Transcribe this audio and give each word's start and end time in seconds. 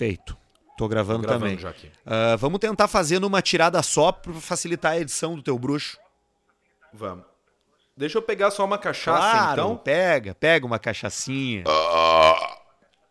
Feito. 0.00 0.34
Tô 0.78 0.88
gravando, 0.88 1.20
Tô 1.20 1.28
gravando 1.28 1.44
também. 1.50 1.58
já 1.58 1.68
aqui. 1.68 1.90
Ah, 2.06 2.34
vamos 2.36 2.58
tentar 2.58 2.88
fazer 2.88 3.18
numa 3.18 3.42
tirada 3.42 3.82
só 3.82 4.10
pra 4.10 4.32
facilitar 4.32 4.92
a 4.92 4.98
edição 4.98 5.34
do 5.36 5.42
teu 5.42 5.58
bruxo. 5.58 5.98
Vamos. 6.90 7.26
Deixa 7.94 8.16
eu 8.16 8.22
pegar 8.22 8.50
só 8.50 8.64
uma 8.64 8.78
cachaça, 8.78 9.20
Claro, 9.20 9.52
então. 9.52 9.76
pega, 9.76 10.34
pega 10.34 10.64
uma 10.64 10.78
cachaçinha. 10.78 11.64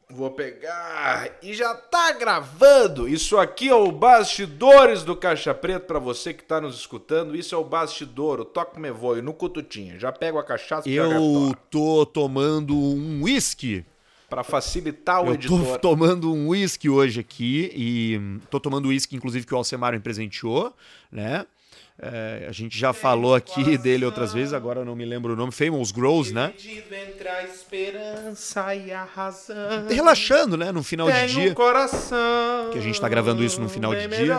Vou 0.09 0.31
pegar 0.31 1.37
e 1.43 1.53
já 1.53 1.75
tá 1.75 2.11
gravando. 2.13 3.07
Isso 3.07 3.37
aqui 3.37 3.69
é 3.69 3.75
o 3.75 3.91
Bastidores 3.91 5.03
do 5.03 5.15
Caixa 5.15 5.53
Preto 5.53 5.85
pra 5.85 5.99
você 5.99 6.33
que 6.33 6.43
tá 6.43 6.59
nos 6.59 6.75
escutando. 6.79 7.35
Isso 7.35 7.53
é 7.53 7.57
o 7.59 7.63
Bastidor, 7.63 8.39
o 8.39 8.45
Toque 8.45 8.79
Me 8.79 8.89
Voe 8.89 9.21
no 9.21 9.31
Cututinha. 9.35 9.99
Já 9.99 10.11
pego 10.11 10.39
a 10.39 10.43
cachaça 10.43 10.89
e 10.89 10.95
já 10.95 11.03
Eu 11.03 11.53
tô 11.69 12.03
tomando 12.07 12.75
um 12.75 13.21
whisky. 13.25 13.85
Pra 14.29 14.43
facilitar 14.43 15.23
o 15.23 15.27
Eu 15.27 15.33
editor. 15.33 15.59
tô 15.73 15.79
tomando 15.79 16.31
um 16.33 16.49
whisky 16.49 16.87
hoje 16.89 17.19
aqui 17.19 17.71
e 17.75 18.39
tô 18.49 18.59
tomando 18.59 18.89
whisky, 18.89 19.15
inclusive, 19.15 19.45
que 19.45 19.53
o 19.53 19.57
Alcemar 19.57 19.93
me 19.93 19.99
presenteou, 19.99 20.73
né? 21.11 21.45
É, 22.01 22.45
a 22.47 22.51
gente 22.53 22.77
já 22.77 22.93
falou 22.93 23.35
aqui 23.35 23.77
dele 23.77 24.05
outras 24.05 24.31
vezes, 24.31 24.53
agora 24.53 24.79
eu 24.81 24.85
não 24.85 24.95
me 24.95 25.03
lembro 25.03 25.33
o 25.33 25.35
nome. 25.35 25.51
Famous 25.51 25.91
Grows, 25.91 26.31
né? 26.31 26.53
Dividido 26.57 26.95
entre 26.95 27.27
a 27.27 27.43
esperança 27.43 28.73
e 28.75 28.91
a 28.91 29.03
razão. 29.03 29.87
Relaxando, 29.89 30.55
né? 30.55 30.71
No 30.71 30.81
final 30.81 31.07
de 31.11 31.13
Tem 31.17 31.27
dia. 31.27 31.51
um 31.51 31.53
coração. 31.53 32.69
que 32.71 32.77
a 32.77 32.81
gente 32.81 33.01
tá 33.01 33.09
gravando 33.09 33.43
isso 33.43 33.59
no 33.59 33.67
final 33.67 33.93
de 33.93 34.07
dia. 34.07 34.37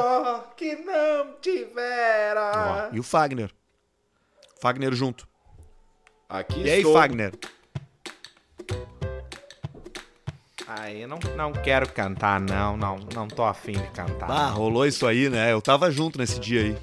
que 0.57 0.77
não 0.77 1.35
tivera. 1.43 2.89
Ó, 2.93 2.95
e 2.97 3.01
o 3.01 3.03
Fagner. 3.03 3.51
Fagner 4.63 4.95
junto. 4.95 5.29
Aqui 6.29 6.61
E 6.63 6.71
aí, 6.71 6.79
estou. 6.79 6.95
Fagner? 6.95 7.33
Aí 10.67 11.07
não, 11.07 11.19
não 11.37 11.53
quero 11.53 11.89
cantar, 11.91 12.41
não, 12.41 12.77
não, 12.77 12.99
não 13.15 13.29
tô 13.29 13.45
afim 13.45 13.73
de 13.73 13.89
cantar. 13.91 14.31
Ah, 14.31 14.49
rolou 14.49 14.87
isso 14.87 15.07
aí, 15.07 15.29
né? 15.29 15.53
Eu 15.53 15.61
tava 15.61 15.91
junto 15.91 16.19
nesse 16.19 16.39
dia 16.39 16.63
aí. 16.63 16.77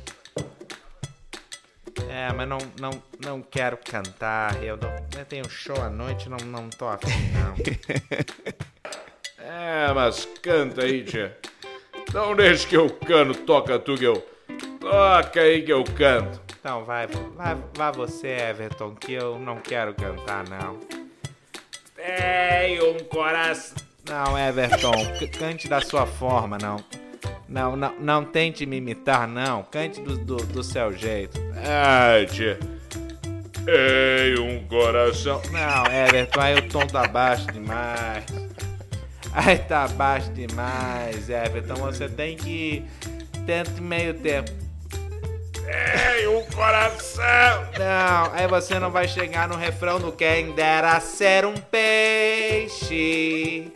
É, 2.10 2.32
mas 2.34 2.48
não, 2.48 2.58
não, 2.80 2.92
não 3.24 3.42
quero 3.42 3.78
cantar. 3.78 4.62
Eu, 4.64 4.78
não, 4.78 4.90
eu 5.18 5.26
tenho 5.26 5.50
show 5.50 5.82
à 5.82 5.90
noite, 5.90 6.30
não, 6.30 6.38
não 6.46 6.70
tô 6.70 6.88
afim, 6.88 7.32
não. 7.34 7.56
é, 9.40 9.94
mas 9.94 10.28
canta 10.42 10.84
aí, 10.84 11.04
tia. 11.04 11.38
Não 12.14 12.36
deixe 12.36 12.68
que 12.68 12.76
eu 12.76 12.90
cano, 12.90 13.34
toca 13.34 13.78
tu 13.80 13.96
que 13.96 14.06
eu. 14.06 14.26
Toca 14.80 15.42
aí 15.42 15.62
que 15.62 15.72
eu 15.72 15.84
canto. 15.84 16.42
Então 16.60 16.84
vai, 16.84 17.08
vai, 17.08 17.58
vai 17.76 17.92
você, 17.92 18.28
Everton, 18.28 18.96
que 18.96 19.14
eu 19.14 19.40
não 19.40 19.58
quero 19.58 19.94
cantar, 19.94 20.44
não. 20.50 21.07
Tem 21.98 22.80
um 22.81 23.00
coração. 23.06 23.76
Não, 24.08 24.38
Everton, 24.38 24.92
cante 25.38 25.67
da 25.67 25.81
sua 25.81 26.06
forma, 26.06 26.58
não. 26.58 26.78
Não, 27.50 27.76
não, 27.76 27.94
não 28.00 28.23
tente 28.23 28.66
me 28.66 28.78
imitar, 28.78 29.28
não. 29.28 29.64
Cante 29.64 30.00
do, 30.02 30.16
do, 30.17 30.38
do 30.38 30.64
seu 30.64 30.94
jeito. 30.94 31.42
Ah, 31.56 32.23
tia. 32.31 32.59
Tem 33.66 34.39
um 34.39 34.66
coração. 34.67 35.42
Não, 35.52 35.86
Everton, 35.92 36.39
aí 36.39 36.56
o 36.56 36.70
tom 36.70 36.86
tá 36.86 37.08
baixo 37.08 37.48
demais. 37.48 38.23
Aí 39.34 39.58
tá 39.58 39.88
baixo 39.88 40.32
demais, 40.32 41.30
Everton. 41.30 41.76
Você 41.76 42.08
tem 42.08 42.38
que. 42.38 42.86
Tente 43.45 43.82
meio 43.82 44.14
tempo. 44.14 44.67
Tem 45.68 46.28
um 46.28 46.44
coração. 46.46 47.68
Não, 47.78 48.32
aí 48.34 48.48
você 48.48 48.80
não 48.80 48.90
vai 48.90 49.08
chegar 49.08 49.48
no 49.50 49.56
refrão 49.58 50.00
do 50.00 50.12
quem 50.12 50.52
dera 50.54 51.00
ser 51.02 51.46
um 51.46 51.54
peixe. 52.58 53.72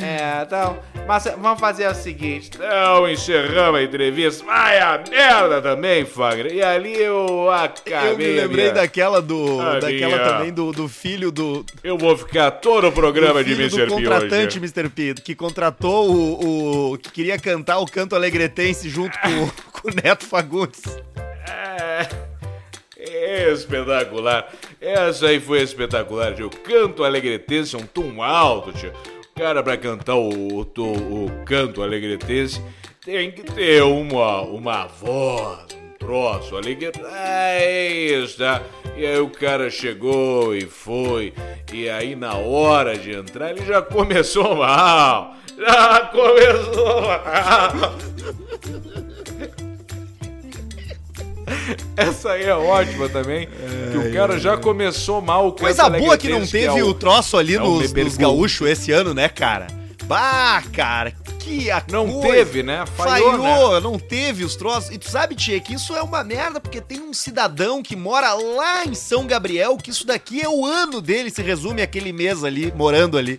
É, 0.00 0.44
então, 0.46 0.78
mas 1.06 1.24
vamos 1.24 1.58
fazer 1.58 1.88
o 1.88 1.94
seguinte. 1.94 2.50
Então, 2.54 3.10
encerramos 3.10 3.80
a 3.80 3.82
entrevista. 3.82 4.44
Vai 4.44 4.78
a 4.78 5.02
merda 5.10 5.60
também, 5.60 6.04
Fagner. 6.04 6.52
E 6.54 6.62
ali 6.62 6.94
eu 6.96 7.50
acabei. 7.50 8.12
eu 8.12 8.16
me 8.16 8.24
lembrei 8.40 8.64
minha- 8.66 8.74
daquela 8.74 9.20
do. 9.20 9.60
a 9.60 9.80
daquela 9.80 10.16
minha- 10.16 10.28
também 10.32 10.52
do, 10.52 10.70
do 10.70 10.88
filho 10.88 11.32
do. 11.32 11.66
Eu 11.82 11.98
vou 11.98 12.16
ficar 12.16 12.52
todo 12.52 12.86
o 12.86 12.92
programa 12.92 13.42
do 13.42 13.44
de 13.44 13.54
do 13.56 13.60
Mr. 13.62 13.82
P 13.86 13.90
contratante 13.90 14.58
hoje. 14.58 14.58
Mr. 14.58 14.88
P, 14.88 15.14
que 15.14 15.34
contratou 15.34 16.08
o, 16.08 16.92
o. 16.92 16.98
que 16.98 17.10
queria 17.10 17.36
cantar 17.36 17.78
o 17.80 17.86
canto 17.86 18.14
alegretense 18.14 18.88
junto 18.88 19.18
com, 19.18 19.50
com 19.80 19.88
o 19.88 19.92
Neto 20.04 20.24
Fagundes. 20.24 20.82
É, 22.98 23.52
espetacular. 23.52 24.52
Essa 24.80 25.28
aí 25.28 25.38
foi 25.38 25.62
espetacular, 25.62 26.34
tio. 26.34 26.50
Canto 26.50 27.04
alegretense 27.04 27.76
é 27.76 27.78
um 27.78 27.86
tom 27.86 28.20
alto, 28.22 28.72
tio. 28.72 28.90
O 28.90 29.40
cara, 29.40 29.62
pra 29.62 29.76
cantar 29.76 30.16
o, 30.16 30.28
o, 30.28 30.62
o 30.62 31.44
canto 31.44 31.80
alegretense, 31.80 32.60
tem 33.04 33.30
que 33.30 33.42
ter 33.44 33.82
uma, 33.84 34.42
uma 34.42 34.86
voz, 34.86 35.60
um 35.72 35.96
troço 35.96 36.56
alegre. 36.56 36.90
É 37.14 37.88
isso, 37.88 38.38
tá? 38.38 38.60
E 38.96 39.06
aí 39.06 39.20
o 39.20 39.30
cara 39.30 39.70
chegou 39.70 40.52
e 40.54 40.62
foi. 40.62 41.32
E 41.72 41.88
aí, 41.88 42.16
na 42.16 42.34
hora 42.34 42.98
de 42.98 43.12
entrar, 43.14 43.50
ele 43.50 43.64
já 43.64 43.80
começou 43.80 44.56
mal. 44.56 45.36
Já 45.56 46.00
começou 46.06 47.02
mal. 47.02 47.94
Essa 51.96 52.32
aí 52.32 52.44
é 52.44 52.54
ótima 52.54 53.08
também. 53.08 53.48
que 53.92 53.96
o 53.98 54.12
cara 54.12 54.38
já 54.38 54.56
começou 54.56 55.20
mal. 55.20 55.48
o 55.48 55.52
Coisa 55.52 55.88
boa 55.88 56.16
que 56.16 56.28
não 56.28 56.46
teve 56.46 56.78
é 56.78 56.84
o 56.84 56.94
troço 56.94 57.36
ali 57.36 57.54
é 57.54 57.60
o 57.62 57.64
nos, 57.80 57.92
nos 57.92 58.16
Gol. 58.16 58.32
gaúchos 58.32 58.68
esse 58.68 58.92
ano, 58.92 59.12
né, 59.14 59.28
cara? 59.28 59.66
Bah, 60.04 60.62
cara, 60.72 61.12
que 61.38 61.70
a 61.70 61.82
Não 61.90 62.10
coisa. 62.10 62.28
teve, 62.28 62.62
né? 62.62 62.84
Falhou, 62.96 63.32
Falhou, 63.32 63.80
não 63.82 63.98
teve 63.98 64.42
os 64.42 64.56
troços. 64.56 64.90
E 64.90 64.96
tu 64.96 65.10
sabe, 65.10 65.34
Tia, 65.34 65.60
que 65.60 65.74
isso 65.74 65.94
é 65.94 66.00
uma 66.02 66.24
merda, 66.24 66.58
porque 66.60 66.80
tem 66.80 66.98
um 67.00 67.12
cidadão 67.12 67.82
que 67.82 67.94
mora 67.94 68.32
lá 68.32 68.86
em 68.86 68.94
São 68.94 69.26
Gabriel, 69.26 69.76
que 69.76 69.90
isso 69.90 70.06
daqui 70.06 70.40
é 70.40 70.48
o 70.48 70.64
ano 70.64 71.02
dele, 71.02 71.28
se 71.30 71.42
resume 71.42 71.82
aquele 71.82 72.10
mês 72.10 72.42
ali, 72.42 72.72
morando 72.74 73.18
ali. 73.18 73.38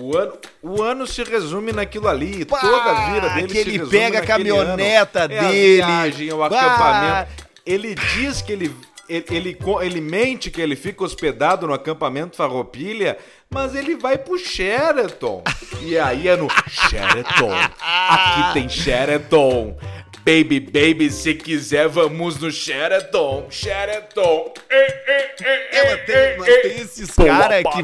O 0.00 0.16
ano, 0.16 0.32
o 0.62 0.82
ano 0.82 1.06
se 1.06 1.22
resume 1.24 1.72
naquilo 1.72 2.08
ali. 2.08 2.44
Toda 2.44 2.82
a 2.82 3.12
vida 3.12 3.28
dele 3.30 3.48
que 3.48 3.58
ele 3.58 3.86
pega 3.86 4.18
a 4.18 4.26
caminhoneta 4.26 5.20
ano. 5.20 5.28
dele. 5.28 5.80
É 5.80 5.82
a 5.82 5.86
viagem, 5.86 6.32
o 6.32 6.38
Bah. 6.38 6.46
acampamento. 6.46 7.46
Ele 7.64 7.94
diz 7.94 8.42
que 8.42 8.52
ele, 8.52 8.74
ele, 9.08 9.24
ele, 9.30 9.58
ele 9.82 10.00
mente 10.00 10.50
que 10.50 10.60
ele 10.60 10.76
fica 10.76 11.02
hospedado 11.02 11.66
no 11.66 11.72
acampamento 11.72 12.36
Farroupilha, 12.36 13.16
mas 13.50 13.74
ele 13.74 13.96
vai 13.96 14.18
pro 14.18 14.38
Sheraton. 14.38 15.42
E 15.80 15.98
aí 15.98 16.28
é 16.28 16.36
no 16.36 16.48
Sheraton. 16.68 17.52
Aqui 17.80 18.52
tem 18.52 18.68
Sheraton. 18.68 19.76
Baby, 20.24 20.58
baby, 20.60 21.10
se 21.10 21.34
quiser, 21.34 21.88
vamos 21.88 22.36
no 22.38 22.50
Sheraton. 22.50 23.46
Sheraton. 23.50 24.52
É, 24.68 25.90
mas 25.90 26.04
tem, 26.06 26.38
mas 26.38 26.62
tem 26.62 26.76
esses 26.80 27.10
caras 27.10 27.62
que 27.72 27.82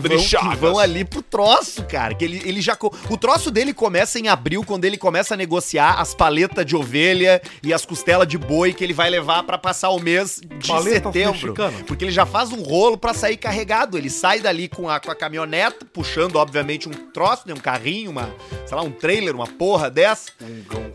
que 0.50 0.56
vão 0.56 0.78
ali 0.78 1.04
pro 1.04 1.22
troço, 1.22 1.84
cara. 1.84 2.14
Que 2.14 2.24
ele, 2.24 2.42
ele 2.44 2.60
já. 2.60 2.74
co- 2.74 2.92
O 3.08 3.16
troço 3.16 3.50
dele 3.50 3.72
começa 3.72 4.18
em 4.18 4.28
abril, 4.28 4.64
quando 4.64 4.84
ele 4.84 4.96
começa 4.96 5.34
a 5.34 5.36
negociar 5.36 6.00
as 6.00 6.14
paletas 6.14 6.64
de 6.66 6.74
ovelha 6.74 7.40
e 7.62 7.72
as 7.72 7.84
costelas 7.84 8.26
de 8.26 8.38
boi 8.38 8.72
que 8.72 8.82
ele 8.82 8.92
vai 8.92 9.08
levar 9.10 9.42
pra 9.44 9.56
passar 9.58 9.90
o 9.90 10.00
mês 10.00 10.40
de 10.40 10.68
Paleta 10.68 11.12
setembro. 11.12 11.32
mexicana. 11.32 11.84
Porque 11.86 12.04
ele 12.04 12.12
já 12.12 12.26
faz 12.26 12.50
um 12.50 12.62
rolo 12.62 12.96
pra 12.96 13.14
sair 13.14 13.36
carregado. 13.36 13.96
Ele 13.98 14.10
sai 14.10 14.40
dali 14.40 14.68
com 14.68 14.88
a, 14.88 14.98
com 14.98 15.10
a 15.10 15.14
caminhoneta, 15.14 15.84
puxando, 15.92 16.36
obviamente, 16.36 16.88
um 16.88 16.92
troço, 17.12 17.42
né? 17.46 17.54
Um 17.54 17.60
carrinho, 17.60 18.10
uma, 18.10 18.34
sei 18.66 18.76
lá, 18.76 18.82
um 18.82 18.90
trailer, 18.90 19.34
uma 19.34 19.46
porra 19.46 19.90
dessa. 19.90 20.30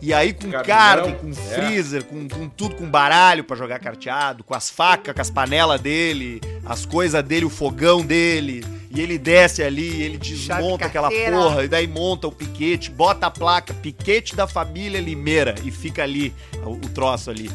E 0.02 0.12
aí 0.12 0.32
com 0.32 0.50
Caminhão, 0.50 0.64
carne, 0.64 1.12
com 1.14 1.27
é. 1.30 1.54
freezer, 1.54 2.04
com, 2.04 2.28
com 2.28 2.48
tudo, 2.48 2.76
com 2.76 2.88
baralho 2.88 3.44
pra 3.44 3.56
jogar 3.56 3.78
carteado, 3.78 4.44
com 4.44 4.54
as 4.54 4.70
facas, 4.70 5.14
com 5.14 5.20
as 5.20 5.30
panelas 5.30 5.80
dele, 5.80 6.40
as 6.64 6.86
coisas 6.86 7.22
dele, 7.22 7.44
o 7.44 7.50
fogão 7.50 8.04
dele. 8.04 8.64
E 8.90 9.00
ele 9.00 9.18
desce 9.18 9.62
ali, 9.62 10.02
ele 10.02 10.16
desmonta 10.16 10.86
aquela 10.86 11.10
porra, 11.10 11.64
e 11.64 11.68
daí 11.68 11.86
monta 11.86 12.26
o 12.26 12.32
piquete, 12.32 12.90
bota 12.90 13.26
a 13.26 13.30
placa, 13.30 13.74
piquete 13.74 14.34
da 14.34 14.46
família 14.46 14.98
Limeira, 14.98 15.54
e 15.62 15.70
fica 15.70 16.02
ali, 16.02 16.34
o, 16.64 16.70
o 16.70 16.88
troço 16.88 17.30
ali. 17.30 17.50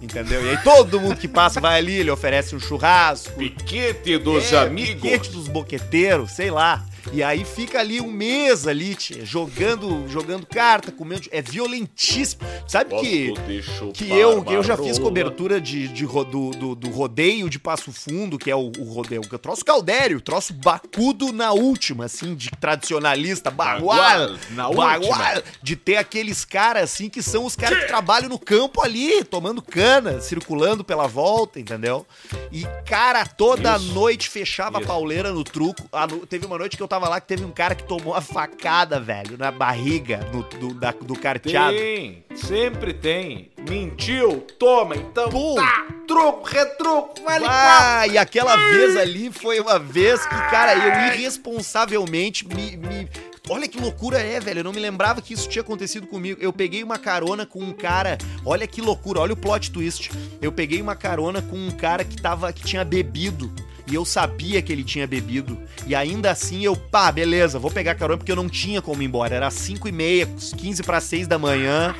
Entendeu? 0.00 0.44
E 0.46 0.50
aí 0.50 0.58
todo 0.58 1.00
mundo 1.00 1.16
que 1.16 1.26
passa 1.28 1.60
vai 1.60 1.78
ali, 1.78 1.94
ele 1.96 2.10
oferece 2.10 2.54
um 2.54 2.60
churrasco. 2.60 3.32
Piquete 3.32 4.16
dos 4.16 4.52
É, 4.52 4.58
amigos. 4.58 5.02
Piquete 5.02 5.30
dos 5.30 5.48
boqueteiros, 5.48 6.30
sei 6.30 6.50
lá. 6.50 6.84
E 7.12 7.22
aí 7.22 7.44
fica 7.44 7.80
ali 7.80 8.00
um 8.00 8.10
mês 8.10 8.66
ali, 8.66 8.94
tia, 8.94 9.24
jogando, 9.24 10.06
jogando 10.08 10.46
carta, 10.46 10.92
comendo. 10.92 11.22
É 11.30 11.40
violentíssimo. 11.40 12.42
Sabe 12.66 12.96
que, 13.00 13.28
Gosto 13.28 13.92
que 13.92 14.10
eu, 14.10 14.44
eu 14.44 14.62
já 14.62 14.76
fiz 14.76 14.98
cobertura 14.98 15.60
de, 15.60 15.88
de 15.88 16.06
do, 16.06 16.50
do, 16.50 16.74
do 16.74 16.90
rodeio 16.90 17.48
de 17.48 17.58
Passo 17.58 17.92
Fundo, 17.92 18.38
que 18.38 18.50
é 18.50 18.56
o, 18.56 18.72
o 18.78 18.84
rodeio. 18.92 19.22
O 19.22 19.38
troço 19.38 19.64
caldério, 19.64 20.20
troço 20.20 20.52
bacudo 20.52 21.32
na 21.32 21.52
última, 21.52 22.04
assim, 22.06 22.34
de 22.34 22.50
tradicionalista, 22.50 23.50
bagual. 23.50 24.30
Na 24.50 24.68
bagual, 24.68 25.00
última. 25.00 25.42
De 25.62 25.76
ter 25.76 25.96
aqueles 25.96 26.44
caras, 26.44 26.84
assim, 26.84 27.08
que 27.08 27.22
são 27.22 27.44
os 27.44 27.56
caras 27.56 27.78
que 27.80 27.86
trabalham 27.86 28.28
no 28.28 28.38
campo 28.38 28.82
ali, 28.82 29.24
tomando 29.24 29.62
cana, 29.62 30.20
circulando 30.20 30.84
pela 30.84 31.06
volta, 31.06 31.58
entendeu? 31.60 32.06
E, 32.52 32.64
cara, 32.86 33.24
toda 33.26 33.76
Isso. 33.76 33.92
noite 33.92 34.28
fechava 34.28 34.78
a 34.78 34.80
Isso. 34.80 34.88
pauleira 34.88 35.32
no 35.32 35.44
truco. 35.44 35.88
A 35.92 36.06
no- 36.06 36.26
Teve 36.26 36.46
uma 36.46 36.58
noite 36.58 36.76
que 36.76 36.82
eu 36.82 36.87
eu 36.88 36.98
tava 36.98 37.06
lá 37.06 37.20
que 37.20 37.26
teve 37.28 37.44
um 37.44 37.50
cara 37.50 37.74
que 37.74 37.84
tomou 37.84 38.14
a 38.14 38.20
facada, 38.22 38.98
velho, 38.98 39.36
na 39.36 39.50
barriga 39.52 40.26
no, 40.32 40.42
do, 40.42 40.72
da, 40.72 40.90
do 40.90 41.14
carteado. 41.14 41.76
Tem, 41.76 42.24
sempre 42.34 42.94
tem. 42.94 43.50
Mentiu, 43.68 44.40
toma, 44.58 44.96
então 44.96 45.28
Pum. 45.28 45.54
tá, 45.56 45.86
truco, 46.06 46.48
retruco, 46.48 47.22
vale 47.22 47.44
Ah, 47.46 48.06
e 48.06 48.16
aquela 48.16 48.56
vez 48.56 48.96
ali 48.96 49.30
foi 49.30 49.60
uma 49.60 49.78
vez 49.78 50.24
que, 50.24 50.34
cara, 50.50 50.74
eu 50.74 51.14
irresponsavelmente 51.14 52.48
me, 52.48 52.78
me- 52.78 53.08
Olha 53.50 53.66
que 53.66 53.80
loucura 53.80 54.18
é, 54.18 54.38
velho. 54.40 54.60
Eu 54.60 54.64
não 54.64 54.72
me 54.72 54.80
lembrava 54.80 55.22
que 55.22 55.32
isso 55.32 55.48
tinha 55.48 55.62
acontecido 55.62 56.06
comigo. 56.06 56.38
Eu 56.40 56.52
peguei 56.52 56.82
uma 56.82 56.98
carona 56.98 57.46
com 57.46 57.60
um 57.60 57.72
cara. 57.72 58.18
Olha 58.44 58.66
que 58.66 58.82
loucura, 58.82 59.20
olha 59.20 59.32
o 59.32 59.36
plot 59.36 59.70
twist. 59.70 60.10
Eu 60.42 60.52
peguei 60.52 60.82
uma 60.82 60.94
carona 60.94 61.40
com 61.40 61.56
um 61.56 61.70
cara 61.70 62.04
que 62.04 62.20
tava. 62.20 62.52
que 62.52 62.62
tinha 62.62 62.84
bebido. 62.84 63.50
E 63.90 63.94
eu 63.94 64.04
sabia 64.04 64.60
que 64.60 64.72
ele 64.72 64.84
tinha 64.84 65.06
bebido. 65.06 65.58
E 65.86 65.94
ainda 65.94 66.30
assim 66.30 66.64
eu, 66.64 66.76
pá, 66.76 67.10
beleza, 67.10 67.58
vou 67.58 67.70
pegar 67.70 67.94
carona 67.94 68.18
porque 68.18 68.30
eu 68.30 68.36
não 68.36 68.48
tinha 68.48 68.82
como 68.82 69.02
ir 69.02 69.06
embora. 69.06 69.34
Era 69.34 69.50
5 69.50 69.88
e 69.88 69.92
meia, 69.92 70.26
15 70.26 70.82
para 70.82 71.00
6 71.00 71.26
da 71.26 71.38
manhã. 71.38 71.94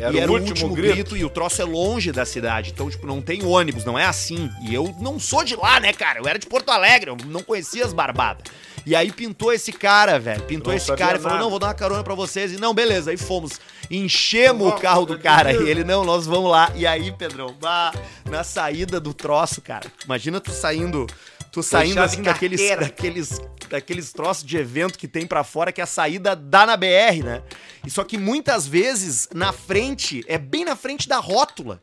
Era 0.00 0.12
e 0.12 0.16
o 0.16 0.20
era 0.22 0.30
o 0.30 0.34
último 0.34 0.50
último 0.50 0.74
grito. 0.74 0.94
grito. 0.94 1.16
e 1.16 1.24
o 1.24 1.30
troço 1.30 1.60
é 1.60 1.64
longe 1.64 2.12
da 2.12 2.24
cidade. 2.24 2.70
Então, 2.70 2.90
tipo, 2.90 3.06
não 3.06 3.20
tem 3.20 3.44
ônibus, 3.44 3.84
não 3.84 3.98
é 3.98 4.06
assim. 4.06 4.50
E 4.62 4.74
eu 4.74 4.94
não 5.00 5.18
sou 5.18 5.44
de 5.44 5.54
lá, 5.56 5.78
né, 5.78 5.92
cara? 5.92 6.18
Eu 6.18 6.26
era 6.26 6.38
de 6.38 6.46
Porto 6.46 6.70
Alegre, 6.70 7.10
eu 7.10 7.16
não 7.26 7.42
conhecia 7.42 7.84
as 7.84 7.92
barbadas. 7.92 8.44
E 8.86 8.96
aí 8.96 9.12
pintou 9.12 9.52
esse 9.52 9.72
cara, 9.72 10.18
velho. 10.18 10.42
Pintou 10.42 10.72
esse 10.72 10.94
cara 10.94 11.18
e 11.18 11.20
falou: 11.20 11.32
nada. 11.32 11.42
não, 11.42 11.50
vou 11.50 11.58
dar 11.58 11.68
uma 11.68 11.74
carona 11.74 12.02
pra 12.02 12.14
vocês. 12.14 12.52
E 12.52 12.56
não, 12.56 12.72
beleza. 12.74 13.10
Aí 13.10 13.16
fomos. 13.16 13.60
Enchemos 13.90 14.68
o 14.68 14.72
carro 14.72 15.04
do 15.04 15.18
cara. 15.18 15.52
E 15.52 15.68
ele, 15.68 15.84
não, 15.84 16.04
nós 16.04 16.26
vamos 16.26 16.50
lá. 16.50 16.70
E 16.74 16.86
aí, 16.86 17.12
Pedrão, 17.12 17.54
bah, 17.60 17.92
na 18.24 18.44
saída 18.44 19.00
do 19.00 19.12
troço, 19.12 19.60
cara. 19.60 19.86
Imagina 20.04 20.40
tu 20.40 20.50
saindo. 20.50 21.06
Tu 21.52 21.62
saindo 21.62 22.00
assim 22.00 22.22
daqueles, 22.22 22.60
daqueles, 22.78 23.40
daqueles 23.68 24.12
troços 24.12 24.44
de 24.44 24.56
evento 24.56 24.98
que 24.98 25.08
tem 25.08 25.26
pra 25.26 25.42
fora, 25.42 25.72
que 25.72 25.80
a 25.80 25.86
saída 25.86 26.36
dá 26.36 26.64
na 26.64 26.76
BR, 26.76 27.24
né? 27.24 27.42
E 27.84 27.90
só 27.90 28.04
que 28.04 28.16
muitas 28.16 28.66
vezes 28.66 29.28
na 29.34 29.52
frente, 29.52 30.24
é 30.28 30.38
bem 30.38 30.64
na 30.64 30.76
frente 30.76 31.08
da 31.08 31.18
rótula, 31.18 31.80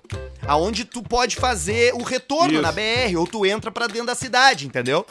aonde 0.48 0.86
tu 0.86 1.04
pode 1.04 1.36
fazer 1.36 1.94
o 1.94 2.04
retorno 2.04 2.54
Isso. 2.54 2.62
na 2.62 2.72
BR, 2.72 3.18
ou 3.18 3.28
tu 3.28 3.46
entra 3.46 3.70
pra 3.70 3.88
dentro 3.88 4.08
da 4.08 4.16
cidade, 4.16 4.66
entendeu? 4.66 5.06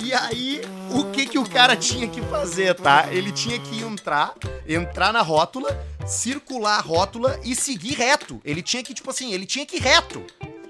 E 0.00 0.12
aí, 0.12 0.60
o 0.90 1.10
que 1.10 1.26
que 1.26 1.38
o 1.38 1.48
cara 1.48 1.74
tinha 1.74 2.06
que 2.06 2.20
fazer, 2.22 2.74
tá? 2.74 3.08
Ele 3.10 3.32
tinha 3.32 3.58
que 3.58 3.82
entrar, 3.82 4.34
entrar 4.66 5.12
na 5.12 5.22
rótula, 5.22 5.84
circular 6.06 6.78
a 6.78 6.80
rótula 6.80 7.40
e 7.44 7.54
seguir 7.54 7.94
reto. 7.94 8.40
Ele 8.44 8.62
tinha 8.62 8.82
que, 8.82 8.94
tipo 8.94 9.10
assim, 9.10 9.32
ele 9.32 9.44
tinha 9.44 9.66
que 9.66 9.76
ir 9.76 9.82
reto. 9.82 10.24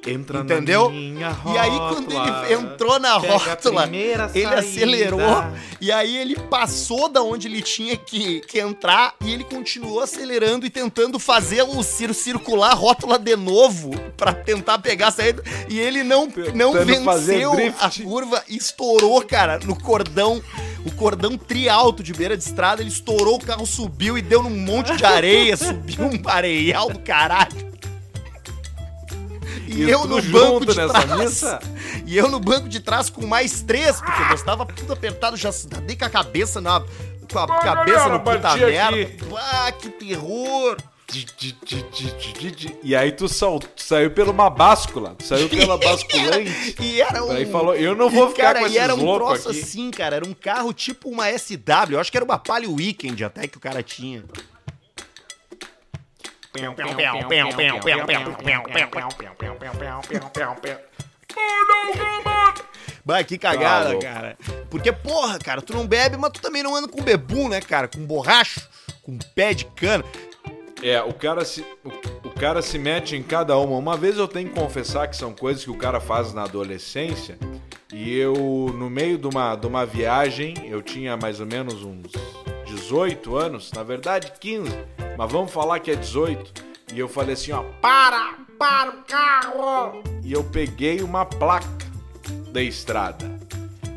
Entra 0.06 0.41
Entendeu? 0.41 0.91
minha 0.91 1.37
E 1.47 1.59
aí, 1.59 1.71
quando 1.71 2.12
rótula, 2.12 2.47
ele 2.47 2.55
entrou 2.55 2.99
na 2.99 3.15
rótula, 3.17 3.91
ele 4.35 4.55
acelerou 4.55 5.45
e 5.81 5.93
aí 5.93 6.17
ele 6.17 6.37
passou 6.37 7.09
da 7.09 7.23
onde 7.23 7.47
ele 7.47 7.62
tinha 7.62 7.97
que, 7.97 8.41
que 8.41 8.59
entrar 8.59 9.15
e 9.21 9.33
ele 9.33 9.45
continuou 9.45 10.00
acelerando 10.00 10.67
e 10.67 10.71
tentando 10.71 11.19
fazer 11.19 11.62
o 11.62 11.83
cir 11.83 12.12
circular 12.15 12.73
a 12.73 12.75
rótula 12.75 13.19
de 13.19 13.37
novo 13.37 13.91
pra 14.17 14.33
tentar 14.33 14.79
pegar 14.79 15.09
a 15.09 15.12
saída. 15.12 15.43
E 15.69 15.79
ele 15.79 16.03
não, 16.03 16.29
não 16.55 16.73
venceu 16.73 17.53
a 17.81 17.91
curva 17.91 18.43
e 18.49 18.56
estourou, 18.56 19.23
cara, 19.23 19.59
no 19.59 19.79
cordão. 19.79 20.43
O 20.85 20.93
cordão 20.93 21.37
trialto 21.37 22.03
de 22.03 22.12
beira 22.12 22.37
de 22.37 22.43
estrada, 22.43 22.81
ele 22.81 22.91
estourou, 22.91 23.37
o 23.37 23.45
carro 23.45 23.67
subiu 23.67 24.17
e 24.17 24.23
deu 24.23 24.43
num 24.43 24.50
monte 24.50 24.97
de 24.97 25.05
areia, 25.05 25.55
subiu 25.59 26.05
um 26.06 26.29
areial 26.29 26.89
do 26.91 27.00
caralho. 27.00 27.69
E, 29.69 29.85
E 29.85 29.91
eu 29.91 30.06
no 30.06 30.20
banco 30.23 30.65
de 30.67 30.76
nessa 30.76 31.03
trás. 31.03 31.20
missa? 31.20 31.61
E 32.06 32.17
eu 32.17 32.29
no 32.29 32.41
banco 32.41 32.69
de 32.69 32.81
trás 32.81 33.11
com 33.11 33.26
mais 33.26 33.62
três, 33.62 34.00
porque 34.00 34.23
nós 34.25 34.43
tava 34.43 34.65
tudo 34.67 34.93
apertado, 34.93 35.37
já 35.37 35.50
dei 35.87 35.97
com 35.97 36.05
a 36.05 36.11
cabeça 36.11 36.61
na. 36.61 36.81
Com 37.31 37.38
a 37.38 37.47
Pô, 37.47 37.59
cabeça 37.59 37.99
galera, 38.09 38.12
no 38.15 38.20
puta 38.20 38.56
merda. 38.56 38.97
aqui. 39.03 39.19
Ah, 39.37 39.70
que 39.73 39.91
terror! 39.91 40.76
E 42.82 42.94
aí 42.94 43.12
tu, 43.12 43.29
sal- 43.29 43.61
saiu 43.76 44.11
pela 44.11 44.31
uma 44.31 44.50
báscula, 44.50 45.15
tu 45.19 45.25
saiu 45.25 45.49
pela 45.49 45.76
basculante. 45.79 46.76
E 46.81 47.00
era 47.00 47.25
um. 47.25 47.31
Aí 47.31 47.47
falou, 47.47 47.75
eu 47.75 47.94
não 47.94 48.11
vou 48.11 48.26
e, 48.26 48.31
ficar 48.31 48.43
cara, 48.55 48.59
com 48.61 48.64
e 48.67 48.69
esses 48.69 48.79
era 48.82 48.94
um 48.94 49.05
loucos 49.05 49.29
troço 49.43 49.49
aqui. 49.50 49.61
assim, 49.61 49.91
cara. 49.91 50.17
Era 50.17 50.26
um 50.29 50.35
carro 50.35 50.73
tipo 50.73 51.09
uma 51.09 51.26
SW. 51.38 51.56
Eu 51.93 52.00
acho 52.00 52.11
que 52.11 52.17
era 52.19 52.25
uma 52.25 52.38
Palio 52.38 52.75
Weekend 52.75 53.25
até 53.25 53.47
que 53.47 53.56
o 53.56 53.61
cara 53.61 53.82
tinha. 53.82 54.23
Bah, 63.05 63.25
que 63.25 63.39
cagada, 63.39 63.91
louco. 63.91 64.03
cara. 64.03 64.37
Porque, 64.69 64.93
porra, 64.93 65.39
cara, 65.39 65.63
tu 65.63 65.73
não 65.73 65.87
bebe, 65.87 66.17
mas 66.17 66.31
tu 66.31 66.43
também 66.43 66.63
não 66.63 66.77
anda 66.77 66.87
com 66.89 67.03
bebum, 67.03 67.49
né, 67.49 67.61
cara? 67.61 67.89
Com 67.89 68.05
borracho, 68.05 68.69
com 69.03 69.17
pé 69.35 69.55
de 69.55 69.65
cana. 69.65 70.05
É, 70.83 71.01
o 71.03 71.13
cara 71.13 71.45
se 71.45 71.65
o, 71.85 71.89
o 72.29 72.31
cara 72.31 72.63
se 72.63 72.79
mete 72.79 73.17
em 73.17 73.23
cada 73.23 73.57
uma. 73.57 73.77
Uma 73.77 73.97
vez 73.97 74.19
eu 74.19 74.29
tenho 74.29 74.49
que 74.49 74.61
confessar 74.61 75.09
que 75.09 75.17
são 75.17 75.33
coisas 75.33 75.65
que 75.65 75.71
o 75.71 75.77
cara 75.77 76.01
faz 76.01 76.33
na 76.33 76.45
adolescência. 76.45 77.39
E 77.93 78.17
eu 78.19 78.35
no 78.35 78.91
meio 78.91 79.17
de 79.17 79.27
uma 79.27 79.57
de 79.57 79.67
uma 79.67 79.87
viagem, 79.87 80.55
eu 80.69 80.83
tinha 80.83 81.17
mais 81.17 81.41
ou 81.41 81.47
menos 81.47 81.83
uns 81.83 82.13
18 82.67 83.37
anos, 83.37 83.73
na 83.73 83.83
verdade 83.83 84.33
15, 84.39 84.71
mas 85.19 85.32
vamos 85.32 85.50
falar 85.53 85.81
que 85.81 85.91
é 85.91 85.97
18. 85.97 86.69
E 86.94 86.99
eu 87.00 87.09
falei 87.09 87.35
assim, 87.35 87.50
ó, 87.50 87.65
para, 87.82 88.35
para 88.56 88.91
o 88.91 89.03
carro. 89.03 90.03
E 90.23 90.32
eu 90.32 90.44
peguei 90.44 91.03
uma 91.03 91.26
placa 91.26 91.67
da 92.53 92.62
estrada. 92.62 93.29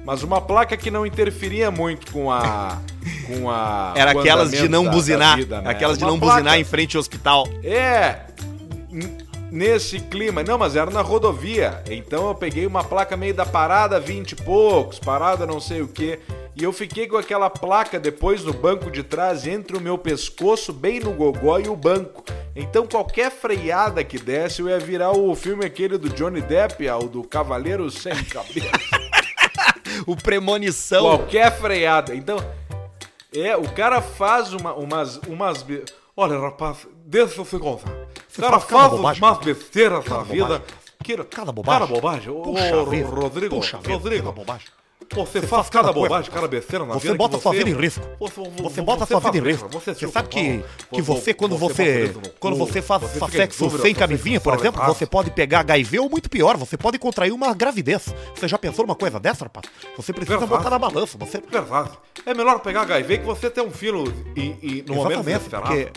Mas 0.04 0.24
uma 0.24 0.42
placa 0.42 0.76
que 0.76 0.90
não 0.90 1.06
interferia 1.06 1.70
muito 1.70 2.12
com 2.12 2.32
a 2.32 2.80
com 3.28 3.52
a 3.52 3.94
Era 3.96 4.12
aquelas 4.12 4.50
de 4.50 4.68
não 4.68 4.90
buzinar. 4.90 5.38
vida, 5.38 5.62
né? 5.62 5.70
Aquelas 5.70 6.00
de 6.00 6.04
não 6.04 6.20
placa. 6.20 6.38
buzinar 6.38 6.60
em 6.60 6.64
frente 6.64 6.98
ao 6.98 7.02
hospital. 7.02 7.48
É, 7.64 8.22
nesse 9.52 10.00
clima. 10.00 10.44
Não, 10.44 10.58
mas 10.58 10.76
era 10.76 10.90
na 10.90 11.02
rodovia. 11.02 11.84
Então 11.88 12.30
eu 12.30 12.34
peguei 12.34 12.66
uma 12.66 12.84
placa 12.84 13.16
meio 13.16 13.36
da 13.36 13.46
parada 13.46 14.00
20 14.00 14.32
e 14.32 14.36
poucos, 14.38 14.98
parada 14.98 15.46
não 15.46 15.60
sei 15.62 15.84
o 15.84 15.88
que. 15.88 16.18
E 16.56 16.64
eu 16.64 16.74
fiquei 16.74 17.08
com 17.08 17.18
aquela 17.18 17.50
placa 17.50 18.00
depois 18.00 18.44
no 18.44 18.54
banco 18.54 18.92
de 18.92 19.04
trás, 19.04 19.48
entre 19.48 19.78
o 19.78 19.82
meu 19.82 19.98
pescoço, 19.98 20.74
bem 20.74 21.00
no 21.00 21.12
gogó 21.14 21.60
e 21.60 21.70
o 21.70 21.76
banco. 21.76 22.24
Então 22.56 22.86
qualquer 22.86 23.32
freada 23.32 24.04
que 24.04 24.20
desse, 24.20 24.62
eu 24.62 24.70
ia 24.70 24.80
virar 24.80 25.12
o 25.12 25.34
filme 25.36 25.66
aquele 25.66 25.98
do 25.98 26.10
Johnny 26.10 26.42
Depp, 26.42 26.88
ah, 26.90 26.98
o 26.98 27.08
do 27.08 27.24
Cavaleiro 27.24 27.90
Sem 27.90 28.16
Cabeça. 28.26 28.70
O 30.06 30.16
premonição. 30.16 31.04
Qualquer 31.04 31.58
freada. 31.58 32.14
Então, 32.16 32.38
é, 33.34 33.56
o 33.56 33.72
cara 33.72 34.02
faz 34.02 34.54
uma, 34.54 34.74
umas, 34.74 35.18
umas. 35.28 35.66
Olha, 36.16 36.38
rapaz, 36.40 36.88
deixa 37.06 37.40
eu 37.40 37.46
se 37.46 37.58
contar. 37.58 37.92
O 38.38 38.42
cara 38.42 38.60
faz 38.60 38.92
bobagem. 38.92 39.24
umas 39.24 39.38
besteiras 39.40 40.06
na 40.06 40.24
vida. 40.24 40.46
bobagem. 40.46 40.66
Que, 41.04 41.18
Cada 41.24 41.52
bobagem. 41.52 41.80
Cada 41.88 41.94
bobagem. 41.94 42.34
Puxa 42.34 42.78
ô, 42.78 42.86
vida. 42.86 43.08
Rodrigo, 43.08 43.56
Puxa 43.56 43.78
vida, 43.78 43.94
Rodrigo, 43.94 44.24
cada 44.26 44.36
bobagem. 44.36 44.68
Você, 45.14 45.40
Você 45.42 45.48
faz 45.48 45.50
faz 45.50 45.70
cada 45.70 45.88
cada 45.90 45.94
bobagem, 46.00 46.32
cada 46.32 46.48
besteira 46.48 46.86
na 46.86 46.94
Você 46.94 47.00
vida. 47.08 47.16
bota 47.16 47.38
que 47.38 47.44
sua 47.44 47.52
você- 47.52 47.58
vida 47.64 47.70
em 47.70 47.74
risco. 47.82 48.02
Você, 48.20 48.42
Você 48.64 48.82
bota 48.82 49.06
sua 49.06 49.20
vida 49.20 49.38
em 49.38 49.42
risco. 49.42 49.70
Você, 49.70 49.94
Você 49.94 50.08
sabe 50.08 50.30
que, 50.30 50.64
que 50.94 51.02
você, 51.02 51.34
quando 51.34 51.58
você, 51.58 52.14
quando 52.40 52.56
você 52.58 52.82
faz 52.82 53.04
em 53.04 53.30
sexo 53.30 53.64
dúvida, 53.66 53.84
sem 53.84 53.94
você 53.94 54.00
camisinha, 54.00 54.40
por 54.40 54.54
exemplo, 54.56 54.84
você 54.86 55.06
pode 55.06 55.32
pegar 55.32 55.60
HIV 55.62 56.00
ou 56.00 56.10
muito 56.10 56.30
pior, 56.30 56.58
você 56.58 56.78
pode 56.78 56.98
contrair 57.00 57.32
uma 57.34 57.54
gravidez. 57.54 58.14
Você 58.36 58.48
já 58.48 58.58
pensou 58.58 58.86
numa 58.86 58.96
coisa 58.96 59.20
dessa, 59.20 59.46
rapaz? 59.46 59.66
Você 59.98 60.14
precisa 60.14 60.38
Verdade. 60.40 60.58
botar 60.64 60.70
na 60.70 60.80
balança. 60.80 61.18
Você... 61.18 61.42
Verdade. 61.42 61.92
É 62.26 62.34
melhor 62.34 62.60
pegar 62.60 62.82
HIV 62.82 63.20
que 63.20 63.26
você 63.26 63.50
ter 63.50 63.62
um 63.62 63.72
filho 63.72 64.04
e, 64.36 64.42
e 64.62 64.86
no 64.88 64.96
momento 64.96 65.20
Exatamente, 65.20 65.38
desesperado. 65.38 65.68
porque 65.76 65.92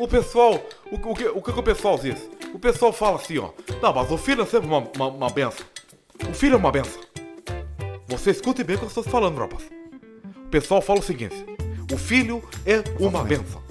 O 0.00 0.08
pessoal, 0.08 0.54
o, 0.90 0.96
o 0.96 1.14
que, 1.14 1.26
o 1.28 1.42
que 1.42 1.50
o 1.50 1.62
pessoal 1.62 1.98
diz? 1.98 2.28
O 2.54 2.58
pessoal 2.58 2.92
fala 2.92 3.16
assim, 3.16 3.38
ó. 3.38 3.50
Não, 3.82 3.92
mas 3.92 4.10
o 4.10 4.16
filho 4.18 4.42
é 4.42 4.46
sempre 4.46 4.66
uma, 4.68 4.78
uma, 4.96 5.06
uma 5.08 5.30
benção. 5.30 5.64
O 6.28 6.34
filho 6.34 6.54
é 6.54 6.56
uma 6.56 6.70
benção. 6.72 7.00
Você 8.12 8.30
escute 8.30 8.62
bem 8.64 8.76
o 8.76 8.78
que 8.78 8.84
eu 8.84 8.88
estou 8.88 9.02
falando, 9.04 9.38
rapaz. 9.38 9.64
O 10.44 10.48
pessoal 10.48 10.80
fala 10.82 11.00
o 11.00 11.02
seguinte: 11.02 11.44
o 11.92 11.96
filho 11.96 12.42
é 12.66 12.82
uma 12.98 13.22
benção. 13.24 13.62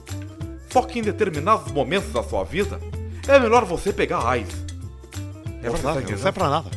Só 0.72 0.82
que 0.84 1.00
em 1.00 1.02
determinados 1.02 1.72
momentos 1.72 2.12
da 2.12 2.24
sua 2.24 2.44
vida, 2.44 2.80
é 3.28 3.40
melhor 3.40 3.66
você 3.66 3.92
pegar 3.94 4.26
AIDS. 4.28 4.56
É 5.62 5.70
Você 5.70 5.70
tá 5.70 5.70
verdade, 5.70 5.84
não 5.84 5.92
entendendo? 6.02 6.22
serve 6.22 6.40
pra 6.40 6.50
nada. 6.50 6.72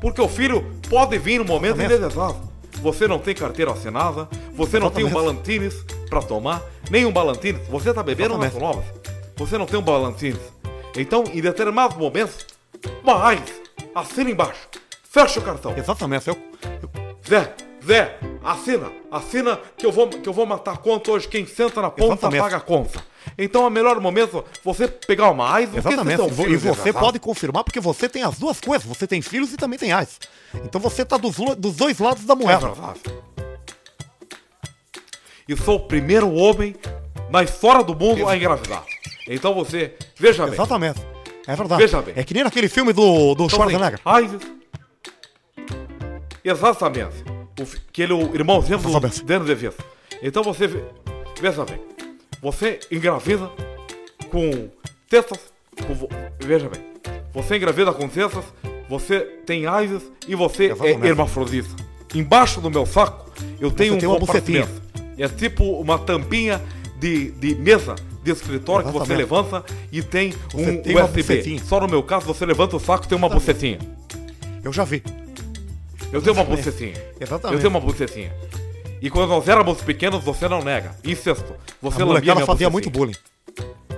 Porque 0.00 0.20
o 0.20 0.28
filho 0.28 0.64
pode 0.88 1.18
vir 1.18 1.38
no 1.38 1.44
momento 1.44 1.80
indesejado. 1.82 2.36
Você 2.82 3.08
não 3.08 3.18
tem 3.18 3.34
carteira 3.34 3.72
assinada, 3.72 4.28
você 4.52 4.78
não 4.78 4.90
tem 4.90 5.04
um 5.04 5.08
Exatamente. 5.08 5.12
Ballantines 5.14 5.74
pra 6.08 6.22
tomar, 6.22 6.62
nem 6.90 7.04
um 7.04 7.12
Ballantines. 7.12 7.66
Você 7.68 7.92
tá 7.92 8.02
bebendo 8.02 8.34
umas 8.34 8.54
novas. 8.54 8.84
Você 9.36 9.58
não 9.58 9.66
tem 9.66 9.78
um 9.78 9.82
Ballantines. 9.82 10.40
Então, 10.96 11.24
em 11.32 11.40
determinados 11.40 11.96
momentos, 11.96 12.46
uma 13.02 13.16
raiz, 13.18 13.42
assina 13.94 14.30
embaixo, 14.30 14.68
fecha 15.10 15.40
o 15.40 15.42
cartão. 15.42 15.74
Exatamente. 15.76 16.28
Eu- 16.28 16.38
Zé, 17.28 17.52
Zé, 17.84 18.18
assina, 18.42 18.90
assina 19.10 19.60
que 19.76 19.84
eu 19.86 19.92
vou, 19.92 20.08
que 20.08 20.28
eu 20.28 20.32
vou 20.32 20.46
matar 20.46 20.74
a 20.74 20.76
conta 20.76 21.10
hoje. 21.12 21.28
Quem 21.28 21.46
senta 21.46 21.80
na 21.82 21.90
ponta 21.90 22.12
Exatamente. 22.14 22.40
paga 22.42 22.56
a 22.56 22.60
conta. 22.60 23.04
Então, 23.36 23.66
é 23.66 23.70
melhor 23.70 24.00
momento 24.00 24.44
você 24.64 24.86
pegar 24.86 25.30
uma 25.30 25.48
raiz 25.48 25.68
do 25.68 25.72
que 25.72 25.78
exatamente. 25.88 26.16
ser 26.34 26.42
um 26.42 26.48
E 26.48 26.52
e 26.52 26.56
você 26.56 26.92
pode 26.92 27.18
confirmar 27.18 27.64
porque 27.64 27.80
você 27.80 28.08
tem 28.08 28.22
as 28.22 28.38
duas 28.38 28.60
coisas. 28.60 28.86
Você 28.86 29.06
tem 29.06 29.20
filhos 29.20 29.52
e 29.52 29.56
também 29.56 29.78
tem 29.78 29.92
AIDS. 29.92 30.18
Então 30.64 30.80
você 30.80 31.04
tá 31.04 31.16
dos, 31.16 31.36
dos 31.58 31.74
dois 31.76 31.98
lados 31.98 32.24
da 32.24 32.34
É 32.34 32.36
moeda. 32.36 32.68
verdade. 32.68 33.00
e 35.48 35.56
sou 35.56 35.76
o 35.76 35.80
primeiro 35.80 36.32
homem 36.32 36.74
na 37.30 37.42
história 37.42 37.82
do 37.84 37.94
mundo 37.94 38.28
a 38.28 38.36
engravidar. 38.36 38.84
Então 39.28 39.54
você, 39.54 39.94
veja 40.16 40.44
bem. 40.44 40.54
Exatamente. 40.54 41.00
É 41.46 41.54
verdade. 41.56 41.82
Veja 41.82 42.02
bem. 42.02 42.14
É 42.16 42.24
que 42.24 42.34
nem 42.34 42.42
naquele 42.44 42.68
filme 42.68 42.92
do, 42.92 43.34
do 43.34 43.44
Então, 43.44 43.48
Schwarzenegger. 43.50 44.00
AIDS. 44.04 44.40
Exatamente. 46.50 47.24
O, 47.60 47.64
fi- 47.66 47.78
aquele 47.88 48.12
o 48.12 48.34
irmãozinho 48.34 48.78
do 48.78 48.88
Exatamente. 48.88 49.24
Dano 49.24 49.44
DeVito. 49.44 49.82
Então 50.22 50.42
você, 50.42 50.66
ve- 50.66 50.84
veja 51.40 51.64
bem. 51.64 51.80
Você 52.42 52.78
engravida 52.90 53.50
com 54.30 54.68
tetas. 55.08 55.38
com 55.86 56.08
veja 56.46 56.68
bem. 56.68 56.82
Você 57.34 57.56
engravida 57.56 57.92
com 57.92 58.08
tetas, 58.08 58.44
você 58.88 59.20
tem 59.44 59.66
AIDS 59.66 60.02
e 60.26 60.34
você 60.34 60.66
Exatamente. 60.66 61.04
é 61.04 61.08
hermafrodita. 61.08 61.68
Embaixo 62.14 62.60
do 62.60 62.70
meu 62.70 62.86
saco, 62.86 63.30
eu 63.60 63.70
tenho 63.70 63.94
um 63.94 63.98
tem 63.98 64.08
uma 64.08 64.18
compartimento. 64.18 64.82
É 65.18 65.28
tipo 65.28 65.64
uma 65.80 65.98
tampinha 65.98 66.62
de, 66.98 67.30
de 67.32 67.54
mesa 67.56 67.94
de 68.22 68.30
escritório 68.32 68.86
que 68.86 68.92
você 68.92 69.12
Exatamente. 69.12 69.18
levanta 69.18 69.64
e 69.92 70.02
tem 70.02 70.32
um 70.54 70.82
tem 70.82 70.96
USB. 70.96 71.22
bucetinha. 71.22 71.62
Só 71.64 71.80
no 71.80 71.88
meu 71.88 72.02
caso, 72.02 72.26
você 72.26 72.44
levanta 72.46 72.76
o 72.76 72.80
saco 72.80 73.04
e 73.04 73.08
tem 73.08 73.16
uma 73.18 73.28
bucetinha. 73.28 73.78
Eu 74.64 74.72
já 74.72 74.84
vi. 74.84 75.02
Eu 76.16 76.22
tenho 76.22 76.34
uma 76.34 76.44
bucetinha. 76.44 76.94
Exatamente. 77.20 77.54
Eu 77.54 77.58
tenho 77.60 77.70
uma 77.70 77.80
bucetinha. 77.80 78.32
E 79.00 79.10
quando 79.10 79.28
nós 79.28 79.46
éramos 79.48 79.80
pequenos, 79.82 80.24
você 80.24 80.48
não 80.48 80.62
nega. 80.62 80.96
Incesto. 81.04 81.54
Você 81.82 82.02
A 82.02 82.04
lambia 82.04 82.34
minha 82.34 82.46
fazia 82.46 82.68
bucetinha. 82.68 82.70
muito 82.70 82.90
bullying. 82.90 83.14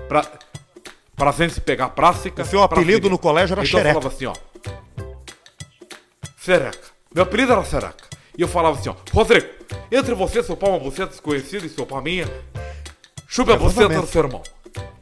Pra, 0.09 0.25
pra 1.17 1.33
gente 1.33 1.61
pegar 1.61 1.91
prática. 1.91 2.43
O 2.43 2.47
seu 2.47 2.63
apelido 2.63 3.03
pra 3.03 3.11
no 3.11 3.19
colégio 3.19 3.55
era 3.55 3.63
então 3.65 3.79
eu 3.79 3.85
xereca. 3.85 4.01
falava 4.01 4.15
assim, 4.15 4.27
ó. 4.27 4.35
Sereca. 6.39 6.79
Meu 7.15 7.23
apelido 7.25 7.53
era 7.53 7.65
Sereca. 7.65 8.05
E 8.37 8.43
eu 8.43 8.49
falava 8.49 8.79
assim, 8.79 8.89
ó. 8.89 8.95
Rodrigo, 9.13 9.47
entre 9.91 10.15
você, 10.15 10.43
seu 10.43 10.57
pau, 10.57 10.71
uma 10.71 10.79
buceta 10.79 11.09
desconhecida 11.11 11.67
e 11.67 11.69
seu 11.69 11.85
pau 11.87 12.01
minha, 12.03 12.27
chupa 13.27 13.55
a 13.55 13.57
buceta 13.57 14.01
do 14.01 14.07
seu 14.07 14.23
irmão. 14.25 14.43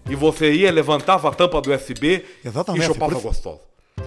E 0.09 0.15
você 0.15 0.53
ia, 0.53 0.71
levantava 0.71 1.29
a 1.29 1.33
tampa 1.33 1.61
do 1.61 1.73
USB 1.75 2.25
Exatamente, 2.45 2.85
e 2.85 2.87
chupava 2.87 3.19
gostoso. 3.19 3.61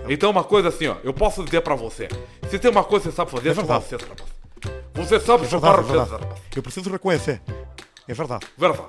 Então 0.07 0.29
uma 0.31 0.43
coisa 0.43 0.69
assim, 0.69 0.87
ó. 0.87 0.95
Eu 1.03 1.13
posso 1.13 1.43
dizer 1.43 1.61
pra 1.61 1.75
você. 1.75 2.07
Se 2.49 2.57
tem 2.59 2.69
uma 2.71 2.83
coisa 2.83 3.05
que 3.05 3.11
você 3.11 3.15
sabe 3.15 3.31
fazer, 3.31 3.49
é 3.49 3.53
verdade. 3.53 3.83
buceta, 3.83 4.05
rapaz. 4.07 4.29
Você 4.95 5.19
sabe 5.19 5.45
É 5.45 5.47
verdade, 5.47 5.77
é 5.77 5.81
buceta, 5.81 5.93
verdade. 5.99 6.11
rapaz. 6.23 6.41
Eu 6.55 6.63
preciso 6.63 6.89
reconhecer. 6.89 7.41
É 8.07 8.13
verdade. 8.13 8.45
Verdade. 8.57 8.83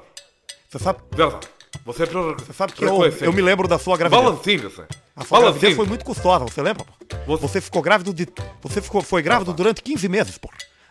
Você 0.68 0.78
sabe, 0.78 1.00
Verdade. 1.14 1.48
Você 1.84 2.04
você 2.04 2.52
sabe 2.52 2.72
que 2.72 2.84
eu, 2.84 3.00
eu 3.20 3.32
me 3.32 3.40
lembro 3.40 3.68
da 3.68 3.78
sua 3.78 3.96
gravidez. 3.96 4.24
Valentim, 4.24 4.56
você. 4.58 4.84
A 5.14 5.24
sua 5.24 5.38
gravidez 5.40 5.62
Valentim. 5.62 5.76
foi 5.76 5.86
muito 5.86 6.04
custosa, 6.04 6.44
você 6.44 6.60
lembra? 6.62 6.84
pô? 6.84 7.16
Você- 7.26 7.42
Você 7.48 7.60
ficou 7.60 7.80
grávido 7.82 8.12
de. 8.12 8.26
Você 8.62 8.80
ficou, 8.82 9.00
foi 9.02 9.22
grávido 9.22 9.52
durante 9.52 9.80
15 9.82 10.08
meses, 10.08 10.36
pô. 10.36 10.48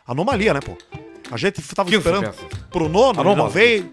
Anomalia, 0.08 0.54
né, 0.54 0.60
pô? 0.62 0.78
A 1.32 1.38
gente 1.38 1.62
tava 1.76 1.90
15 1.90 1.98
esperando 2.00 2.22
meses. 2.26 2.40
pro 2.72 2.88
nono, 2.90 3.20
ele 3.20 3.24
não 3.24 3.34
Anomalia. 3.34 3.50
veio. 3.54 3.92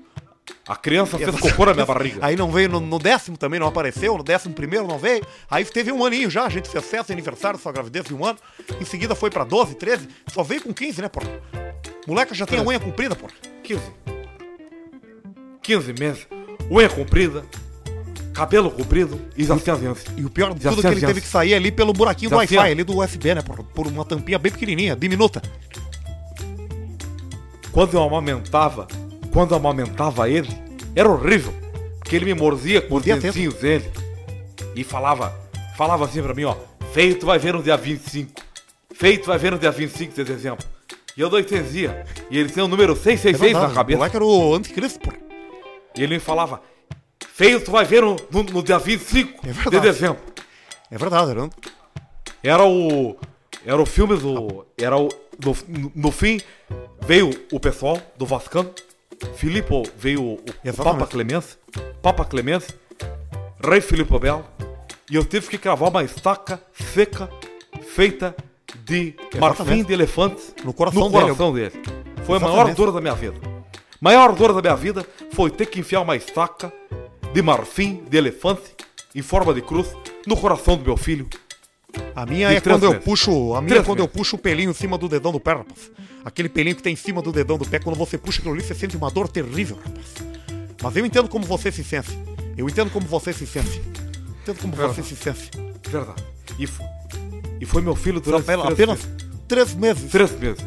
A 0.66 0.74
criança 0.74 1.16
fez 1.16 1.38
cocô 1.38 1.66
na 1.66 1.74
minha 1.74 1.86
barriga. 1.86 2.18
Aí 2.20 2.36
não 2.36 2.50
veio 2.50 2.68
no, 2.68 2.80
no 2.80 2.98
décimo 2.98 3.36
também, 3.36 3.60
não 3.60 3.68
apareceu. 3.68 4.16
No 4.16 4.24
décimo 4.24 4.54
primeiro 4.54 4.86
não 4.86 4.98
veio. 4.98 5.24
Aí 5.50 5.64
teve 5.64 5.92
um 5.92 6.04
aninho 6.04 6.28
já, 6.28 6.44
a 6.44 6.48
gente 6.48 6.68
fez 6.68 6.84
festa, 6.84 7.12
aniversário, 7.12 7.58
sua 7.58 7.72
gravidez 7.72 8.04
de 8.04 8.14
um 8.14 8.24
ano. 8.24 8.38
Em 8.80 8.84
seguida 8.84 9.14
foi 9.14 9.30
pra 9.30 9.44
12, 9.44 9.76
13. 9.76 10.08
Só 10.26 10.42
veio 10.42 10.62
com 10.62 10.74
15, 10.74 11.02
né, 11.02 11.08
pô? 11.08 11.20
Moleca 12.06 12.34
já 12.34 12.46
tem 12.46 12.58
a 12.58 12.62
unha 12.62 12.80
comprida, 12.80 13.14
pô. 13.14 13.28
15. 13.62 13.82
15 15.62 15.92
meses. 15.94 16.26
Unha 16.70 16.88
comprida. 16.88 17.44
Cabelo 18.32 18.70
comprido. 18.70 19.20
E 19.36 19.44
aliança. 19.44 20.04
E 20.16 20.24
o 20.24 20.30
pior 20.30 20.52
de 20.52 20.60
tudo 20.60 20.80
é 20.80 20.82
que 20.82 20.98
ele 20.98 21.06
teve 21.06 21.20
que 21.20 21.28
sair 21.28 21.54
ali 21.54 21.72
pelo 21.72 21.92
buraquinho 21.92 22.30
do. 22.30 22.36
Wi-Fi, 22.36 22.58
ali 22.58 22.84
do 22.84 22.98
USB, 22.98 23.34
né, 23.34 23.42
por, 23.42 23.62
por 23.64 23.86
uma 23.86 24.04
tampinha 24.04 24.38
bem 24.38 24.52
pequenininha, 24.52 24.94
diminuta. 24.94 25.40
Quando 27.72 27.94
eu 27.94 28.02
amamentava, 28.02 28.86
quando 29.36 29.54
amamentava 29.54 30.30
ele, 30.30 30.48
era 30.94 31.10
horrível. 31.10 31.52
Porque 31.98 32.16
ele 32.16 32.24
me 32.24 32.32
mordia 32.32 32.80
com 32.80 32.86
os 32.86 32.90
Mordia 33.04 33.18
dentinhos 33.18 33.52
dele. 33.56 33.84
E 34.74 34.82
falava, 34.82 35.30
falava 35.76 36.06
assim 36.06 36.22
pra 36.22 36.32
mim, 36.32 36.44
ó. 36.44 36.56
Feito 36.94 37.26
vai 37.26 37.38
ver 37.38 37.52
no 37.52 37.62
dia 37.62 37.76
25. 37.76 38.32
Feito 38.94 39.26
vai 39.26 39.36
ver 39.36 39.52
no 39.52 39.58
dia 39.58 39.70
25 39.70 40.14
de 40.14 40.24
dezembro. 40.24 40.64
E 41.14 41.20
eu 41.20 41.28
não 41.28 41.38
entendia. 41.38 42.06
E 42.30 42.38
ele 42.38 42.48
tinha 42.48 42.64
o 42.64 42.68
número 42.68 42.96
666 42.96 43.50
É 43.50 43.60
na 43.60 43.68
O 43.68 43.74
cabeça. 43.74 43.98
moleque 43.98 44.16
era 44.16 44.24
o 44.24 44.54
anticristo, 44.54 45.00
pô. 45.00 45.12
E 45.94 46.02
ele 46.02 46.14
me 46.14 46.20
falava, 46.20 46.62
feio, 47.34 47.60
tu 47.62 47.70
vai 47.70 47.84
ver 47.84 48.00
no, 48.00 48.16
no, 48.30 48.42
no 48.42 48.62
dia 48.62 48.78
25 48.78 49.46
É 49.46 49.70
de 49.70 49.80
dezembro. 49.80 50.22
É 50.90 50.96
verdade, 50.96 51.32
era 51.32 51.50
Era 52.42 52.64
o. 52.64 53.18
Era 53.66 53.82
o 53.82 53.84
filme 53.84 54.16
do. 54.16 54.64
Era 54.78 54.96
o. 54.96 55.10
No, 55.44 55.54
no- 55.68 55.92
no 55.94 56.10
fim, 56.10 56.40
veio 57.06 57.28
o 57.52 57.60
pessoal 57.60 58.00
do 58.16 58.24
Vascano. 58.24 58.72
Filipe 59.34 59.82
veio 59.96 60.22
o, 60.22 60.34
o 60.34 60.40
Exatamente. 60.64 60.76
Papa 60.98 61.06
Clemente. 61.06 61.46
Papa 62.02 62.24
Clemente. 62.24 62.66
Rei 63.62 63.80
Filipe 63.80 64.18
Belo. 64.18 64.44
E 65.10 65.16
eu 65.16 65.24
tive 65.24 65.48
que 65.48 65.58
cravar 65.58 65.88
uma 65.90 66.02
estaca 66.02 66.60
seca 66.74 67.30
feita 67.82 68.34
de 68.84 69.14
marfim 69.38 69.62
Exatamente. 69.62 69.86
de 69.86 69.92
elefante 69.92 70.42
No 70.64 70.72
coração 70.72 71.10
dele. 71.10 71.22
coração 71.22 71.52
dele. 71.54 71.82
Foi 72.24 72.36
a 72.36 72.40
maior 72.40 72.52
Exatamente. 72.54 72.76
dor 72.76 72.92
da 72.92 73.00
minha 73.00 73.14
vida. 73.14 73.40
Maior 74.00 74.32
dor 74.34 74.52
da 74.52 74.60
minha 74.60 74.76
vida 74.76 75.06
foi 75.32 75.50
ter 75.50 75.66
que 75.66 75.80
enfiar 75.80 76.00
uma 76.02 76.16
estaca 76.16 76.72
de 77.32 77.42
marfim 77.42 78.02
de 78.08 78.16
elefante 78.16 78.62
em 79.14 79.22
forma 79.22 79.54
de 79.54 79.62
cruz 79.62 79.88
no 80.26 80.36
coração 80.36 80.76
do 80.76 80.84
meu 80.84 80.96
filho. 80.96 81.28
A 82.14 82.24
minha 82.26 82.48
De 82.48 82.56
é 82.56 82.60
quando 82.60 82.84
eu 82.84 82.90
meses. 82.90 83.04
puxo. 83.04 83.54
A 83.54 83.60
minha 83.60 83.68
Três 83.68 83.82
é 83.82 83.84
quando 83.84 83.98
eu 84.00 84.04
meses. 84.04 84.16
puxo 84.16 84.36
o 84.36 84.38
pelinho 84.38 84.70
em 84.70 84.74
cima 84.74 84.96
do 84.98 85.08
dedão 85.08 85.32
do 85.32 85.40
pé, 85.40 85.52
rapaz. 85.52 85.90
Aquele 86.24 86.48
pelinho 86.48 86.74
que 86.76 86.82
tem 86.82 86.92
em 86.94 86.96
cima 86.96 87.20
do 87.22 87.30
dedão 87.32 87.56
do 87.58 87.64
pé, 87.66 87.78
quando 87.78 87.96
você 87.96 88.16
puxa 88.18 88.38
aquilo 88.40 88.54
ali, 88.54 88.62
você 88.62 88.74
sente 88.74 88.96
uma 88.96 89.10
dor 89.10 89.28
terrível, 89.28 89.76
rapaz. 89.84 90.06
Mas 90.82 90.96
eu 90.96 91.06
entendo 91.06 91.28
como 91.28 91.44
você 91.46 91.70
se 91.70 91.84
sente. 91.84 92.10
Eu 92.56 92.68
entendo 92.68 92.90
como 92.90 93.06
você 93.06 93.32
se 93.32 93.46
sente. 93.46 93.80
Entendo 94.42 94.58
como 94.60 94.74
você 94.74 95.02
se 95.02 95.14
sente. 95.16 95.50
Verdade. 95.88 96.22
E, 96.58 96.64
f- 96.64 96.82
e 97.60 97.66
foi 97.66 97.82
meu 97.82 97.94
filho 97.94 98.20
durante 98.20 98.44
três, 98.44 98.60
apenas 98.60 99.04
meses. 99.04 99.08
três 99.46 99.74
meses. 99.74 100.10
três 100.10 100.30
meses. 100.38 100.64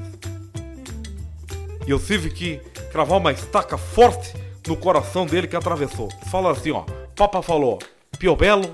E 1.87 1.91
eu 1.91 1.99
tive 1.99 2.29
que 2.29 2.59
cravar 2.91 3.17
uma 3.17 3.31
estaca 3.31 3.77
forte 3.77 4.33
no 4.67 4.75
coração 4.75 5.25
dele 5.25 5.47
que 5.47 5.55
atravessou. 5.55 6.09
Fala 6.29 6.51
assim, 6.51 6.71
ó. 6.71 6.83
Papa 7.15 7.41
falou, 7.41 7.79
Piobelo, 8.19 8.71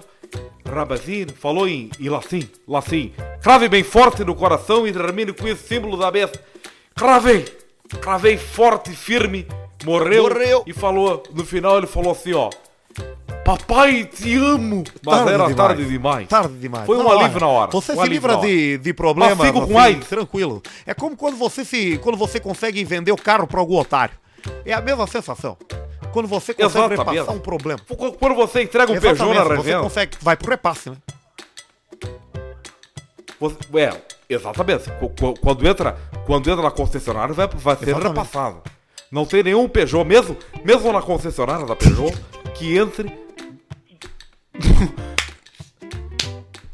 Rabazin, 0.65 1.27
falou 1.39 1.67
em, 1.67 1.89
latim, 2.01 2.49
latim. 2.67 3.13
Crave 3.41 3.69
bem 3.69 3.83
forte 3.83 4.23
no 4.23 4.35
coração 4.35 4.87
e 4.87 4.91
termine 4.91 5.31
com 5.31 5.47
esse 5.47 5.67
símbolo 5.67 5.95
da 5.97 6.09
besta. 6.09 6.39
Cravei, 6.95 7.45
cravei 8.01 8.37
forte 8.37 8.91
e 8.91 8.95
firme, 8.95 9.47
morreu, 9.83 10.23
Morreu. 10.23 10.63
e 10.65 10.73
falou, 10.73 11.21
no 11.33 11.45
final 11.45 11.77
ele 11.77 11.87
falou 11.87 12.11
assim, 12.13 12.33
ó. 12.33 12.49
Papai, 13.43 14.05
te 14.05 14.33
amo! 14.37 14.83
Mas 15.05 15.15
Tarde 15.17 15.29
era 15.33 15.37
demais. 15.43 15.55
tarde 15.55 15.85
demais. 15.85 16.27
Tarde 16.27 16.57
demais. 16.57 16.85
Foi 16.87 16.97
um 16.97 17.03
Na 17.03 17.09
hora. 17.09 17.19
alívio 17.25 17.39
na 17.41 17.47
hora. 17.47 17.71
Você 17.71 17.91
Um 17.93 18.01
se 18.01 18.07
livra 18.09 18.37
de, 18.37 18.79
de 18.79 18.91
problemas. 18.91 19.37
Mas 19.37 19.47
fico 19.47 19.67
com 19.67 19.77
assim. 19.77 19.99
Tranquilo. 19.99 20.63
É 20.83 20.95
como 20.95 21.15
quando 21.15 21.37
você 21.37 21.63
se. 21.63 21.99
Quando 21.99 22.17
você 22.17 22.39
consegue 22.39 22.83
vender 22.83 23.11
o 23.11 23.15
carro 23.15 23.45
para 23.45 23.59
algum 23.59 23.77
otário. 23.77 24.15
É 24.65 24.73
a 24.73 24.81
mesma 24.81 25.05
sensação. 25.05 25.55
Quando 26.15 26.29
você 26.29 26.53
consegue 26.53 26.77
Exatamente. 26.77 27.09
repassar 27.19 27.35
um 27.35 27.39
problema. 27.39 27.79
Quando 28.17 28.35
você 28.35 28.61
entrega 28.63 28.89
um 28.89 28.97
Peugeot 29.01 29.17
na 29.27 29.31
Exatamente, 29.33 29.47
você 29.49 29.55
revenda. 29.67 29.83
consegue. 29.83 30.17
Vai 30.21 30.37
pro 30.37 30.49
repasse, 30.49 30.89
né? 30.89 30.95
Você, 33.37 33.57
é, 33.75 34.01
exatamente. 34.29 34.89
Qu- 34.91 35.09
qu- 35.09 35.37
Quando 35.41 35.67
entra, 35.67 35.97
quando 36.25 36.49
entra 36.49 36.63
na 36.63 36.71
concessionária, 36.71 37.33
vai, 37.33 37.49
vai 37.49 37.75
ser 37.75 37.89
Exatamente. 37.89 38.07
repassado. 38.17 38.61
Não 39.11 39.25
tem 39.25 39.43
nenhum 39.43 39.67
Peugeot, 39.67 40.05
mesmo, 40.05 40.37
mesmo 40.63 40.89
na 40.93 41.01
concessionária 41.01 41.65
da 41.65 41.75
Peugeot, 41.75 42.15
que 42.53 42.77
entre 42.77 43.11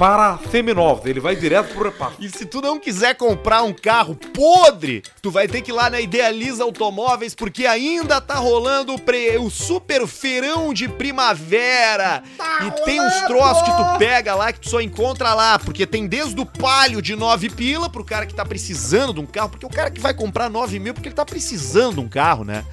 para 0.01 0.39
seminovos. 0.49 1.05
Ele 1.05 1.19
vai 1.19 1.35
direto 1.35 1.75
pro 1.75 1.83
repasse. 1.83 2.15
E 2.19 2.27
se 2.27 2.43
tu 2.43 2.59
não 2.59 2.79
quiser 2.79 3.13
comprar 3.13 3.61
um 3.61 3.71
carro 3.71 4.15
podre, 4.15 5.03
tu 5.21 5.29
vai 5.29 5.47
ter 5.47 5.61
que 5.61 5.69
ir 5.69 5.75
lá 5.75 5.91
na 5.91 6.01
Idealiza 6.01 6.63
Automóveis, 6.63 7.35
porque 7.35 7.67
ainda 7.67 8.19
tá 8.19 8.33
rolando 8.33 8.95
o, 8.95 8.99
pre- 8.99 9.37
o 9.37 9.51
super 9.51 10.07
feirão 10.07 10.73
de 10.73 10.87
primavera. 10.87 12.23
e 12.65 12.71
tem 12.83 12.99
uns 12.99 13.13
troços 13.27 13.61
que 13.61 13.69
tu 13.69 13.97
pega 13.99 14.33
lá 14.33 14.51
que 14.51 14.61
tu 14.61 14.71
só 14.71 14.81
encontra 14.81 15.35
lá, 15.35 15.59
porque 15.59 15.85
tem 15.85 16.07
desde 16.07 16.41
o 16.41 16.47
palio 16.47 16.99
de 16.99 17.15
9 17.15 17.51
pila 17.51 17.87
pro 17.87 18.03
cara 18.03 18.25
que 18.25 18.33
tá 18.33 18.43
precisando 18.43 19.13
de 19.13 19.19
um 19.19 19.27
carro, 19.27 19.49
porque 19.49 19.67
o 19.67 19.69
cara 19.69 19.91
que 19.91 20.01
vai 20.01 20.15
comprar 20.15 20.49
9 20.49 20.79
mil, 20.79 20.95
porque 20.95 21.09
ele 21.09 21.15
tá 21.15 21.25
precisando 21.27 21.93
de 21.93 21.99
um 21.99 22.09
carro, 22.09 22.43
né? 22.43 22.65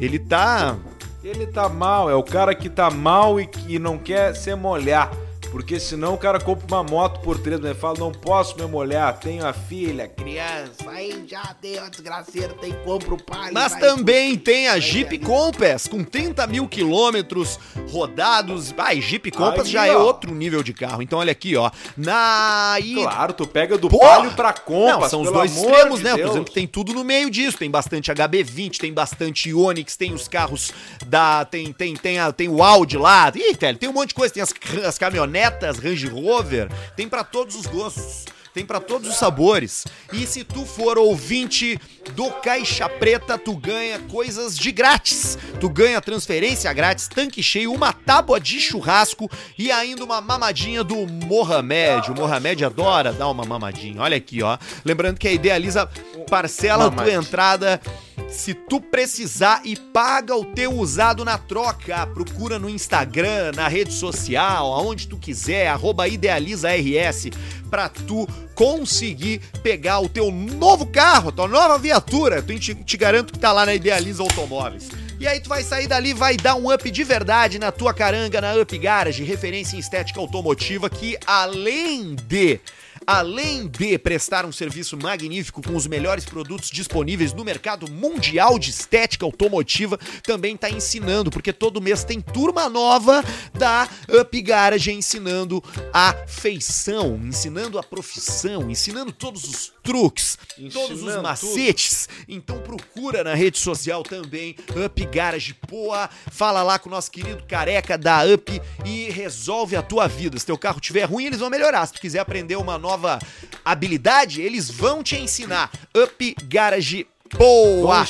Ele 0.00 0.18
tá. 0.18 0.76
Ele 1.22 1.46
tá 1.46 1.68
mal, 1.68 2.10
é 2.10 2.16
o 2.16 2.22
cara 2.24 2.52
que 2.52 2.68
tá 2.68 2.90
mal 2.90 3.38
e 3.40 3.46
que 3.46 3.78
não 3.78 3.96
quer 3.96 4.34
se 4.34 4.52
molhar. 4.56 5.08
Porque 5.50 5.80
senão 5.80 6.14
o 6.14 6.18
cara 6.18 6.38
compra 6.38 6.66
uma 6.66 6.84
moto 6.84 7.20
por 7.20 7.38
três, 7.38 7.60
mas 7.60 7.76
fala, 7.78 7.98
não 7.98 8.12
posso 8.12 8.56
me 8.56 8.66
molhar, 8.66 9.18
tenho 9.18 9.46
a 9.46 9.52
filha, 9.52 10.06
criança, 10.06 10.88
aí 10.90 11.24
já 11.26 11.54
deu 11.60 11.84
a 11.84 11.88
desgraceira, 11.88 12.52
tem 12.54 12.72
compra 12.84 13.14
o 13.14 13.22
pai. 13.22 13.50
Mas 13.52 13.74
também 13.74 14.36
tem 14.36 14.68
a 14.68 14.78
Jeep 14.78 15.18
Compass, 15.18 15.88
com 15.88 16.04
30 16.04 16.46
mil 16.46 16.68
quilômetros 16.68 17.58
rodados. 17.90 18.74
Ai, 18.76 19.00
Jeep 19.00 19.30
Compass 19.30 19.66
Aí, 19.66 19.72
já 19.72 19.86
é 19.86 19.96
ó. 19.96 20.02
outro 20.02 20.34
nível 20.34 20.62
de 20.62 20.72
carro. 20.72 21.02
Então 21.02 21.18
olha 21.18 21.32
aqui, 21.32 21.56
ó. 21.56 21.70
Na... 21.96 22.76
Claro, 22.94 23.32
tu 23.32 23.46
pega 23.46 23.78
do 23.78 23.88
Porra! 23.88 24.16
palio 24.16 24.32
pra 24.32 24.52
Compass, 24.52 25.00
Não, 25.00 25.08
são 25.08 25.22
os 25.22 25.32
dois 25.32 25.56
extremos, 25.56 25.98
de 25.98 26.04
né? 26.04 26.10
Por 26.10 26.16
Deus. 26.18 26.30
exemplo, 26.30 26.44
que 26.46 26.54
tem 26.54 26.66
tudo 26.66 26.92
no 26.92 27.02
meio 27.04 27.30
disso. 27.30 27.56
Tem 27.58 27.70
bastante 27.70 28.12
HB20, 28.12 28.78
tem 28.78 28.92
bastante 28.92 29.52
Onix, 29.52 29.96
tem 29.96 30.12
os 30.12 30.28
carros 30.28 30.72
da. 31.06 31.44
Tem, 31.44 31.72
tem, 31.72 31.94
tem, 31.94 32.18
a, 32.18 32.32
tem 32.32 32.48
o 32.48 32.62
Audi 32.62 32.96
lá. 32.96 33.32
Ih, 33.34 33.54
velho, 33.54 33.78
tem 33.78 33.88
um 33.88 33.92
monte 33.92 34.08
de 34.08 34.14
coisa. 34.14 34.32
Tem 34.34 34.42
as, 34.42 34.52
as 34.86 34.98
caminhonetas, 35.38 35.78
Range 35.78 36.06
Rover. 36.08 36.68
Tem 36.96 37.08
pra 37.08 37.22
todos 37.22 37.54
os 37.54 37.66
gostos. 37.66 38.24
Tem 38.52 38.64
pra 38.64 38.80
todos 38.80 39.08
os 39.08 39.16
sabores. 39.16 39.86
E 40.12 40.26
se 40.26 40.42
tu 40.42 40.64
for 40.66 40.98
ouvinte 40.98 41.78
do 42.14 42.28
Caixa 42.30 42.88
Preta, 42.88 43.38
tu 43.38 43.54
ganha 43.54 44.00
coisas 44.00 44.58
de 44.58 44.72
grátis. 44.72 45.38
Tu 45.60 45.68
ganha 45.68 46.00
transferência 46.00 46.72
grátis, 46.72 47.06
tanque 47.06 47.40
cheio, 47.40 47.72
uma 47.72 47.92
tábua 47.92 48.40
de 48.40 48.58
churrasco 48.58 49.30
e 49.56 49.70
ainda 49.70 50.02
uma 50.02 50.20
mamadinha 50.20 50.82
do 50.82 51.06
Mohamed. 51.06 52.10
O 52.10 52.14
Mohamed 52.14 52.64
adora 52.64 53.12
dar 53.12 53.28
uma 53.28 53.44
mamadinha. 53.44 54.02
Olha 54.02 54.16
aqui, 54.16 54.42
ó. 54.42 54.58
Lembrando 54.84 55.18
que 55.18 55.28
a 55.28 55.32
Idealiza 55.32 55.88
parcela 56.28 56.86
a 56.86 56.90
tua 56.90 57.12
entrada 57.12 57.80
se 58.28 58.54
tu 58.54 58.80
precisar 58.80 59.62
e 59.64 59.74
paga 59.74 60.36
o 60.36 60.44
teu 60.44 60.72
usado 60.72 61.24
na 61.24 61.38
troca. 61.38 62.06
Procura 62.08 62.58
no 62.58 62.68
Instagram, 62.68 63.52
na 63.54 63.68
rede 63.68 63.92
social, 63.92 64.72
aonde 64.72 65.08
tu 65.08 65.16
quiser, 65.16 65.72
IdealizaRS, 66.10 67.30
pra 67.70 67.88
tu 67.88 68.28
conseguir 68.54 69.40
pegar 69.62 70.00
o 70.00 70.08
teu 70.08 70.30
novo 70.30 70.86
carro, 70.86 71.32
tua 71.32 71.48
nova 71.48 71.78
viatura. 71.78 72.42
Tu 72.42 72.58
te, 72.58 72.74
te 72.74 72.96
garanto 72.96 73.32
que 73.32 73.38
tá 73.38 73.52
lá 73.52 73.64
na 73.64 73.74
Idealiza 73.74 74.22
Automóveis. 74.22 74.88
E 75.20 75.26
aí 75.26 75.40
tu 75.40 75.48
vai 75.48 75.64
sair 75.64 75.88
dali, 75.88 76.14
vai 76.14 76.36
dar 76.36 76.54
um 76.54 76.72
up 76.72 76.88
de 76.88 77.04
verdade 77.04 77.58
na 77.58 77.72
tua 77.72 77.92
caranga, 77.92 78.40
na 78.40 78.54
Up 78.54 78.78
Garage, 78.78 79.24
referência 79.24 79.74
em 79.76 79.80
estética 79.80 80.20
automotiva 80.20 80.88
que 80.88 81.18
além 81.26 82.14
de 82.14 82.60
Além 83.10 83.66
de 83.66 83.96
prestar 83.96 84.44
um 84.44 84.52
serviço 84.52 84.94
magnífico 84.94 85.62
com 85.62 85.74
os 85.74 85.86
melhores 85.86 86.26
produtos 86.26 86.70
disponíveis 86.70 87.32
no 87.32 87.42
mercado 87.42 87.90
mundial 87.90 88.58
de 88.58 88.68
estética 88.68 89.24
automotiva, 89.24 89.98
também 90.22 90.54
está 90.54 90.68
ensinando, 90.68 91.30
porque 91.30 91.50
todo 91.50 91.80
mês 91.80 92.04
tem 92.04 92.20
turma 92.20 92.68
nova 92.68 93.24
da 93.54 93.88
Up 94.20 94.42
Garage 94.42 94.92
ensinando 94.92 95.64
a 95.90 96.12
feição, 96.26 97.18
ensinando 97.24 97.78
a 97.78 97.82
profissão, 97.82 98.70
ensinando 98.70 99.10
todos 99.10 99.44
os 99.44 99.72
truques, 99.88 100.36
todos 100.70 100.90
os 100.90 101.02
Ensinando 101.02 101.22
macetes. 101.22 102.08
Então 102.28 102.58
procura 102.58 103.24
na 103.24 103.34
rede 103.34 103.56
social 103.58 104.02
também 104.02 104.54
Up 104.84 105.06
Garage 105.06 105.54
Poa, 105.54 106.10
fala 106.30 106.62
lá 106.62 106.78
com 106.78 106.90
o 106.90 106.92
nosso 106.92 107.10
querido 107.10 107.42
careca 107.48 107.96
da 107.96 108.22
Up 108.26 108.60
e 108.84 109.08
resolve 109.08 109.76
a 109.76 109.82
tua 109.82 110.06
vida. 110.06 110.38
Se 110.38 110.44
teu 110.44 110.58
carro 110.58 110.78
tiver 110.78 111.04
ruim, 111.04 111.24
eles 111.24 111.40
vão 111.40 111.48
melhorar. 111.48 111.86
Se 111.86 111.94
tu 111.94 112.00
quiser 112.02 112.18
aprender 112.18 112.56
uma 112.56 112.76
nova 112.76 113.18
habilidade, 113.64 114.42
eles 114.42 114.70
vão 114.70 115.02
te 115.02 115.16
ensinar. 115.16 115.70
Up 115.96 116.36
Garage 116.44 117.06
Poa. 117.30 118.04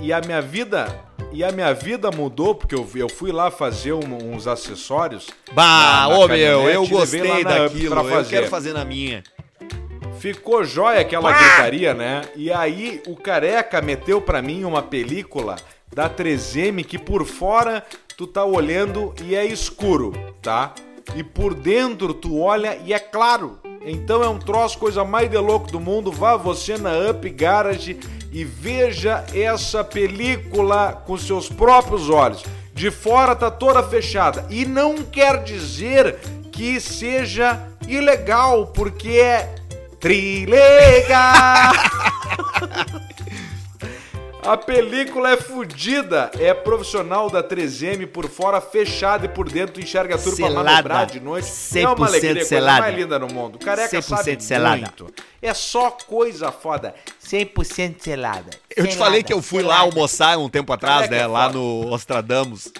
E 0.00 0.12
a 0.12 0.20
minha 0.22 0.40
vida, 0.42 0.98
e 1.32 1.44
a 1.44 1.52
minha 1.52 1.72
vida 1.74 2.10
mudou 2.10 2.54
porque 2.54 2.74
eu, 2.74 2.88
eu 2.96 3.08
fui 3.08 3.30
lá 3.30 3.50
fazer 3.50 3.92
um- 3.92 4.34
uns 4.34 4.46
acessórios. 4.46 5.28
Bah, 5.52 6.08
na- 6.08 6.08
na 6.08 6.18
ô 6.18 6.26
meu, 6.28 6.68
eu 6.70 6.86
gostei 6.88 7.44
daquilo. 7.44 7.90
pra 7.94 8.02
Eu 8.02 8.08
fazer. 8.10 8.30
quero 8.30 8.48
fazer 8.48 8.72
na 8.72 8.84
minha. 8.84 9.22
Ficou 10.20 10.62
jóia 10.62 11.00
aquela 11.00 11.32
gritaria, 11.32 11.94
né? 11.94 12.20
E 12.36 12.52
aí 12.52 13.02
o 13.06 13.16
careca 13.16 13.80
meteu 13.80 14.20
pra 14.20 14.42
mim 14.42 14.64
uma 14.64 14.82
película 14.82 15.56
da 15.90 16.10
3M 16.10 16.84
que 16.84 16.98
por 16.98 17.24
fora 17.24 17.82
tu 18.18 18.26
tá 18.26 18.44
olhando 18.44 19.14
e 19.24 19.34
é 19.34 19.46
escuro, 19.46 20.12
tá? 20.42 20.74
E 21.16 21.24
por 21.24 21.54
dentro 21.54 22.12
tu 22.12 22.38
olha 22.38 22.78
e 22.84 22.92
é 22.92 22.98
claro. 22.98 23.58
Então 23.82 24.22
é 24.22 24.28
um 24.28 24.38
troço, 24.38 24.76
coisa 24.76 25.06
mais 25.06 25.30
de 25.30 25.38
louco 25.38 25.72
do 25.72 25.80
mundo. 25.80 26.12
Vá 26.12 26.36
você 26.36 26.76
na 26.76 26.92
Up 27.10 27.26
Garage 27.30 27.98
e 28.30 28.44
veja 28.44 29.24
essa 29.34 29.82
película 29.82 31.02
com 31.06 31.16
seus 31.16 31.48
próprios 31.48 32.10
olhos. 32.10 32.44
De 32.74 32.90
fora 32.90 33.34
tá 33.34 33.50
toda 33.50 33.82
fechada. 33.82 34.44
E 34.50 34.66
não 34.66 34.96
quer 34.96 35.42
dizer 35.42 36.18
que 36.52 36.78
seja 36.78 37.68
ilegal, 37.88 38.66
porque 38.66 39.12
é 39.12 39.59
Trilega! 40.00 41.32
A 44.42 44.56
película 44.56 45.32
é 45.32 45.36
fodida, 45.36 46.30
é 46.38 46.54
profissional 46.54 47.28
da 47.28 47.42
3M 47.42 48.06
por 48.06 48.26
fora, 48.26 48.58
fechada 48.58 49.26
e 49.26 49.28
por 49.28 49.46
dentro 49.50 49.74
tu 49.74 49.80
enxerga 49.82 50.16
tudo 50.16 50.34
pra 50.34 50.46
Selada. 50.46 50.70
manobrar 50.70 51.06
de 51.06 51.20
noite. 51.20 51.46
É 51.76 51.86
uma 51.86 51.94
100% 51.94 52.06
alegria, 52.08 52.32
coisa 52.32 52.48
selada. 52.48 52.80
mais 52.80 52.96
linda 52.96 53.18
no 53.18 53.28
mundo. 53.28 53.58
Careca 53.58 53.98
100% 53.98 54.02
sabe 54.02 54.42
selada. 54.42 54.76
muito. 54.78 55.12
É 55.42 55.52
só 55.52 55.90
coisa 55.90 56.50
foda. 56.50 56.94
100% 57.22 57.96
selada. 58.00 58.50
Eu 58.74 58.86
te 58.86 58.96
falei 58.96 59.22
que 59.22 59.32
eu 59.32 59.42
fui 59.42 59.62
lá 59.62 59.80
almoçar 59.80 60.38
um 60.38 60.48
tempo 60.48 60.72
atrás, 60.72 61.00
Careca 61.02 61.16
né? 61.16 61.22
é 61.22 61.26
Lá 61.26 61.50
no 61.52 61.92
Ostradamus. 61.92 62.72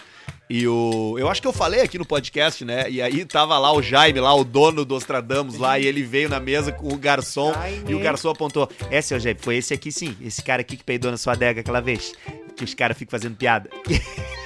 E 0.51 0.67
o. 0.67 1.15
Eu 1.17 1.29
acho 1.29 1.41
que 1.41 1.47
eu 1.47 1.53
falei 1.53 1.81
aqui 1.81 1.97
no 1.97 2.05
podcast, 2.05 2.65
né? 2.65 2.91
E 2.91 3.01
aí 3.01 3.25
tava 3.25 3.57
lá 3.57 3.73
o 3.73 3.81
Jaime, 3.81 4.19
lá, 4.19 4.35
o 4.35 4.43
dono 4.43 4.85
do 4.85 4.97
Ostradamus 4.97 5.57
lá, 5.57 5.79
e 5.79 5.87
ele 5.87 6.03
veio 6.03 6.29
na 6.29 6.41
mesa 6.41 6.73
com 6.73 6.93
o 6.93 6.97
garçom 6.97 7.53
Jaime. 7.55 7.93
e 7.93 7.95
o 7.95 8.01
garçom 8.01 8.31
apontou: 8.31 8.69
É, 8.91 9.01
seu 9.01 9.21
Jaime, 9.21 9.39
foi 9.41 9.59
esse 9.59 9.73
aqui 9.73 9.93
sim, 9.93 10.17
esse 10.21 10.43
cara 10.43 10.63
aqui 10.63 10.77
que 10.77 10.83
peidou 10.83 11.09
na 11.09 11.17
sua 11.17 11.35
adega 11.35 11.61
aquela 11.61 11.81
vez. 11.81 12.13
Que 12.57 12.65
os 12.65 12.75
caras 12.75 12.99
ficam 12.99 13.13
fazendo 13.13 13.37
piada. 13.37 13.71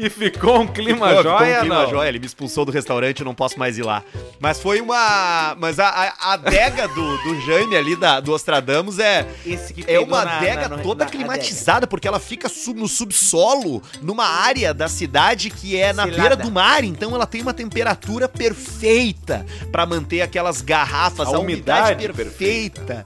E 0.00 0.08
ficou 0.08 0.60
um 0.60 0.66
clima 0.66 1.08
Ficou- 1.08 1.22
ficou 1.22 1.38
jóia, 1.38 1.56
um 1.58 1.60
clima 1.60 1.82
não? 1.82 1.90
joia, 1.90 2.08
ele 2.08 2.18
me 2.18 2.26
expulsou 2.26 2.64
do 2.64 2.72
restaurante, 2.72 3.20
eu 3.20 3.24
não 3.26 3.34
posso 3.34 3.58
mais 3.58 3.76
ir 3.76 3.82
lá. 3.82 4.02
Mas 4.40 4.58
foi 4.60 4.80
uma. 4.80 5.54
Mas 5.58 5.78
a, 5.78 5.88
a, 5.88 6.14
a 6.18 6.32
adega 6.32 6.88
do, 6.88 7.16
do 7.18 7.40
Jaime 7.42 7.76
ali, 7.76 7.94
da, 7.96 8.18
do 8.20 8.32
Ostradamus, 8.32 8.98
é. 8.98 9.26
Esse 9.44 9.74
que 9.74 9.84
É 9.86 10.00
uma 10.00 10.24
na- 10.24 10.36
adega 10.38 10.68
na- 10.68 10.78
toda 10.78 11.04
na 11.04 11.10
climatizada, 11.10 11.86
porque 11.86 12.08
ela 12.08 12.18
fica 12.18 12.48
sub- 12.48 12.78
no 12.80 12.88
subsolo, 12.88 13.82
numa 14.00 14.24
área 14.26 14.72
da 14.72 14.88
cidade 14.88 15.50
que 15.50 15.76
é 15.76 15.92
na 15.92 16.06
beira 16.06 16.34
do 16.36 16.50
mar, 16.50 16.82
então 16.82 17.14
ela 17.14 17.26
tem 17.26 17.42
uma 17.42 17.52
temperatura 17.52 18.28
perfeita 18.28 19.44
pra 19.70 19.84
manter 19.84 20.22
aquelas 20.22 20.60
garrafas, 20.62 21.28
A 21.28 21.36
a, 21.36 21.38
umidade, 21.38 21.92
umidade 21.94 22.12
perfeita. 22.14 23.04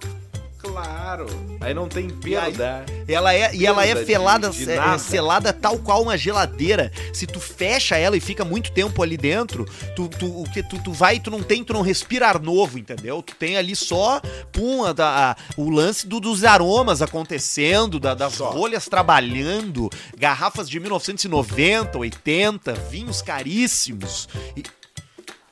Claro. 0.64 1.27
Aí 1.61 1.72
não 1.74 1.88
tem 1.88 2.09
E 2.24 2.37
aí- 2.37 2.53
perda. 2.53 2.85
Ela 3.07 3.35
é, 3.35 3.55
e 3.55 3.66
ela 3.66 3.83
é 3.85 3.88
Perda 3.88 4.00
de- 4.00 4.07
felada, 4.07 4.50
de 4.50 4.70
é, 4.70 4.77
é 4.77 4.98
selada 4.98 5.53
tal 5.53 5.79
qual 5.79 6.03
uma 6.03 6.16
geladeira. 6.16 6.90
Se 7.12 7.27
tu 7.27 7.38
fecha 7.38 7.96
ela 7.96 8.16
e 8.16 8.20
fica 8.20 8.44
muito 8.44 8.72
tempo 8.72 9.03
ali 9.03 9.16
dentro, 9.16 9.64
tu, 9.94 10.09
tu, 10.09 10.27
o 10.42 10.44
que 10.50 10.62
tu, 10.62 10.83
tu 10.83 10.92
vai, 10.92 11.20
tu 11.20 11.31
não 11.31 11.42
tem, 11.42 11.62
tu 11.62 11.72
não 11.72 11.83
respira 11.83 12.29
ar 12.29 12.40
novo, 12.40 12.79
entendeu? 12.79 13.22
Tu 13.22 13.35
tem 13.37 13.57
ali 13.57 13.77
só, 13.77 14.20
pum, 14.53 14.85
a, 14.85 14.92
da- 14.92 15.31
a- 15.33 15.37
o 15.57 15.70
lance 15.70 16.07
do- 16.07 16.18
dos 16.20 16.44
aromas 16.44 17.03
acontecendo, 17.03 18.00
da- 18.00 18.14
das 18.14 18.35
Só. 18.35 18.50
rolhas 18.50 18.87
trabalhando, 18.88 19.90
garrafas 20.16 20.68
de 20.68 20.81
1990, 20.81 21.98
80, 21.98 22.72
vinhos 22.72 23.20
caríssimos. 23.22 24.29
E 24.57 24.62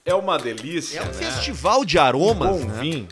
É 0.04 0.14
uma 0.14 0.36
delícia, 0.38 0.98
é 0.98 1.02
um 1.02 1.06
né? 1.06 1.12
festival 1.12 1.84
de 1.84 1.96
aromas, 1.98 2.48
Bom 2.60 2.64
né? 2.66 2.78
vinho. 2.80 3.08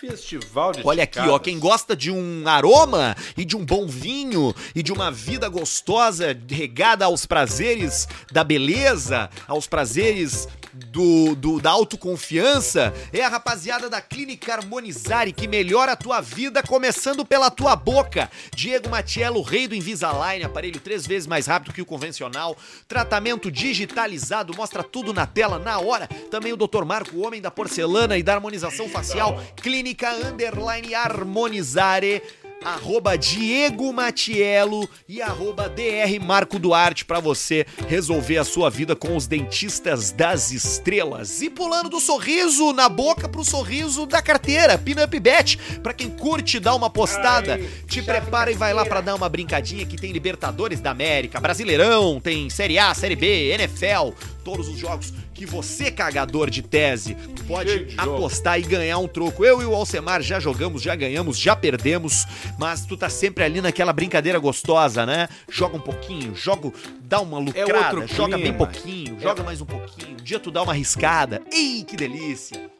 Festival 0.00 0.70
de 0.70 0.80
Olha 0.84 1.02
aqui, 1.02 1.18
ó, 1.18 1.40
quem 1.40 1.58
gosta 1.58 1.96
de 1.96 2.08
um 2.08 2.46
aroma 2.46 3.16
e 3.36 3.44
de 3.44 3.56
um 3.56 3.64
bom 3.64 3.84
vinho 3.84 4.54
e 4.72 4.80
de 4.80 4.92
uma 4.92 5.10
vida 5.10 5.48
gostosa 5.48 6.38
regada 6.48 7.04
aos 7.04 7.26
prazeres 7.26 8.06
da 8.30 8.44
beleza, 8.44 9.28
aos 9.48 9.66
prazeres 9.66 10.46
do, 10.86 11.34
do- 11.34 11.60
da 11.60 11.70
autoconfiança, 11.70 12.94
é 13.12 13.22
a 13.22 13.28
rapaziada 13.28 13.88
da 13.90 14.00
Clínica 14.00 14.54
Harmonizare 14.54 15.32
que 15.32 15.48
melhora 15.48 15.92
a 15.92 15.96
tua 15.96 16.20
vida 16.20 16.62
começando 16.62 17.24
pela 17.24 17.50
tua 17.50 17.74
boca. 17.76 18.30
Diego 18.54 18.88
Matiello, 18.88 19.42
rei 19.42 19.66
do 19.68 19.74
Invisalign, 19.74 20.44
aparelho 20.44 20.80
três 20.80 21.06
vezes 21.06 21.26
mais 21.26 21.46
rápido 21.46 21.72
que 21.72 21.82
o 21.82 21.86
convencional, 21.86 22.56
tratamento 22.86 23.50
digitalizado, 23.50 24.54
mostra 24.56 24.82
tudo 24.82 25.12
na 25.12 25.26
tela 25.26 25.58
na 25.58 25.78
hora. 25.78 26.06
Também 26.30 26.52
o 26.52 26.56
Dr. 26.56 26.84
Marco, 26.84 27.16
o 27.16 27.26
homem 27.26 27.40
da 27.40 27.50
porcelana 27.50 28.16
e 28.16 28.22
da 28.22 28.34
harmonização 28.34 28.88
facial, 28.88 29.42
Clínica 29.56 30.10
Underline 30.12 30.94
Harmonizare. 30.94 32.22
Arroba 32.64 33.16
Diego 33.16 33.92
Matiello 33.92 34.88
e 35.08 35.22
arroba 35.22 35.68
DR 35.68 36.18
Marco 36.24 36.58
Duarte 36.58 37.04
para 37.04 37.20
você 37.20 37.66
resolver 37.86 38.38
a 38.38 38.44
sua 38.44 38.68
vida 38.68 38.96
com 38.96 39.16
os 39.16 39.26
dentistas 39.26 40.10
das 40.10 40.50
estrelas. 40.50 41.40
E 41.40 41.48
pulando 41.48 41.88
do 41.88 42.00
sorriso 42.00 42.72
na 42.72 42.88
boca 42.88 43.28
pro 43.28 43.44
sorriso 43.44 44.06
da 44.06 44.20
carteira, 44.20 44.76
Pinup 44.76 45.18
Bet, 45.20 45.58
para 45.82 45.94
quem 45.94 46.10
curte 46.10 46.58
dar 46.58 46.74
uma 46.74 46.90
postada, 46.90 47.54
Ai, 47.54 47.68
te 47.86 48.02
prepara 48.02 48.50
e 48.50 48.54
vai 48.54 48.72
lá 48.74 48.84
para 48.84 49.00
dar 49.00 49.14
uma 49.14 49.28
brincadinha 49.28 49.86
que 49.86 49.96
tem 49.96 50.12
Libertadores 50.12 50.80
da 50.80 50.90
América, 50.90 51.40
Brasileirão, 51.40 52.20
tem 52.20 52.50
Série 52.50 52.78
A, 52.78 52.92
Série 52.94 53.16
B, 53.16 53.52
NFL, 53.52 54.12
todos 54.48 54.66
os 54.66 54.78
jogos 54.78 55.12
que 55.34 55.44
você, 55.44 55.90
cagador 55.90 56.48
de 56.48 56.62
tese, 56.62 57.14
pode 57.46 57.88
apostar 57.98 58.58
e 58.58 58.62
ganhar 58.62 58.96
um 58.96 59.06
troco. 59.06 59.44
Eu 59.44 59.60
e 59.60 59.66
o 59.66 59.74
Alcemar 59.74 60.22
já 60.22 60.40
jogamos, 60.40 60.80
já 60.80 60.96
ganhamos, 60.96 61.38
já 61.38 61.54
perdemos, 61.54 62.24
mas 62.58 62.86
tu 62.86 62.96
tá 62.96 63.10
sempre 63.10 63.44
ali 63.44 63.60
naquela 63.60 63.92
brincadeira 63.92 64.38
gostosa, 64.38 65.04
né? 65.04 65.28
Joga 65.50 65.76
um 65.76 65.80
pouquinho, 65.80 66.34
joga, 66.34 66.72
dá 67.02 67.20
uma 67.20 67.40
é 67.40 67.42
lucrada, 67.42 68.04
é 68.04 68.06
joga 68.06 68.38
bem 68.38 68.54
pouquinho, 68.54 69.18
é. 69.18 69.20
joga 69.20 69.42
mais 69.42 69.60
um 69.60 69.66
pouquinho. 69.66 70.16
Um 70.18 70.24
dia 70.24 70.40
tu 70.40 70.50
dá 70.50 70.62
uma 70.62 70.72
riscada. 70.72 71.42
Ih, 71.52 71.84
que 71.86 71.94
delícia! 71.94 72.70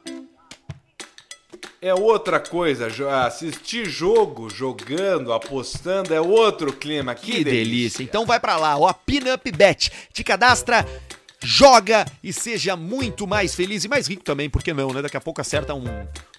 É 1.81 1.93
outra 1.93 2.39
coisa, 2.39 2.87
assistir 3.25 3.85
jogo, 3.85 4.49
jogando, 4.49 5.31
apostando, 5.31 6.13
é 6.13 6.19
outro 6.19 6.73
clima. 6.73 7.13
Que, 7.13 7.27
que 7.27 7.43
delícia. 7.43 7.51
delícia. 7.51 8.03
Então 8.03 8.25
vai 8.25 8.39
para 8.39 8.57
lá, 8.57 8.75
ó, 8.75 8.91
Pinup 8.91 9.49
Bet. 9.51 9.91
Te 10.11 10.21
cadastra 10.21 10.85
joga 11.41 12.05
e 12.23 12.33
seja 12.33 12.75
muito 12.75 13.25
mais 13.25 13.55
feliz 13.55 13.83
e 13.83 13.87
mais 13.87 14.07
rico 14.07 14.23
também, 14.23 14.49
por 14.49 14.63
que 14.63 14.73
não, 14.73 14.91
né? 14.91 15.01
Daqui 15.01 15.17
a 15.17 15.21
pouco 15.21 15.41
acerta 15.41 15.73
um, 15.73 15.85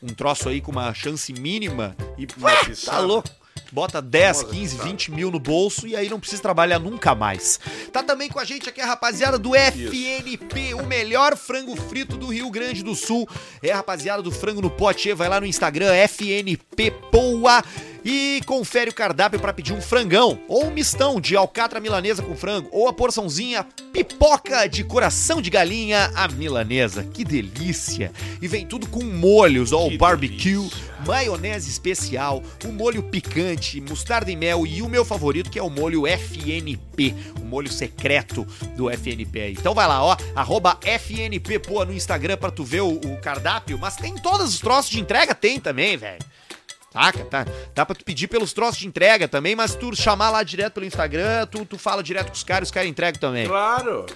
um 0.02 0.08
troço 0.08 0.48
aí 0.48 0.60
com 0.60 0.70
uma 0.70 0.92
chance 0.92 1.32
mínima 1.32 1.96
e 2.18 2.26
ah, 2.42 2.90
tá 2.90 2.98
louco. 3.00 3.39
Bota 3.72 4.02
10, 4.02 4.44
15, 4.44 4.78
20 4.78 5.10
mil 5.12 5.30
no 5.30 5.38
bolso 5.38 5.86
e 5.86 5.94
aí 5.94 6.08
não 6.08 6.18
precisa 6.18 6.42
trabalhar 6.42 6.78
nunca 6.78 7.14
mais. 7.14 7.60
Tá 7.92 8.02
também 8.02 8.28
com 8.28 8.38
a 8.38 8.44
gente 8.44 8.68
aqui 8.68 8.80
a 8.80 8.86
rapaziada 8.86 9.38
do 9.38 9.54
FNP, 9.54 10.74
o 10.74 10.86
melhor 10.86 11.36
frango 11.36 11.76
frito 11.76 12.16
do 12.16 12.28
Rio 12.28 12.50
Grande 12.50 12.82
do 12.82 12.94
Sul. 12.94 13.28
É 13.62 13.70
a 13.70 13.76
rapaziada 13.76 14.22
do 14.22 14.32
frango 14.32 14.60
no 14.60 14.70
pote, 14.70 15.12
vai 15.12 15.28
lá 15.28 15.40
no 15.40 15.46
Instagram, 15.46 15.92
FNP 15.94 16.90
Poa 17.10 17.62
e 18.04 18.40
confere 18.46 18.90
o 18.90 18.94
cardápio 18.94 19.38
para 19.38 19.52
pedir 19.52 19.72
um 19.72 19.80
frangão 19.80 20.40
ou 20.48 20.66
um 20.66 20.70
mistão 20.70 21.20
de 21.20 21.36
alcatra 21.36 21.80
milanesa 21.80 22.22
com 22.22 22.34
frango 22.34 22.68
ou 22.72 22.88
a 22.88 22.92
porçãozinha 22.92 23.66
pipoca 23.92 24.66
de 24.66 24.84
coração 24.84 25.42
de 25.42 25.50
galinha 25.50 26.10
a 26.14 26.28
milanesa. 26.28 27.04
Que 27.04 27.24
delícia! 27.24 28.12
E 28.40 28.48
vem 28.48 28.66
tudo 28.66 28.88
com 28.88 29.04
molhos, 29.04 29.72
ó, 29.72 29.86
o 29.86 29.98
barbecue, 29.98 30.56
delícia. 30.56 30.89
Maionese 31.06 31.70
especial, 31.70 32.42
o 32.64 32.68
molho 32.72 33.02
picante, 33.02 33.80
mostarda 33.80 34.30
e 34.30 34.36
mel 34.36 34.66
e 34.66 34.82
o 34.82 34.88
meu 34.88 35.04
favorito 35.04 35.50
que 35.50 35.58
é 35.58 35.62
o 35.62 35.70
molho 35.70 36.06
FNP, 36.06 37.14
o 37.40 37.44
molho 37.44 37.70
secreto 37.70 38.44
do 38.76 38.90
FNP. 38.90 39.50
Então 39.52 39.74
vai 39.74 39.86
lá, 39.86 40.02
ó, 40.02 40.16
arroba 40.34 40.78
FNP 40.82 41.58
pô, 41.58 41.84
no 41.84 41.92
Instagram 41.92 42.36
para 42.36 42.50
tu 42.50 42.64
ver 42.64 42.82
o, 42.82 42.94
o 42.94 43.20
cardápio, 43.20 43.78
mas 43.78 43.96
tem 43.96 44.14
todos 44.14 44.54
os 44.54 44.60
troços 44.60 44.90
de 44.90 45.00
entrega, 45.00 45.34
tem 45.34 45.58
também, 45.58 45.96
velho. 45.96 46.22
Saca? 46.92 47.24
Tá? 47.24 47.46
Dá 47.74 47.86
pra 47.86 47.94
tu 47.94 48.04
pedir 48.04 48.26
pelos 48.26 48.52
troços 48.52 48.78
de 48.78 48.86
entrega 48.86 49.28
também, 49.28 49.54
mas 49.54 49.74
tu 49.76 49.94
chamar 49.94 50.30
lá 50.30 50.42
direto 50.42 50.74
pelo 50.74 50.86
Instagram, 50.86 51.46
tu, 51.46 51.64
tu 51.64 51.78
fala 51.78 52.02
direto 52.02 52.28
com 52.28 52.34
os 52.34 52.42
caras, 52.42 52.68
os 52.68 52.72
caras 52.72 52.90
entregam 52.90 53.20
também. 53.20 53.46
Claro! 53.46 54.06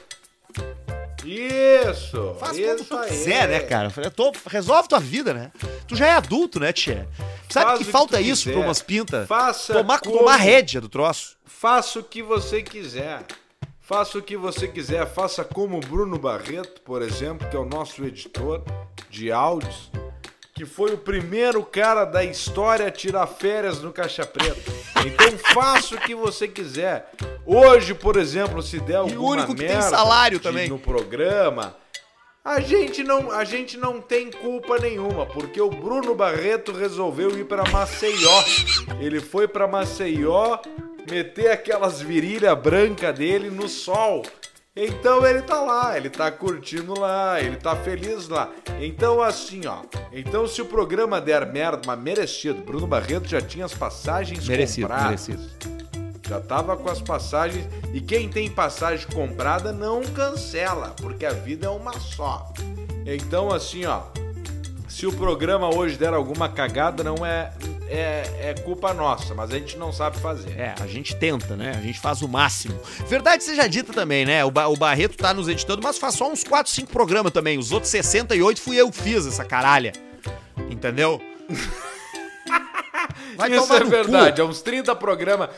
Isso! 1.25 2.37
Faz 2.39 2.57
isso 2.57 2.85
como 2.85 3.03
tu 3.03 3.09
quiser, 3.09 3.49
né, 3.49 3.61
cara? 3.61 3.91
Tô, 4.11 4.33
resolve 4.47 4.89
tua 4.89 5.01
vida, 5.01 5.33
né? 5.33 5.51
Tu 5.87 5.97
já 5.97 6.07
é 6.07 6.13
adulto, 6.13 6.61
né, 6.61 6.73
Tchê? 6.73 7.07
Sabe 7.49 7.67
Faz 7.67 7.79
que 7.79 7.85
falta 7.85 8.19
que 8.19 8.25
isso 8.25 8.45
quiser. 8.45 8.55
pra 8.57 8.67
umas 8.67 8.83
pintas? 8.83 9.29
Faça 9.29 9.73
tomar, 9.73 10.01
como... 10.01 10.19
tomar 10.19 10.37
rédea 10.37 10.81
do 10.81 10.89
troço. 10.89 11.37
Faça 11.45 11.99
o 11.99 12.05
que 12.05 12.23
você 12.23 12.63
quiser. 12.63 13.23
Faça 13.81 14.19
o 14.19 14.23
que 14.23 14.37
você 14.37 14.67
quiser. 14.67 15.07
Faça 15.07 15.45
como 15.45 15.77
o 15.77 15.81
Bruno 15.81 16.19
Barreto, 16.19 16.81
por 16.83 17.03
exemplo, 17.03 17.49
que 17.49 17.57
é 17.57 17.59
o 17.59 17.65
nosso 17.65 18.05
editor 18.05 18.63
de 19.11 19.31
áudios 19.31 19.91
que 20.55 20.65
foi 20.65 20.95
o 20.95 20.99
primeiro 20.99 21.65
cara 21.65 22.05
da 22.05 22.23
história 22.23 22.87
a 22.87 22.91
tirar 22.91 23.27
férias 23.27 23.83
no 23.83 23.93
Caixa 23.93 24.25
Preta. 24.25 24.71
Então 25.05 25.37
faça 25.53 25.97
o 25.97 26.01
que 26.01 26.15
você 26.15 26.47
quiser. 26.47 27.11
Hoje, 27.45 27.93
por 27.93 28.17
exemplo, 28.17 28.63
se 28.63 28.79
der 28.79 28.97
alguma 28.97 29.15
e 29.15 29.19
o 29.19 29.25
único 29.25 29.55
que 29.55 29.67
tem 29.67 29.83
salário 29.83 30.39
também 30.39 30.69
no 30.69 30.79
programa, 30.79 31.77
a 32.45 32.61
gente 32.61 33.03
não, 33.03 33.33
a 33.33 33.43
gente 33.43 33.77
não 33.77 34.01
tem 34.01 34.31
culpa 34.31 34.79
nenhuma, 34.79 35.27
porque 35.27 35.61
o 35.61 35.71
Bruno 35.71 36.15
Barreto 36.15 36.71
resolveu 36.71 37.37
ir 37.37 37.47
para 37.47 37.69
Maceió. 37.71 38.45
Ele 39.01 39.21
foi 39.21 39.49
para 39.49 39.67
Maceió 39.67 40.59
meter 41.11 41.51
aquelas 41.51 42.01
virilhas 42.01 42.57
brancas 42.57 43.13
dele 43.19 43.51
no 43.51 43.69
sol 43.69 44.23
então 44.77 45.25
ele 45.25 45.41
tá 45.43 45.61
lá, 45.61 45.97
ele 45.97 46.11
tá 46.11 46.33
curtindo 46.33 46.99
lá, 46.99 47.41
ele 47.41 47.57
tá 47.57 47.77
feliz 47.77 48.29
lá. 48.29 48.51
Então 48.81 49.23
assim, 49.23 49.67
ó. 49.67 49.83
Então 50.13 50.49
se 50.49 50.61
o 50.61 50.67
programa 50.67 51.21
der 51.21 51.47
merda, 51.53 51.83
mas 51.87 51.99
merecido, 51.99 52.61
Bruno 52.63 52.87
Barreto 52.87 53.29
já 53.29 53.41
tinha 53.41 53.65
as 53.65 53.75
passagens 53.75 54.49
merecido, 54.49 54.89
compradas. 54.89 55.29
Merecido. 55.29 55.75
Já 56.27 56.41
tava 56.41 56.77
com 56.77 56.91
as 56.91 57.01
passagens 57.01 57.69
e 57.93 58.01
quem 58.01 58.29
tem 58.29 58.51
passagem 58.51 59.07
comprada 59.15 59.73
não 59.73 60.03
cancela, 60.03 60.95
porque 61.01 61.25
a 61.25 61.33
vida 61.33 61.67
é 61.67 61.71
uma 61.71 61.93
só. 62.01 62.53
Então 63.07 63.53
assim, 63.53 63.85
ó, 63.85 64.03
se 64.89 65.07
o 65.07 65.13
programa 65.13 65.73
hoje 65.73 65.97
der 65.97 66.15
alguma 66.15 66.49
cagada, 66.49 67.05
não 67.05 67.25
é 67.25 67.53
é, 67.89 68.23
é, 68.41 68.55
culpa 68.55 68.95
nossa, 68.95 69.35
mas 69.35 69.51
a 69.51 69.59
gente 69.59 69.77
não 69.77 69.93
sabe 69.93 70.19
fazer. 70.19 70.59
É, 70.59 70.75
a 70.81 70.87
gente 70.87 71.15
tenta, 71.17 71.57
né? 71.57 71.73
A 71.77 71.81
gente 71.81 72.01
faz 72.01 72.23
o 72.23 72.29
máximo. 72.29 72.79
Verdade 73.07 73.45
seja 73.45 73.67
dita 73.67 73.93
também, 73.93 74.25
né? 74.25 74.45
O, 74.45 74.51
ba 74.51 74.69
o 74.69 74.77
Barreto 74.77 75.17
tá 75.17 75.35
nos 75.35 75.49
editando, 75.49 75.83
mas 75.83 75.99
faz 75.99 76.15
só 76.15 76.31
uns 76.31 76.43
4, 76.43 76.73
5 76.73 76.91
programas 76.91 77.33
também. 77.33 77.59
Os 77.59 77.73
outros 77.73 77.91
68 77.91 78.61
fui 78.61 78.77
eu 78.77 78.91
que 78.91 78.99
fiz 78.99 79.27
essa 79.27 79.45
caralha. 79.45 79.93
Entendeu? 80.71 81.21
Vai 83.37 83.53
Isso 83.53 83.73
é 83.75 83.85
verdade, 83.85 84.37
cu. 84.37 84.43
é 84.43 84.45
uns 84.51 84.63
30 84.63 84.95
programas. 84.97 85.51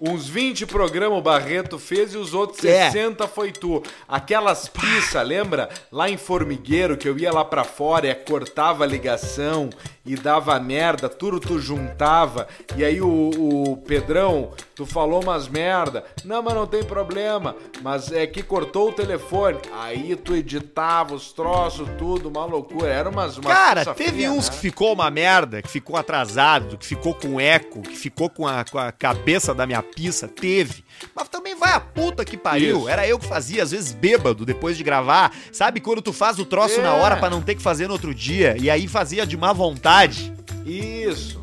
Uns 0.00 0.28
20 0.28 0.66
programas 0.66 1.18
o 1.18 1.22
Barreto 1.22 1.78
fez 1.78 2.14
e 2.14 2.16
os 2.16 2.34
outros 2.34 2.64
é. 2.64 2.90
60 2.90 3.26
foi 3.28 3.52
tu. 3.52 3.82
Aquelas 4.08 4.68
pizzas, 4.68 5.26
lembra? 5.26 5.68
Lá 5.90 6.10
em 6.10 6.16
Formigueiro, 6.16 6.96
que 6.96 7.08
eu 7.08 7.16
ia 7.16 7.32
lá 7.32 7.44
pra 7.44 7.64
fora 7.64 8.08
e 8.08 8.14
cortava 8.14 8.84
a 8.84 8.86
ligação 8.86 9.70
e 10.04 10.14
dava 10.16 10.58
merda, 10.60 11.08
tudo 11.08 11.40
tu 11.40 11.58
juntava. 11.58 12.46
E 12.76 12.84
aí 12.84 13.00
o, 13.00 13.30
o 13.70 13.76
Pedrão, 13.78 14.52
tu 14.74 14.84
falou 14.84 15.22
umas 15.22 15.48
merda. 15.48 16.04
Não, 16.24 16.42
mas 16.42 16.54
não 16.54 16.66
tem 16.66 16.82
problema. 16.82 17.56
Mas 17.82 18.12
é 18.12 18.26
que 18.26 18.42
cortou 18.42 18.90
o 18.90 18.92
telefone. 18.92 19.58
Aí 19.72 20.14
tu 20.16 20.34
editava 20.34 21.14
os 21.14 21.32
troços, 21.32 21.88
tudo, 21.98 22.28
uma 22.28 22.44
loucura. 22.44 22.88
Era 22.88 23.08
umas. 23.08 23.38
umas 23.38 23.52
Cara, 23.52 23.84
teve 23.94 24.10
fria, 24.10 24.32
uns 24.32 24.48
né? 24.48 24.54
que 24.54 24.60
ficou 24.60 24.92
uma 24.92 25.10
merda, 25.10 25.62
que 25.62 25.68
ficou 25.68 25.96
atrasado, 25.96 26.76
que 26.76 26.86
ficou 26.86 27.14
com 27.14 27.40
eco, 27.40 27.80
que 27.80 27.96
ficou 27.96 28.28
com 28.28 28.46
a, 28.46 28.64
com 28.64 28.78
a 28.78 28.92
cabeça 28.92 29.54
da 29.54 29.66
minha 29.66 29.82
pizza. 29.82 30.28
Teve. 30.28 30.84
Mas 31.14 31.28
também 31.28 31.53
vai 31.54 31.72
a 31.72 31.80
puta 31.80 32.24
que 32.24 32.36
pariu. 32.36 32.78
Isso. 32.80 32.88
Era 32.88 33.06
eu 33.06 33.18
que 33.18 33.26
fazia, 33.26 33.62
às 33.62 33.70
vezes 33.70 33.92
bêbado, 33.92 34.44
depois 34.44 34.76
de 34.76 34.82
gravar. 34.84 35.32
Sabe 35.52 35.80
quando 35.80 36.02
tu 36.02 36.12
faz 36.12 36.38
o 36.38 36.44
troço 36.44 36.80
é. 36.80 36.82
na 36.82 36.94
hora 36.94 37.16
para 37.16 37.30
não 37.30 37.42
ter 37.42 37.54
que 37.54 37.62
fazer 37.62 37.86
no 37.86 37.92
outro 37.94 38.14
dia? 38.14 38.56
E 38.58 38.68
aí 38.70 38.86
fazia 38.88 39.26
de 39.26 39.36
má 39.36 39.52
vontade. 39.52 40.32
Isso. 40.66 41.40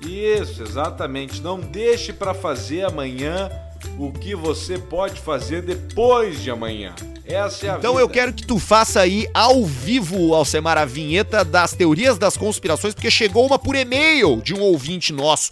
Isso, 0.00 0.62
exatamente. 0.62 1.40
Não 1.40 1.58
deixe 1.58 2.12
para 2.12 2.32
fazer 2.32 2.84
amanhã 2.84 3.50
o 3.98 4.12
que 4.12 4.34
você 4.34 4.78
pode 4.78 5.20
fazer 5.20 5.62
depois 5.62 6.42
de 6.42 6.50
amanhã. 6.50 6.94
Essa 7.24 7.66
é 7.66 7.70
a 7.70 7.76
Então 7.76 7.92
vida. 7.92 8.02
eu 8.04 8.08
quero 8.08 8.32
que 8.32 8.46
tu 8.46 8.58
faça 8.58 9.00
aí 9.00 9.26
ao 9.34 9.64
vivo, 9.64 10.32
Alcemar, 10.32 10.78
a 10.78 10.84
vinheta 10.84 11.44
das 11.44 11.72
teorias 11.72 12.16
das 12.18 12.36
conspirações, 12.36 12.94
porque 12.94 13.10
chegou 13.10 13.44
uma 13.46 13.58
por 13.58 13.74
e-mail 13.74 14.40
de 14.40 14.54
um 14.54 14.60
ouvinte 14.60 15.12
nosso. 15.12 15.50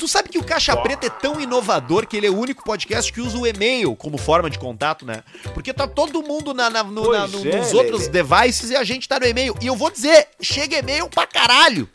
Tu 0.00 0.08
sabe 0.08 0.30
que 0.30 0.38
o 0.38 0.42
Caixa 0.42 0.74
Preta 0.78 1.08
é 1.08 1.10
tão 1.10 1.38
inovador 1.38 2.06
que 2.06 2.16
ele 2.16 2.26
é 2.26 2.30
o 2.30 2.38
único 2.38 2.64
podcast 2.64 3.12
que 3.12 3.20
usa 3.20 3.36
o 3.36 3.46
e-mail 3.46 3.94
como 3.94 4.16
forma 4.16 4.48
de 4.48 4.58
contato, 4.58 5.04
né? 5.04 5.22
Porque 5.52 5.74
tá 5.74 5.86
todo 5.86 6.22
mundo 6.22 6.54
na, 6.54 6.70
na, 6.70 6.82
no, 6.82 7.12
na 7.12 7.26
no, 7.26 7.46
é, 7.46 7.58
nos 7.58 7.74
outros 7.74 8.08
devices 8.08 8.70
e 8.70 8.76
a 8.76 8.82
gente 8.82 9.06
tá 9.06 9.20
no 9.20 9.26
e-mail. 9.26 9.54
E 9.60 9.66
eu 9.66 9.76
vou 9.76 9.90
dizer, 9.90 10.26
chega 10.40 10.78
e-mail 10.78 11.06
pra 11.10 11.26
caralho. 11.26 11.86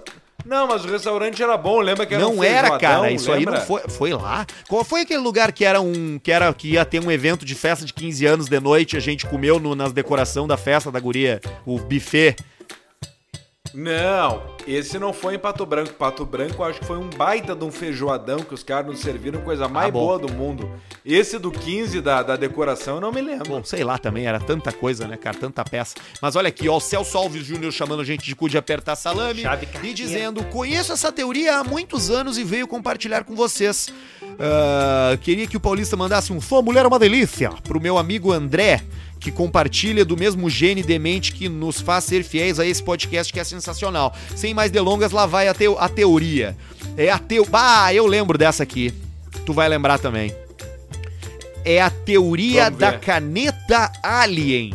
Não, 0.46 0.68
mas 0.68 0.86
o 0.86 0.88
restaurante 0.88 1.42
era 1.42 1.58
bom, 1.58 1.80
lembra 1.80 2.06
que 2.06 2.14
era 2.14 2.24
Não 2.24 2.36
um 2.36 2.44
era, 2.44 2.78
cara. 2.78 3.12
Isso 3.12 3.32
aí 3.32 3.40
lembra? 3.40 3.60
não 3.60 3.66
foi. 3.66 3.82
Foi 3.90 4.14
lá? 4.14 4.46
Qual 4.70 4.84
foi 4.84 5.02
aquele 5.02 5.20
lugar 5.20 5.52
que 5.52 5.66
era 5.66 5.82
um. 5.82 6.20
que 6.20 6.32
era 6.32 6.54
que 6.54 6.74
ia 6.74 6.86
ter 6.86 7.04
um 7.04 7.10
evento 7.12 7.46
de 7.46 7.56
festa 7.56 7.84
de 7.84 7.94
15 7.94 8.26
anos 8.26 8.48
de 8.48 8.60
noite? 8.60 8.96
A 8.96 9.00
gente 9.00 9.26
comeu 9.26 9.60
no, 9.60 9.74
nas 9.76 9.92
decoração 9.92 10.48
da 10.48 10.56
festa 10.58 10.92
da 10.92 11.00
guria, 11.00 11.42
o 11.66 11.80
buffet. 11.80 12.36
Não, 13.74 14.44
esse 14.66 14.98
não 14.98 15.14
foi 15.14 15.36
em 15.36 15.40
Pato 15.40 15.66
Branco. 15.66 15.94
Pato 15.94 16.26
Branco 16.26 16.64
acho 16.64 16.80
que 16.80 16.86
foi 16.86 16.98
um 16.98 17.10
baita 17.10 17.56
de 17.56 17.64
um 17.64 17.72
feijoadão 17.72 18.40
que 18.40 18.54
os 18.54 18.64
caras 18.64 18.88
nos 18.90 19.00
serviram, 19.00 19.42
coisa 19.42 19.68
mais 19.68 19.90
Ah, 19.90 19.92
boa 19.92 20.18
do 20.18 20.32
mundo. 20.32 20.70
Esse 21.06 21.38
do 21.38 21.52
15 21.52 22.02
da, 22.02 22.24
da 22.24 22.36
decoração 22.36 22.96
eu 22.96 23.02
não 23.02 23.12
me 23.12 23.22
lembro. 23.22 23.48
Bom, 23.50 23.64
sei 23.64 23.84
lá 23.84 23.98
também, 23.98 24.26
era 24.26 24.40
tanta 24.40 24.72
coisa, 24.72 25.08
né, 25.08 25.18
cara? 25.18 25.38
Tanta 25.38 25.64
peça. 25.64 25.96
Mas 26.22 26.36
olha 26.36 26.50
aqui, 26.50 26.68
ó, 26.68 26.78
o 26.78 26.80
Celso 26.80 27.18
Alves 27.18 27.46
Júnior 27.46 27.72
chamando 27.72 28.02
a 28.02 28.06
gente 28.06 28.26
de 28.26 28.36
cu 28.36 28.50
de 28.50 28.58
apertar 28.58 28.96
salame 28.96 29.42
Chave 29.42 29.68
e 29.84 29.94
dizendo: 29.94 30.44
conheço 30.46 30.92
essa 30.92 31.12
teoria 31.12 31.58
há 31.58 31.64
muitos 31.64 32.10
anos 32.10 32.38
e 32.38 32.44
veio 32.44 32.68
compartilhar 32.68 33.24
com 33.24 33.36
vocês. 33.36 33.88
Ah, 34.40 35.18
queria 35.22 35.48
que 35.48 35.58
o 35.58 35.60
Paulista 35.60 35.96
mandasse 35.98 36.32
um 36.32 36.40
Sua 36.40 36.62
mulher 36.62 36.86
é 36.86 36.88
uma 36.88 37.00
delícia 37.00 37.50
pro 37.64 37.82
meu 37.82 37.98
amigo 37.98 38.32
André, 38.32 38.82
que 39.20 39.32
compartilha 39.32 40.06
do 40.06 40.16
mesmo 40.16 40.50
gene 40.50 40.84
demente 40.84 41.34
que 41.34 41.50
nos 41.50 41.82
faz 41.82 42.04
ser 42.04 42.24
fiéis 42.24 42.60
a 42.60 42.66
esse 42.66 42.84
podcast 42.84 43.34
que 43.34 43.40
é 43.40 43.44
sensacional. 43.44 44.16
Sem 44.36 44.54
mais 44.54 44.70
delongas, 44.72 45.12
lá 45.12 45.26
vai 45.26 45.48
a, 45.48 45.54
teo- 45.54 45.78
a 45.80 45.90
teoria. 45.90 46.56
É 46.96 47.10
a 47.10 47.18
teo... 47.18 47.46
Bah, 47.46 47.94
eu 47.94 48.06
lembro 48.06 48.38
dessa 48.38 48.62
aqui. 48.64 48.94
Tu 49.46 49.54
vai 49.54 49.68
lembrar 49.68 49.98
também. 49.98 50.36
É 51.66 51.82
a 51.82 51.90
teoria 51.90 52.70
da 52.70 52.94
caneta 52.98 53.92
alien. 54.04 54.72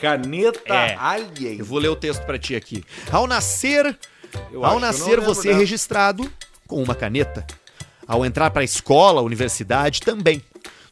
Caneta 0.00 0.60
É. 0.74 0.94
Alien. 0.98 1.58
Eu 1.58 1.64
vou 1.64 1.78
ler 1.78 1.88
o 1.88 1.96
texto 1.96 2.22
pra 2.26 2.38
ti 2.38 2.54
aqui. 2.54 2.84
Ao 3.10 3.26
nascer, 3.26 3.96
Eu 4.52 4.64
ao 4.64 4.78
nascer 4.78 5.20
você 5.20 5.50
é 5.50 5.54
registrado 5.54 6.30
com 6.66 6.82
uma 6.82 6.94
caneta. 6.94 7.46
Ao 8.06 8.24
entrar 8.24 8.50
pra 8.50 8.64
escola, 8.64 9.22
universidade 9.22 10.00
também. 10.00 10.42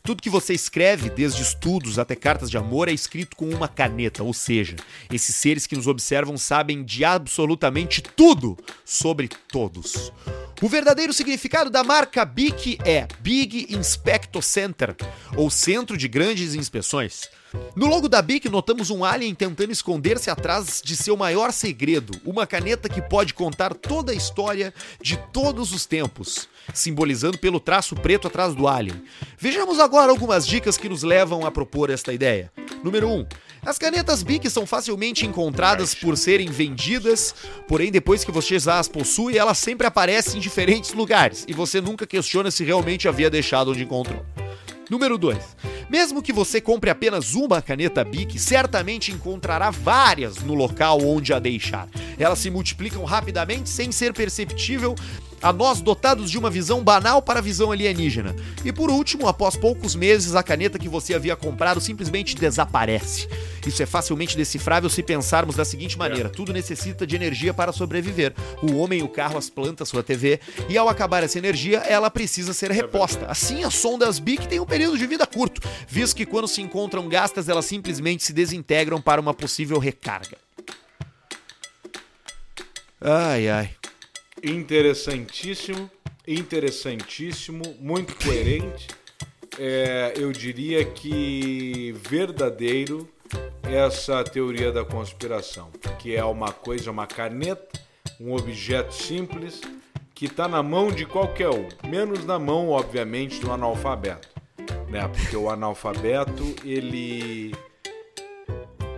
Tudo 0.03 0.23
que 0.23 0.31
você 0.31 0.53
escreve, 0.53 1.11
desde 1.11 1.43
estudos 1.43 1.97
até 1.97 2.17
cartas 2.17 2.51
de 2.51 2.59
amor, 2.59 2.89
é 2.89 2.93
escrito 2.93 3.37
com 3.37 3.49
uma 3.49 3.69
caneta, 3.69 4.25
ou 4.25 4.35
seja, 4.35 4.75
esses 5.13 5.37
seres 5.37 5.65
que 5.65 5.77
nos 5.77 5.87
observam 5.87 6.37
sabem 6.37 6.83
de 6.83 7.05
absolutamente 7.05 8.03
tudo 8.03 8.59
sobre 8.85 9.29
todos. 9.29 10.13
O 10.61 10.69
verdadeiro 10.69 11.13
significado 11.13 11.71
da 11.71 11.85
marca 11.85 12.25
BIC 12.25 12.79
é 12.85 13.07
Big 13.21 13.73
Inspector 13.73 14.43
Center, 14.43 14.97
ou 15.37 15.49
Centro 15.51 15.97
de 15.97 16.09
Grandes 16.09 16.57
Inspeções. 16.57 17.31
No 17.75 17.87
logo 17.87 18.09
da 18.09 18.23
BIC, 18.23 18.49
notamos 18.49 18.91
um 18.91 19.05
alien 19.05 19.35
tentando 19.35 19.73
esconder-se 19.73 20.31
atrás 20.31 20.81
de 20.85 20.97
seu 20.97 21.17
maior 21.17 21.53
segredo, 21.53 22.13
uma 22.25 22.47
caneta 22.47 22.89
que 22.89 23.03
pode 23.03 23.35
contar 23.35 23.75
toda 23.75 24.13
a 24.13 24.15
história 24.15 24.73
de 25.01 25.17
todos 25.33 25.73
os 25.73 25.87
tempos, 25.87 26.49
simbolizando 26.73 27.39
pelo 27.39 27.61
traço 27.61 27.95
preto 27.95 28.29
atrás 28.29 28.55
do 28.55 28.69
alien. 28.69 29.03
Vejamos 29.39 29.79
agora 29.79 30.11
algumas 30.11 30.47
dicas 30.47 30.77
que 30.77 30.89
nos 30.89 31.03
levam 31.03 31.47
a 31.47 31.51
propor 31.51 31.91
esta 31.91 32.13
ideia. 32.13 32.51
Número 32.83 33.09
1. 33.09 33.13
Um, 33.13 33.27
as 33.65 33.79
canetas 33.79 34.25
BIC 34.25 34.51
são 34.51 34.67
facilmente 34.67 35.25
encontradas 35.25 35.95
por 35.95 36.17
serem 36.17 36.51
vendidas, 36.51 37.33
porém 37.69 37.93
depois 37.93 38.25
que 38.25 38.33
você 38.33 38.59
já 38.59 38.81
as 38.81 38.89
possui, 38.89 39.39
elas 39.39 39.59
sempre 39.59 39.87
aparecem 39.87 40.39
em 40.39 40.41
diferentes 40.41 40.93
lugares 40.93 41.45
e 41.47 41.53
você 41.53 41.81
nunca 41.81 42.07
questiona 42.07 42.51
se 42.51 42.65
realmente 42.65 43.07
havia 43.07 43.31
deixado 43.31 43.71
onde 43.71 43.85
encontrou. 43.85 44.25
Número 44.93 45.17
2. 45.17 45.57
Mesmo 45.89 46.21
que 46.21 46.35
você 46.35 46.61
compre 46.61 46.91
apenas 46.91 47.33
uma 47.33 47.63
caneta 47.63 48.05
Bic, 48.05 48.39
certamente 48.39 49.11
encontrará 49.11 49.71
várias 49.71 50.43
no 50.43 50.53
local 50.53 51.01
onde 51.03 51.33
a 51.33 51.39
deixar. 51.39 51.89
Elas 52.19 52.41
se 52.41 52.51
multiplicam 52.51 53.03
rapidamente 53.03 53.71
sem 53.71 53.91
ser 53.91 54.13
perceptível 54.13 54.95
a 55.43 55.53
nós 55.53 55.81
dotados 55.81 56.31
de 56.31 56.39
uma 56.39 56.49
visão 56.49 56.83
banal 56.85 57.21
para 57.21 57.41
a 57.41 57.43
visão 57.43 57.73
alienígena. 57.73 58.35
E 58.65 58.73
por 58.73 58.91
último, 58.91 59.27
após 59.27 59.57
poucos 59.57 59.95
meses, 59.95 60.35
a 60.35 60.43
caneta 60.43 60.79
que 60.79 60.89
você 60.89 61.15
havia 61.15 61.35
comprado 61.35 61.81
simplesmente 61.81 62.37
desaparece. 62.37 63.29
Isso 63.67 63.83
é 63.83 63.87
facilmente 63.87 64.37
decifrável 64.37 64.89
se 64.89 65.03
pensarmos 65.03 65.57
da 65.57 65.65
seguinte 65.65 65.99
maneira: 65.99 66.29
tudo 66.29 66.53
necessita 66.53 67.07
de 67.07 67.17
energia 67.17 67.53
para 67.53 67.73
sobreviver. 67.73 68.33
O 68.63 68.77
homem, 68.77 69.03
o 69.03 69.09
carro, 69.09 69.39
as 69.39 69.51
plantas, 69.51 69.89
sua 69.89 70.03
TV. 70.03 70.41
E 70.69 70.79
ao 70.79 70.89
acabar 70.89 71.23
essa 71.23 71.39
energia, 71.39 71.79
ela 71.79 72.11
precisa 72.11 72.53
ser 72.53 72.71
reposta. 72.71 73.27
Assim, 73.27 73.65
as 73.65 73.75
sondas 73.75 74.19
BIC 74.19 74.47
têm 74.47 74.61
um 74.61 74.67
período 74.67 74.99
de 74.99 75.07
vida 75.07 75.27
curto, 75.27 75.61
visto 75.89 76.17
que 76.17 76.27
quando 76.27 76.49
se 76.49 76.61
encontram 76.61 77.09
gastas, 77.09 77.49
elas 77.49 77.65
simplesmente 77.65 78.23
se 78.23 78.33
desintegram 78.33 79.01
para 79.01 79.21
uma 79.21 79.35
possível 79.35 79.79
recarga. 79.79 80.37
Ai, 83.01 83.49
ai. 83.49 83.82
Interessantíssimo, 84.43 85.89
interessantíssimo, 86.27 87.63
muito 87.79 88.15
coerente. 88.25 88.89
É, 89.59 90.15
eu 90.17 90.33
diria 90.33 90.85
que 90.85 91.95
verdadeiro 91.99 93.09
essa 93.63 94.25
teoria 94.25 94.73
da 94.73 94.85
conspiração, 94.85 95.71
que 95.99 96.17
é 96.17 96.25
uma 96.25 96.53
coisa, 96.53 96.91
uma 96.91 97.07
caneta, 97.07 97.81
um 98.21 98.35
objeto 98.35 98.93
simples 98.93 99.61
que 100.13 100.27
está 100.27 100.49
na 100.49 100.63
mão 100.63 100.91
de 100.91 101.07
qualquer 101.07 101.51
um, 101.51 101.69
menos 101.89 102.25
na 102.25 102.39
mão, 102.39 102.71
obviamente, 102.71 103.41
do 103.41 103.53
analfabeto, 103.53 104.29
né? 104.89 105.07
Porque 105.09 105.37
o 105.37 105.51
analfabeto 105.51 106.43
ele 106.65 107.55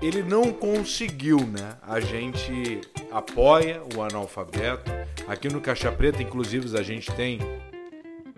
ele 0.03 0.23
não 0.23 0.53
conseguiu, 0.53 1.39
né? 1.39 1.77
A 1.83 2.01
gente 2.01 2.81
apoia 3.11 3.83
o 3.97 4.03
analfabeto. 4.03 4.91
Aqui 5.27 5.49
no 5.49 5.61
Caixa 5.61 5.91
Preta, 5.91 6.23
inclusive, 6.23 6.77
a 6.79 6.83
gente 6.83 7.11
tem 7.13 7.39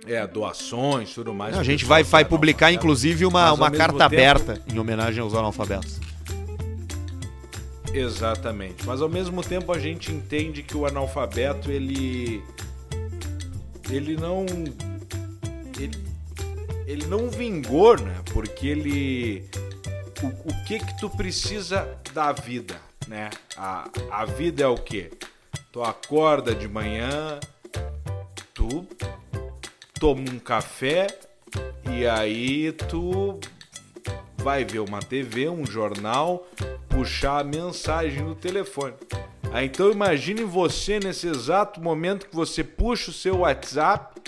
é, 0.07 0.25
doações, 0.27 1.12
tudo 1.12 1.35
mais. 1.35 1.55
a 1.55 1.57
pro 1.57 1.64
gente 1.64 1.85
vai, 1.85 2.03
vai 2.05 2.25
publicar, 2.25 2.73
inclusive, 2.73 3.27
uma, 3.27 3.51
Mas, 3.51 3.59
uma 3.59 3.71
carta 3.71 3.92
tempo- 3.95 4.03
aberta 4.05 4.62
em 4.73 4.79
homenagem 4.79 5.21
aos 5.21 5.35
analfabetos. 5.35 5.99
Exatamente. 7.92 8.87
Mas 8.87 9.01
ao 9.01 9.09
mesmo 9.09 9.42
tempo 9.42 9.73
a 9.73 9.79
gente 9.79 10.12
entende 10.12 10.62
que 10.62 10.77
o 10.77 10.85
analfabeto 10.87 11.71
ele 11.71 12.42
ele 13.90 14.16
não 14.16 14.45
ele, 15.79 15.97
ele 16.87 17.07
não 17.07 17.31
vingou, 17.31 17.97
né? 17.99 18.16
Porque 18.35 18.66
ele 18.66 19.45
o, 20.22 20.29
o 20.29 20.64
que 20.64 20.79
que 20.79 20.98
tu 20.98 21.11
precisa 21.11 21.98
da 22.12 22.33
vida, 22.33 22.76
né? 23.07 23.31
A, 23.57 23.88
a 24.11 24.24
vida 24.24 24.62
é 24.62 24.66
o 24.66 24.76
quê? 24.76 25.11
Tu 25.72 25.83
acorda 25.83 26.55
de 26.55 26.68
manhã, 26.68 27.38
tu 28.55 28.87
toma 30.00 30.22
um 30.31 30.38
café 30.38 31.07
e 31.90 32.07
aí 32.07 32.72
tu 32.72 33.38
vai 34.37 34.64
ver 34.64 34.81
uma 34.81 35.00
TV, 35.00 35.48
um 35.48 35.66
jornal, 35.66 36.46
puxar 36.88 37.40
a 37.40 37.44
mensagem 37.44 38.22
no 38.22 38.35
telefone. 38.35 38.94
Aí, 39.52 39.66
então 39.66 39.90
imagine 39.90 40.44
você 40.44 40.98
nesse 40.98 41.26
exato 41.26 41.81
momento 41.81 42.29
que 42.29 42.35
você 42.35 42.62
puxa 42.62 43.11
o 43.11 43.14
seu 43.14 43.38
WhatsApp 43.38 44.20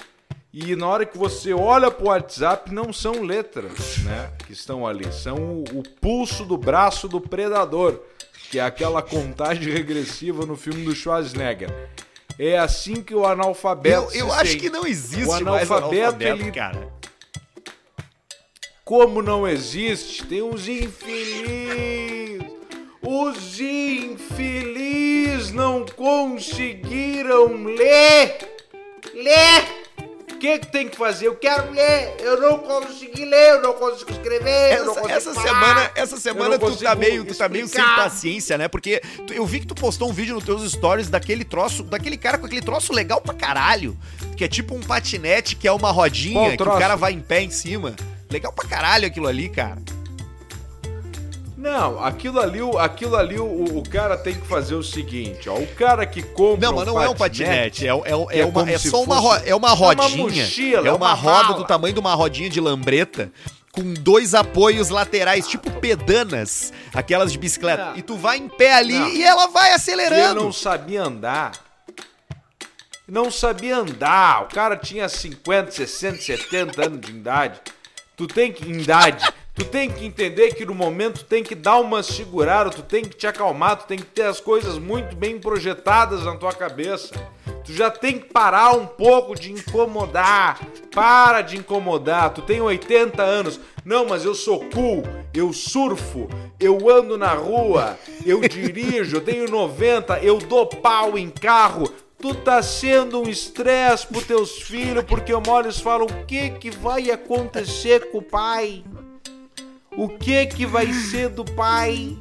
E 0.61 0.75
na 0.75 0.89
hora 0.89 1.07
que 1.07 1.17
você 1.17 1.53
olha 1.53 1.89
pro 1.89 2.09
WhatsApp, 2.09 2.75
não 2.75 2.93
são 2.93 3.23
letras, 3.23 3.99
né? 3.99 4.33
Que 4.45 4.53
estão 4.53 4.85
ali. 4.85 5.13
São 5.13 5.37
o, 5.37 5.63
o 5.79 5.83
pulso 6.01 6.45
do 6.45 6.57
braço 6.57 7.07
do 7.07 7.21
predador, 7.21 8.01
que 8.51 8.59
é 8.59 8.63
aquela 8.63 9.01
contagem 9.01 9.71
regressiva 9.73 10.45
no 10.45 10.57
filme 10.57 10.85
do 10.85 10.97
Schwarzenegger. 10.97 11.73
É 12.37 12.59
assim 12.59 13.01
que 13.05 13.15
o 13.15 13.25
analfabeto. 13.25 14.11
Eu, 14.13 14.27
eu 14.27 14.33
acho 14.33 14.57
que 14.57 14.69
não 14.69 14.85
existe 14.85 15.29
o 15.29 15.33
analfabeto, 15.33 15.71
mais 15.71 15.71
analfabeto 15.71 16.43
ele, 16.43 16.51
cara. 16.51 16.93
Como 18.85 19.23
não 19.23 19.47
existe? 19.47 20.27
Tem 20.27 20.43
uns 20.43 20.67
infelizes. 20.67 22.43
Os 23.01 23.61
infelizes 23.61 25.53
não 25.53 25.87
conseguiram 25.87 27.65
ler. 27.65 28.39
Ler 29.15 29.78
o 29.78 29.78
que, 30.39 30.59
que 30.61 30.67
tem 30.67 30.89
que 30.89 30.97
fazer? 30.97 31.27
Eu 31.27 31.37
quero 31.37 31.71
ler, 31.73 32.17
eu 32.21 32.41
não 32.41 32.59
consegui 32.59 33.25
ler, 33.25 33.51
eu 33.51 33.63
não 33.63 33.73
consigo 33.75 34.11
escrever, 34.11 34.49
essa, 34.49 34.83
eu 34.83 34.85
não 34.87 34.95
consigo 34.95 35.17
essa 35.17 35.35
falar, 35.35 35.49
semana, 35.49 35.91
essa 35.95 36.17
semana 36.17 36.59
tu 36.59 36.77
tá 36.77 36.95
meio, 36.95 37.25
tu 37.25 37.35
tá 37.35 37.49
meio 37.49 37.69
sem 37.69 37.83
paciência, 37.83 38.57
né? 38.57 38.69
Porque 38.69 39.03
tu, 39.27 39.33
eu 39.33 39.45
vi 39.45 39.61
que 39.61 39.67
tu 39.67 39.75
postou 39.75 40.09
um 40.09 40.13
vídeo 40.13 40.35
nos 40.35 40.45
teus 40.45 40.71
stories 40.71 41.09
daquele 41.11 41.45
troço, 41.45 41.83
daquele 41.83 42.17
cara 42.17 42.39
com 42.39 42.47
aquele 42.47 42.63
troço 42.63 42.93
legal 42.93 43.21
pra 43.21 43.35
caralho, 43.35 43.99
que 44.37 44.45
é 44.45 44.49
tipo 44.49 44.75
um 44.75 44.81
patinete 44.81 45.57
que 45.57 45.67
é 45.67 45.73
uma 45.73 45.91
rodinha 45.91 46.57
que 46.57 46.63
o 46.63 46.79
cara 46.79 46.97
vai 46.97 47.13
em 47.13 47.21
pé 47.21 47.43
em 47.43 47.51
cima. 47.51 47.95
Legal 48.31 48.53
pra 48.53 48.69
caralho 48.69 49.07
aquilo 49.07 49.27
ali, 49.27 49.49
cara. 49.49 49.79
Não, 51.59 51.99
aquilo 52.05 52.39
ali, 52.39 52.61
aquilo 52.79 53.17
ali 53.17 53.37
o, 53.37 53.79
o 53.79 53.83
cara 53.83 54.17
tem 54.17 54.33
que 54.33 54.47
fazer 54.47 54.77
o 54.77 54.83
seguinte, 54.83 55.49
ó. 55.49 55.57
O 55.57 55.67
cara 55.75 56.07
que 56.07 56.23
compra. 56.23 56.69
Não, 56.69 56.77
mas 56.77 56.87
não 56.87 56.95
um 56.95 57.03
é 57.03 57.09
um 57.09 57.17
patinete. 57.17 57.85
É, 57.85 57.91
é, 57.91 57.95
é, 57.95 58.39
é 58.39 58.47
uma, 58.47 58.71
é 58.71 58.79
só 58.79 59.03
uma, 59.03 59.39
é 59.39 59.53
uma 59.53 59.71
rodinha. 59.71 60.07
É 60.07 60.15
uma, 60.15 60.25
mochila, 60.29 60.89
é 60.89 60.93
uma, 60.93 61.15
roda 61.15 61.55
do 61.55 61.65
tamanho 61.65 61.93
de 61.93 61.99
uma 61.99 62.15
rodinha 62.15 62.49
de 62.49 62.61
lambreta 62.61 63.33
com 63.73 63.93
dois 63.93 64.37
apoios 64.37 64.89
laterais, 64.89 65.49
tipo 65.49 65.69
pedanas, 65.81 66.73
aquelas 66.95 67.33
de 67.33 67.39
bicicleta. 67.39 67.87
Não. 67.87 67.97
E 67.97 68.03
tu 68.03 68.17
vai 68.17 68.39
em 68.39 68.49
pé 68.49 68.75
ali 68.75 68.97
não. 68.97 69.09
e 69.09 69.25
ela 69.25 69.49
vai 69.49 69.73
acelerando. 69.73 70.39
Eu 70.39 70.45
não 70.45 70.53
sabia 70.53 71.03
andar. 71.03 71.53
Não 73.09 73.33
sabia 73.33 73.79
andar. 73.79 74.45
O 74.45 74.47
cara 74.47 74.77
tinha 74.77 75.09
50, 75.09 75.73
60, 75.73 76.23
70 76.23 76.87
anos 76.87 77.01
de 77.01 77.11
idade. 77.11 77.61
Tu 78.17 78.29
tem 78.29 78.53
que. 78.53 78.65
Idade. 78.65 79.27
Tu 79.59 79.65
tem 79.65 79.91
que 79.91 80.07
entender 80.07 80.55
que 80.55 80.65
no 80.65 80.73
momento 80.73 81.19
tu 81.19 81.25
tem 81.25 81.43
que 81.43 81.57
dar 81.57 81.81
uma 81.81 82.01
segurada, 82.01 82.71
tu 82.71 82.81
tem 82.81 83.03
que 83.03 83.17
te 83.17 83.27
acalmar, 83.27 83.77
tu 83.77 83.89
tem 83.89 83.99
que 83.99 84.05
ter 84.05 84.23
as 84.23 84.39
coisas 84.39 84.79
muito 84.79 85.17
bem 85.17 85.37
projetadas 85.41 86.23
na 86.23 86.37
tua 86.37 86.53
cabeça. 86.53 87.13
Tu 87.65 87.75
já 87.75 87.91
tem 87.91 88.21
que 88.21 88.27
parar 88.27 88.71
um 88.77 88.87
pouco 88.87 89.35
de 89.35 89.53
incomodar. 89.53 90.61
Para 90.95 91.43
de 91.43 91.57
incomodar. 91.57 92.33
Tu 92.33 92.41
tem 92.41 92.61
80 92.61 93.21
anos. 93.21 93.59
Não, 93.85 94.07
mas 94.07 94.25
eu 94.25 94.33
sou 94.33 94.61
cool. 94.73 95.03
Eu 95.35 95.53
surfo. 95.53 96.29
Eu 96.61 96.89
ando 96.89 97.19
na 97.19 97.35
rua. 97.35 97.99
Eu 98.25 98.41
dirijo. 98.49 99.17
Eu 99.17 99.21
tenho 99.21 99.51
90. 99.51 100.21
Eu 100.21 100.39
dou 100.39 100.67
pau 100.67 101.19
em 101.19 101.29
carro. 101.29 101.93
Tu 102.21 102.33
tá 102.33 102.63
sendo 102.63 103.23
um 103.23 103.29
estresse 103.29 104.07
pros 104.07 104.25
teus 104.25 104.63
filhos 104.63 105.05
porque 105.05 105.35
o 105.35 105.43
Moles 105.45 105.81
fala 105.81 106.05
o 106.05 106.25
que 106.27 106.51
que 106.51 106.71
vai 106.71 107.11
acontecer 107.11 108.11
com 108.11 108.19
o 108.19 108.23
pai. 108.23 108.85
O 109.99 110.09
que 110.09 110.47
que 110.47 110.65
vai 110.65 110.93
ser 110.93 111.29
do 111.29 111.45
pai? 111.45 112.17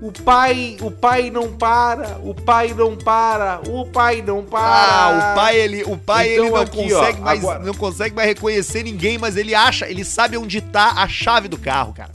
O 0.00 0.12
pai, 0.12 0.76
o 0.80 0.92
pai 0.92 1.28
não 1.28 1.52
para, 1.56 2.18
o 2.22 2.32
pai 2.32 2.72
não 2.72 2.96
para, 2.96 3.60
o 3.68 3.84
pai 3.84 4.22
não 4.22 4.44
para. 4.44 4.62
Ah, 4.62 5.32
o 5.32 5.34
pai 5.34 5.56
ele, 5.56 5.82
o 5.82 5.98
pai 5.98 6.32
então, 6.32 6.44
ele 6.44 6.54
não 6.54 6.60
aqui, 6.60 6.76
consegue 6.76 7.18
ó, 7.18 7.24
mais, 7.24 7.40
agora... 7.40 7.58
não 7.58 7.74
consegue 7.74 8.14
mais 8.14 8.28
reconhecer 8.28 8.84
ninguém, 8.84 9.18
mas 9.18 9.36
ele 9.36 9.56
acha, 9.56 9.90
ele 9.90 10.04
sabe 10.04 10.36
onde 10.36 10.60
tá 10.60 10.92
a 10.98 11.08
chave 11.08 11.48
do 11.48 11.58
carro, 11.58 11.92
cara. 11.92 12.12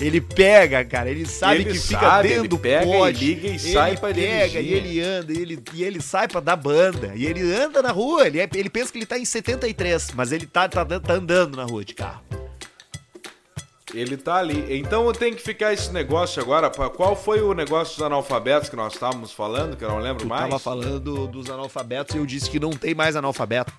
Ele 0.00 0.20
pega, 0.20 0.84
cara, 0.84 1.10
ele 1.10 1.26
sabe 1.26 1.56
ele 1.56 1.72
que 1.72 1.78
fica 1.78 2.00
sabe, 2.00 2.28
dentro 2.28 2.48
do 2.48 2.58
pega 2.58 2.86
pote. 2.86 3.24
E 3.24 3.34
liga 3.34 3.48
e 3.48 3.58
sai 3.58 3.96
para 3.96 4.14
pega 4.14 4.62
dirigir. 4.62 4.62
e 4.62 4.74
ele 4.74 5.00
anda, 5.00 5.32
e 5.32 5.42
ele, 5.42 5.62
e 5.74 5.82
ele 5.82 6.00
sai 6.00 6.28
para 6.28 6.40
dar 6.40 6.56
banda. 6.56 7.12
E 7.16 7.26
ele 7.26 7.52
anda 7.52 7.82
na 7.82 7.90
rua, 7.90 8.28
ele, 8.28 8.38
é, 8.38 8.48
ele 8.54 8.70
pensa 8.70 8.92
que 8.92 8.98
ele 8.98 9.06
tá 9.06 9.18
em 9.18 9.24
73, 9.24 10.12
mas 10.14 10.30
ele 10.30 10.46
tá, 10.46 10.68
tá, 10.68 10.86
tá 10.86 11.12
andando 11.12 11.56
na 11.56 11.64
rua 11.64 11.84
de 11.84 11.94
carro. 11.94 12.22
Ele 13.92 14.16
tá 14.16 14.36
ali. 14.36 14.64
Então 14.78 15.10
tem 15.12 15.34
que 15.34 15.42
ficar 15.42 15.72
esse 15.72 15.92
negócio 15.92 16.40
agora. 16.40 16.70
Qual 16.70 17.16
foi 17.16 17.40
o 17.40 17.52
negócio 17.52 17.96
dos 17.96 18.04
analfabetos 18.04 18.68
que 18.68 18.76
nós 18.76 18.92
estávamos 18.92 19.32
falando, 19.32 19.76
que 19.76 19.84
eu 19.84 19.88
não 19.88 19.98
lembro 19.98 20.22
tu 20.24 20.28
mais? 20.28 20.42
Eu 20.42 20.48
tava 20.48 20.60
falando 20.60 21.26
dos 21.26 21.50
analfabetos 21.50 22.14
e 22.14 22.18
eu 22.18 22.26
disse 22.26 22.48
que 22.48 22.60
não 22.60 22.70
tem 22.70 22.94
mais 22.94 23.16
analfabeto. 23.16 23.72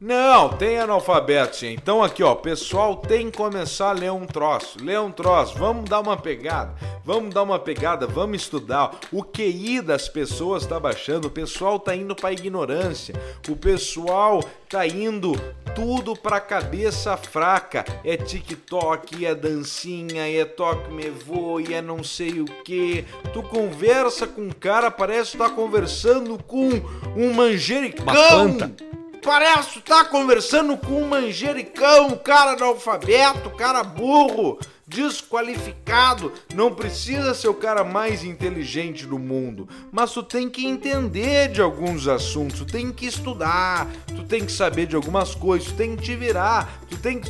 Não, 0.00 0.50
tem 0.50 0.78
analfabeto, 0.78 1.56
sim. 1.56 1.72
Então 1.72 2.04
aqui, 2.04 2.22
ó, 2.22 2.32
pessoal 2.36 2.94
tem 2.94 3.28
que 3.30 3.36
começar 3.36 3.88
a 3.88 3.92
ler 3.92 4.12
um 4.12 4.26
troço. 4.26 4.78
Ler 4.80 5.00
um 5.00 5.10
troço, 5.10 5.58
vamos 5.58 5.90
dar 5.90 5.98
uma 5.98 6.16
pegada. 6.16 6.72
Vamos 7.04 7.34
dar 7.34 7.42
uma 7.42 7.58
pegada, 7.58 8.06
vamos 8.06 8.42
estudar. 8.42 8.92
O 9.10 9.24
QI 9.24 9.80
das 9.80 10.08
pessoas 10.08 10.64
tá 10.64 10.78
baixando, 10.78 11.26
o 11.26 11.30
pessoal 11.30 11.80
tá 11.80 11.96
indo 11.96 12.14
pra 12.14 12.30
ignorância. 12.30 13.12
O 13.48 13.56
pessoal 13.56 14.40
tá 14.68 14.86
indo 14.86 15.32
tudo 15.74 16.14
pra 16.14 16.38
cabeça 16.38 17.16
fraca. 17.16 17.84
É 18.04 18.16
TikTok, 18.16 19.26
é 19.26 19.34
dancinha, 19.34 20.30
é 20.30 20.44
toque 20.44 20.92
me 20.92 21.10
voe, 21.10 21.74
é 21.74 21.82
não 21.82 22.04
sei 22.04 22.40
o 22.40 22.44
que. 22.44 23.04
Tu 23.32 23.42
conversa 23.42 24.28
com 24.28 24.42
um 24.42 24.50
cara, 24.50 24.92
parece 24.92 25.32
que 25.32 25.38
tá 25.38 25.50
conversando 25.50 26.40
com 26.44 26.68
um 27.16 27.34
manjericão. 27.34 28.04
Uma 28.04 28.28
planta 28.28 28.88
Parece 29.28 29.80
tá 29.80 30.06
conversando 30.06 30.74
com 30.74 31.02
um 31.02 31.06
manjericão, 31.06 32.16
cara 32.16 32.52
analfabeto, 32.52 33.50
cara 33.50 33.84
burro, 33.84 34.58
desqualificado. 34.86 36.32
Não 36.54 36.74
precisa 36.74 37.34
ser 37.34 37.48
o 37.48 37.54
cara 37.54 37.84
mais 37.84 38.24
inteligente 38.24 39.04
do 39.04 39.18
mundo, 39.18 39.68
mas 39.92 40.12
tu 40.12 40.22
tem 40.22 40.48
que 40.48 40.66
entender 40.66 41.48
de 41.48 41.60
alguns 41.60 42.08
assuntos, 42.08 42.60
tu 42.60 42.64
tem 42.64 42.90
que 42.90 43.04
estudar, 43.04 43.86
tu 44.06 44.24
tem 44.24 44.46
que 44.46 44.50
saber 44.50 44.86
de 44.86 44.96
algumas 44.96 45.34
coisas, 45.34 45.68
tu 45.68 45.74
tem 45.74 45.94
que 45.94 46.04
te 46.04 46.16
virar, 46.16 46.80
tu 46.88 46.96
tem 46.96 47.20
que 47.20 47.28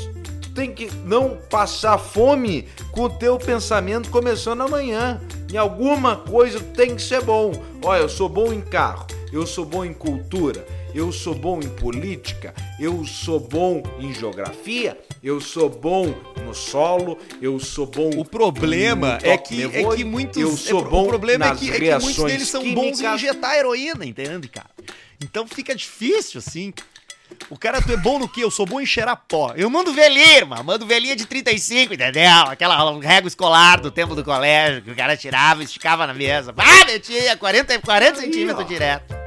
tem 0.55 0.73
que 0.73 0.89
não 1.05 1.37
passar 1.51 1.99
fome 1.99 2.69
com 2.93 3.03
o 3.03 3.11
teu 3.11 3.39
pensamento 3.39 4.09
começando 4.09 4.61
amanhã. 4.61 5.21
Em 5.53 5.57
alguma 5.57 6.15
coisa 6.15 6.61
tem 6.61 6.95
que 6.95 7.03
ser 7.03 7.23
bom. 7.23 7.53
Olha, 7.83 8.03
eu 8.03 8.09
sou 8.09 8.29
bom 8.29 8.53
em 8.53 8.61
carro, 8.61 9.05
eu 9.33 9.45
sou 9.45 9.65
bom 9.65 9.85
em 9.85 9.93
cultura, 9.93 10.65
eu 10.99 11.13
sou 11.13 11.33
bom 11.33 11.61
em 11.61 11.69
política, 11.69 12.53
eu 12.79 13.05
sou 13.05 13.39
bom 13.39 13.85
em 14.01 14.13
geografia, 14.13 14.99
eu 15.23 15.41
sou 15.41 15.71
bom 15.71 16.13
no 16.45 16.53
solo, 16.53 17.17
eu 17.41 17.61
sou 17.61 17.87
bom. 17.87 18.11
O 18.17 18.25
problema 18.25 19.17
é 19.23 19.39
que, 19.39 19.63
é 19.63 19.95
que 19.95 20.05
muitos. 20.05 20.43
Eu 20.43 20.57
sou 20.57 20.81
é, 20.81 20.89
bom 20.89 21.05
O 21.05 21.09
problema 21.09 21.47
é 21.47 21.55
que, 21.55 21.71
é 21.71 21.79
que 21.79 22.05
muitos 22.05 22.25
deles 22.25 22.49
são 22.49 22.63
químicas. 22.63 23.01
bons 23.01 23.01
em 23.01 23.15
injetar 23.15 23.55
heroína, 23.55 24.05
entende, 24.05 24.49
cara? 24.49 24.71
Então 25.23 25.47
fica 25.47 25.73
difícil, 25.73 26.39
assim. 26.39 26.75
O 27.49 27.57
cara, 27.57 27.81
tu 27.81 27.93
é 27.93 27.97
bom 27.97 28.19
no 28.19 28.29
quê? 28.29 28.43
Eu 28.43 28.51
sou 28.51 28.67
bom 28.67 28.81
em 28.81 28.87
cheirar 28.87 29.23
pó. 29.29 29.53
Eu 29.55 29.71
mando 29.71 29.93
velhinha, 29.93 30.39
irmão. 30.39 30.65
Mando 30.65 30.85
velhinha 30.85 31.15
de 31.15 31.27
35, 31.27 31.95
entendeu? 31.95 32.29
Aquela 32.49 32.99
régua 32.99 33.29
escolar 33.29 33.81
do 33.81 33.91
tempo 33.93 34.17
do 34.17 34.25
colégio 34.25 34.83
que 34.83 34.91
o 34.91 34.97
cara 34.97 35.17
tirava, 35.17 35.63
esticava 35.63 36.09
na 36.09 36.15
mesa. 36.15 36.53
Ah, 36.57 36.85
metia 36.87 37.37
40, 37.37 37.79
40 37.81 38.21
centímetros 38.21 38.67
direto. 38.67 39.18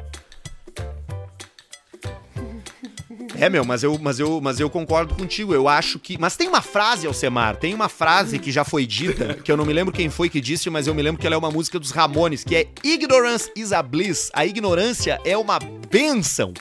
É, 3.41 3.49
meu, 3.49 3.65
mas 3.65 3.81
eu, 3.81 3.97
mas, 3.99 4.19
eu, 4.19 4.39
mas 4.39 4.59
eu 4.59 4.69
concordo 4.69 5.15
contigo. 5.15 5.51
Eu 5.51 5.67
acho 5.67 5.97
que. 5.97 6.15
Mas 6.15 6.35
tem 6.35 6.47
uma 6.47 6.61
frase, 6.61 7.07
Alcemar, 7.07 7.55
tem 7.55 7.73
uma 7.73 7.89
frase 7.89 8.37
que 8.37 8.51
já 8.51 8.63
foi 8.63 8.85
dita, 8.85 9.33
que 9.43 9.51
eu 9.51 9.57
não 9.57 9.65
me 9.65 9.73
lembro 9.73 9.91
quem 9.91 10.11
foi 10.11 10.29
que 10.29 10.39
disse, 10.39 10.69
mas 10.69 10.85
eu 10.85 10.93
me 10.93 11.01
lembro 11.01 11.19
que 11.19 11.25
ela 11.25 11.33
é 11.33 11.39
uma 11.39 11.49
música 11.49 11.79
dos 11.79 11.89
Ramones, 11.89 12.43
que 12.43 12.55
é 12.55 12.67
Ignorance 12.83 13.51
is 13.55 13.73
a 13.73 13.81
Bliss. 13.81 14.29
A 14.31 14.45
ignorância 14.45 15.19
é 15.25 15.35
uma 15.35 15.57
benção. 15.89 16.53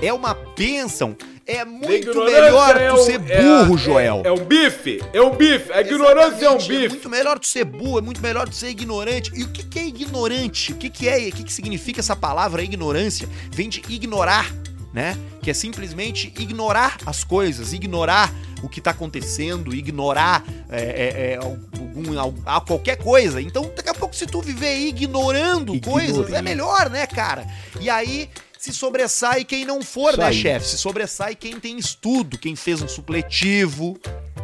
É 0.00 0.10
uma 0.10 0.32
benção. 0.32 1.14
É 1.46 1.66
muito 1.66 2.24
melhor 2.24 2.76
é 2.78 2.88
tu 2.88 2.96
ser 3.04 3.18
burro, 3.18 3.74
é, 3.74 3.78
Joel. 3.78 4.22
É, 4.24 4.28
é, 4.28 4.32
um 4.32 4.42
bife, 4.42 5.02
é 5.12 5.20
um 5.20 5.36
bife. 5.36 5.70
A 5.70 5.82
ignorância 5.82 6.28
Exatamente, 6.28 6.44
é 6.44 6.50
um 6.50 6.56
bife. 6.56 6.86
É 6.86 6.88
muito 6.88 7.10
melhor 7.10 7.38
tu 7.38 7.46
ser 7.46 7.64
burro, 7.66 7.98
é 7.98 8.02
muito 8.02 8.22
melhor 8.22 8.48
tu 8.48 8.54
ser 8.54 8.70
ignorante. 8.70 9.30
E 9.34 9.44
o 9.44 9.48
que, 9.48 9.62
que 9.62 9.78
é 9.78 9.84
ignorante? 9.84 10.72
O 10.72 10.76
que, 10.76 10.88
que 10.88 11.06
é? 11.06 11.28
O 11.28 11.32
que, 11.32 11.44
que 11.44 11.52
significa 11.52 12.00
essa 12.00 12.16
palavra 12.16 12.62
ignorância? 12.62 13.28
Vem 13.52 13.68
de 13.68 13.82
ignorar 13.90 14.50
né? 14.96 15.14
Que 15.42 15.50
é 15.50 15.54
simplesmente 15.54 16.32
ignorar 16.38 16.96
as 17.04 17.22
coisas, 17.22 17.74
ignorar 17.74 18.32
o 18.62 18.68
que 18.68 18.78
está 18.78 18.92
acontecendo, 18.92 19.74
ignorar 19.74 20.42
é, 20.70 20.80
é, 20.80 21.32
é, 21.32 21.36
algum, 21.36 22.18
a 22.46 22.62
qualquer 22.62 22.96
coisa. 22.96 23.38
Então, 23.38 23.70
daqui 23.76 23.90
a 23.90 23.94
pouco, 23.94 24.16
se 24.16 24.24
tu 24.24 24.40
viver 24.40 24.74
ignorando 24.78 25.74
Ignorei. 25.74 26.06
coisas, 26.08 26.32
é 26.32 26.40
melhor, 26.40 26.88
né, 26.88 27.06
cara? 27.06 27.46
E 27.78 27.90
aí 27.90 28.30
se 28.58 28.72
sobressai 28.72 29.44
quem 29.44 29.66
não 29.66 29.82
for, 29.82 30.12
Isso 30.12 30.18
né, 30.20 30.32
chefe? 30.32 30.66
Se 30.66 30.78
sobressai 30.78 31.34
quem 31.34 31.60
tem 31.60 31.76
estudo, 31.76 32.38
quem 32.38 32.56
fez 32.56 32.80
um 32.80 32.88
supletivo. 32.88 33.98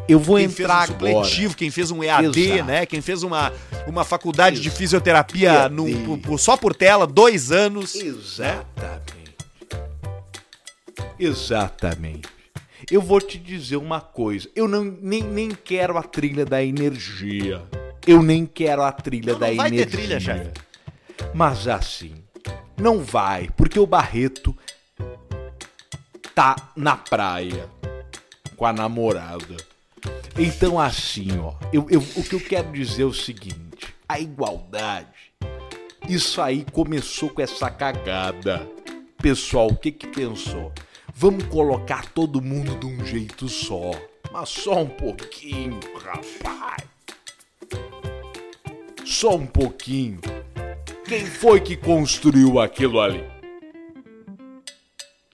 Eu 0.07 0.19
vou 0.19 0.37
quem 0.37 0.45
entrar 0.45 0.81
fez 0.81 0.91
um 0.91 0.93
supletivo, 0.93 1.45
agora. 1.45 1.57
quem 1.57 1.71
fez 1.71 1.91
um 1.91 2.05
EAD, 2.05 2.41
Exato. 2.41 2.65
né? 2.65 2.85
Quem 2.85 3.01
fez 3.01 3.23
uma, 3.23 3.51
uma 3.87 4.05
faculdade 4.05 4.57
Isso. 4.57 4.65
de 4.65 4.71
fisioterapia 4.71 5.71
no, 5.71 5.87
só 6.37 6.59
por 6.59 6.75
tela, 6.75 7.07
dois 7.07 7.51
anos. 7.51 7.95
Exatamente. 7.95 9.13
Né? 9.17 9.22
Exatamente. 11.19 12.29
Eu 12.91 13.01
vou 13.01 13.21
te 13.21 13.39
dizer 13.39 13.77
uma 13.77 14.01
coisa. 14.01 14.49
Eu 14.57 14.67
não, 14.67 14.85
nem, 14.85 15.23
nem 15.23 15.51
quero 15.51 15.97
a 15.97 16.03
trilha 16.03 16.45
da 16.45 16.63
energia. 16.65 17.63
Eu 18.07 18.23
nem 18.23 18.45
quero 18.45 18.83
a 18.83 18.91
trilha 18.91 19.35
Não, 19.35 19.39
da 19.39 19.49
não 19.49 19.57
vai 19.57 19.69
energia. 19.69 19.87
ter 19.87 19.97
trilha, 19.97 20.21
chefe. 20.21 20.51
Mas 21.33 21.69
assim, 21.69 22.15
não 22.77 22.99
vai, 23.01 23.49
porque 23.57 23.79
o 23.79 23.87
Barreto 23.87 24.57
tá 26.35 26.57
na 26.77 26.97
praia 26.97 27.69
com 28.57 28.67
a 28.67 28.73
namorada. 28.73 29.57
Então 30.37 30.81
assim, 30.81 31.29
ó, 31.39 31.55
eu, 31.73 31.87
eu- 31.91 32.01
o 32.17 32.23
que 32.25 32.35
eu 32.35 32.41
quero 32.41 32.73
dizer 32.73 33.03
é 33.03 33.07
o 33.07 33.13
seguinte: 33.15 33.95
a 34.09 34.19
igualdade, 34.19 35.07
isso 36.09 36.41
aí 36.43 36.67
começou 36.73 37.29
com 37.31 37.41
essa 37.43 37.71
cagada. 37.71 38.67
Pessoal, 39.19 39.69
o 39.69 39.77
que 39.77 39.93
que 39.93 40.09
pensou? 40.09 40.73
Vamos 41.15 41.45
colocar 41.45 42.07
todo 42.13 42.41
mundo 42.41 42.75
de 42.77 42.87
um 42.87 43.05
jeito 43.05 43.49
só, 43.49 43.93
mas 44.33 44.49
só 44.49 44.83
um 44.83 44.89
pouquinho, 44.89 45.79
rapaz. 46.03 46.89
Só 49.05 49.37
um 49.37 49.47
pouquinho. 49.47 50.21
Quem 51.05 51.27
foi 51.27 51.61
que 51.61 51.77
construiu 51.77 52.59
aquilo 52.59 53.01
ali? 53.01 53.23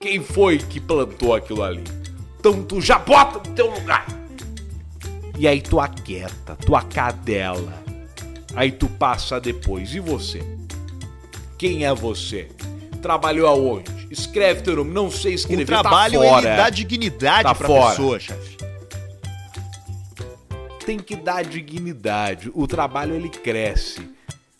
Quem 0.01 0.21
foi 0.21 0.57
que 0.57 0.79
plantou 0.79 1.33
aquilo 1.33 1.63
ali? 1.63 1.83
Então 2.39 2.61
tu 2.63 2.81
já 2.81 2.99
bota 2.99 3.47
no 3.47 3.55
teu 3.55 3.69
lugar. 3.71 4.05
E 5.37 5.47
aí 5.47 5.61
tu 5.61 5.79
aquieta, 5.79 6.55
tu 6.57 6.75
acadela. 6.75 7.83
Aí 8.55 8.71
tu 8.71 8.87
passa 8.87 9.39
depois. 9.39 9.95
E 9.95 9.99
você? 9.99 10.41
Quem 11.57 11.85
é 11.85 11.93
você? 11.93 12.49
Trabalhou 13.01 13.47
aonde? 13.47 13.98
Escreve 14.09 14.61
teu 14.61 14.75
nome. 14.77 14.91
Não 14.91 15.09
sei 15.11 15.33
escrever. 15.33 15.63
O 15.63 15.65
trabalho 15.65 16.19
tá 16.21 16.27
fora. 16.27 16.47
ele 16.47 16.57
dá 16.57 16.69
dignidade 16.69 17.43
Tá 17.43 17.55
pra 17.55 17.67
fora. 17.67 17.89
pessoa, 17.91 18.19
chefe. 18.19 18.57
tem 20.85 20.97
que 20.97 21.15
dar 21.15 21.43
dignidade. 21.43 22.51
O 22.53 22.65
trabalho 22.67 23.15
ele 23.15 23.29
cresce. 23.29 24.09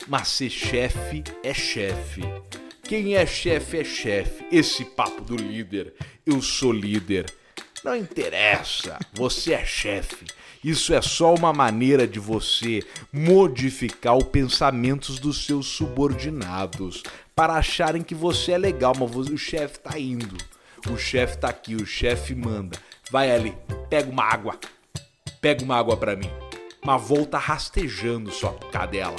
Mas 0.08 0.28
ser 0.30 0.50
chefe 0.50 1.24
é 1.44 1.54
chefe. 1.54 2.22
Quem 2.84 3.16
é 3.16 3.26
chefe 3.26 3.78
é 3.80 3.84
chefe. 3.84 4.46
Esse 4.52 4.86
papo 4.86 5.22
do 5.22 5.36
líder, 5.36 5.94
eu 6.26 6.42
sou 6.42 6.72
líder. 6.72 7.26
Não 7.84 7.96
interessa, 7.96 8.98
você 9.14 9.54
é 9.54 9.64
chefe. 9.66 10.26
Isso 10.64 10.94
é 10.94 11.02
só 11.02 11.34
uma 11.34 11.54
maneira 11.54 12.06
de 12.08 12.20
você 12.20 12.84
modificar 13.14 14.18
os 14.18 14.26
pensamentos 14.26 15.18
dos 15.20 15.46
seus 15.46 15.68
subordinados 15.68 17.04
para 17.40 17.54
acharem 17.54 18.02
que 18.02 18.14
você 18.14 18.52
é 18.52 18.58
legal, 18.58 18.92
mas 19.00 19.16
o 19.30 19.38
chefe 19.38 19.80
tá 19.80 19.98
indo. 19.98 20.36
O 20.92 20.98
chefe 20.98 21.38
tá 21.38 21.48
aqui, 21.48 21.74
o 21.74 21.86
chefe 21.86 22.36
manda. 22.36 22.78
Vai 23.10 23.32
ali, 23.32 23.56
pega 23.90 24.12
uma 24.12 24.24
água. 24.26 24.60
Pega 25.40 25.64
uma 25.64 25.78
água 25.78 25.96
pra 25.96 26.18
mim. 26.18 26.30
Mas 26.86 27.02
volta 27.02 27.38
rastejando 27.38 28.30
sua 28.30 28.52
cadela. 28.74 29.16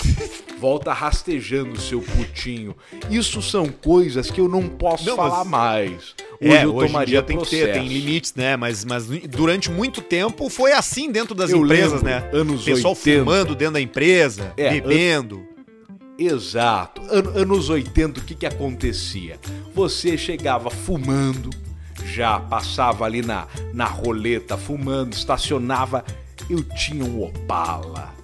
Volta 0.59 0.93
rastejando 0.93 1.81
seu 1.81 2.03
putinho. 2.03 2.77
Isso 3.09 3.41
são 3.41 3.66
coisas 3.68 4.31
que 4.31 4.39
eu 4.43 4.49
não 4.49 4.68
posso 4.68 5.07
Não, 5.07 5.16
falar 5.16 5.43
mas- 5.47 5.91
mais. 5.91 6.14
é, 6.43 6.64
eu 6.64 6.75
hoje 6.75 6.85
em 6.85 6.89
tomaria 6.89 7.07
dia 7.07 7.23
tem 7.23 7.39
que 7.39 7.49
ter, 7.49 7.73
tem 7.73 7.89
limites, 7.89 8.35
né? 8.35 8.55
Mas, 8.55 8.85
mas 8.85 9.07
durante 9.07 9.71
muito 9.71 10.03
tempo 10.03 10.51
foi 10.51 10.73
assim 10.73 11.11
dentro 11.11 11.35
das 11.35 11.51
Eu 11.51 11.64
empresas, 11.64 12.03
lembro, 12.03 12.05
né? 12.05 12.31
anos 12.35 12.62
o 12.62 12.64
pessoal 12.66 12.93
80. 12.93 13.18
fumando 13.25 13.55
dentro 13.55 13.75
da 13.75 13.81
empresa, 13.81 14.53
É, 14.59 14.71
bebendo. 14.71 15.47
Exato. 16.21 17.01
An- 17.11 17.41
anos 17.41 17.71
80, 17.71 18.21
o 18.21 18.23
que 18.23 18.35
que 18.35 18.45
acontecia? 18.45 19.41
Você 19.75 20.18
chegava 20.18 20.68
fumando, 20.68 21.49
já 22.05 22.39
passava 22.39 23.07
ali 23.07 23.23
na, 23.23 23.47
na 23.73 23.87
roleta 23.87 24.59
fumando, 24.59 25.14
estacionava. 25.14 26.05
Eu 26.51 26.62
tinha 26.62 27.05
um 27.05 27.23
Opala, 27.23 28.14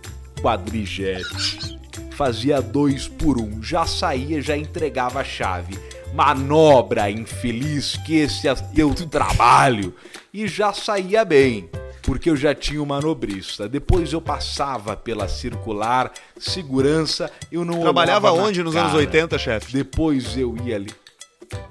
quadrigete. 0.42 1.78
Fazia 2.10 2.60
dois 2.60 3.08
por 3.08 3.38
um, 3.40 3.62
já 3.62 3.86
saía, 3.86 4.42
já 4.42 4.56
entregava 4.56 5.20
a 5.20 5.24
chave. 5.24 5.78
Manobra 6.14 7.10
infeliz, 7.10 7.96
que 8.04 8.16
esse 8.16 8.46
é 8.46 8.54
teu 8.54 8.92
trabalho. 8.94 9.94
E 10.34 10.46
já 10.46 10.72
saía 10.72 11.24
bem 11.24 11.68
porque 12.06 12.30
eu 12.30 12.36
já 12.36 12.54
tinha 12.54 12.80
o 12.80 12.86
manobrista. 12.86 13.68
Depois 13.68 14.12
eu 14.12 14.20
passava 14.20 14.96
pela 14.96 15.26
circular, 15.26 16.12
segurança, 16.38 17.28
eu 17.50 17.64
não 17.64 17.80
Trabalhava 17.80 18.30
onde 18.30 18.62
nos 18.62 18.74
cara. 18.74 18.86
anos 18.86 18.96
80, 18.96 19.36
chefe? 19.36 19.72
Depois 19.72 20.38
eu 20.38 20.56
ia 20.64 20.76
ali. 20.76 20.94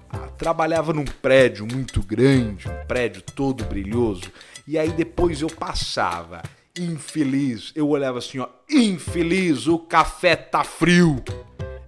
Ah, 0.10 0.28
trabalhava 0.38 0.92
num 0.92 1.06
prédio 1.06 1.66
muito 1.66 2.04
grande, 2.04 2.68
um 2.68 2.86
prédio 2.86 3.22
todo 3.22 3.64
brilhoso. 3.64 4.24
E 4.68 4.78
aí 4.78 4.90
depois 4.90 5.42
eu 5.42 5.48
passava, 5.48 6.42
infeliz. 6.78 7.72
Eu 7.74 7.88
olhava 7.88 8.18
assim, 8.20 8.40
ó, 8.40 8.50
infeliz, 8.70 9.68
o 9.68 9.80
café 9.80 10.36
tá 10.36 10.66
frio. 10.66 11.24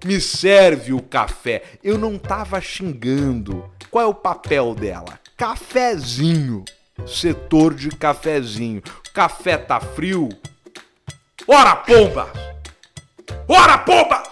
Me 0.05 0.21
serve 0.21 0.93
o 0.93 1.01
café. 1.01 1.63
Eu 1.83 1.97
não 1.97 2.17
tava 2.17 2.61
xingando. 2.61 3.69
Qual 3.91 4.05
é 4.05 4.07
o 4.07 4.13
papel 4.13 4.73
dela? 4.73 5.19
Cafezinho. 5.35 6.63
Setor 7.05 7.73
de 7.73 7.89
cafezinho. 7.89 8.81
Café 9.13 9.57
tá 9.57 9.79
frio? 9.79 10.29
Ora, 11.47 11.75
pombas! 11.75 12.29
Ora, 13.47 13.77
pombas! 13.77 14.27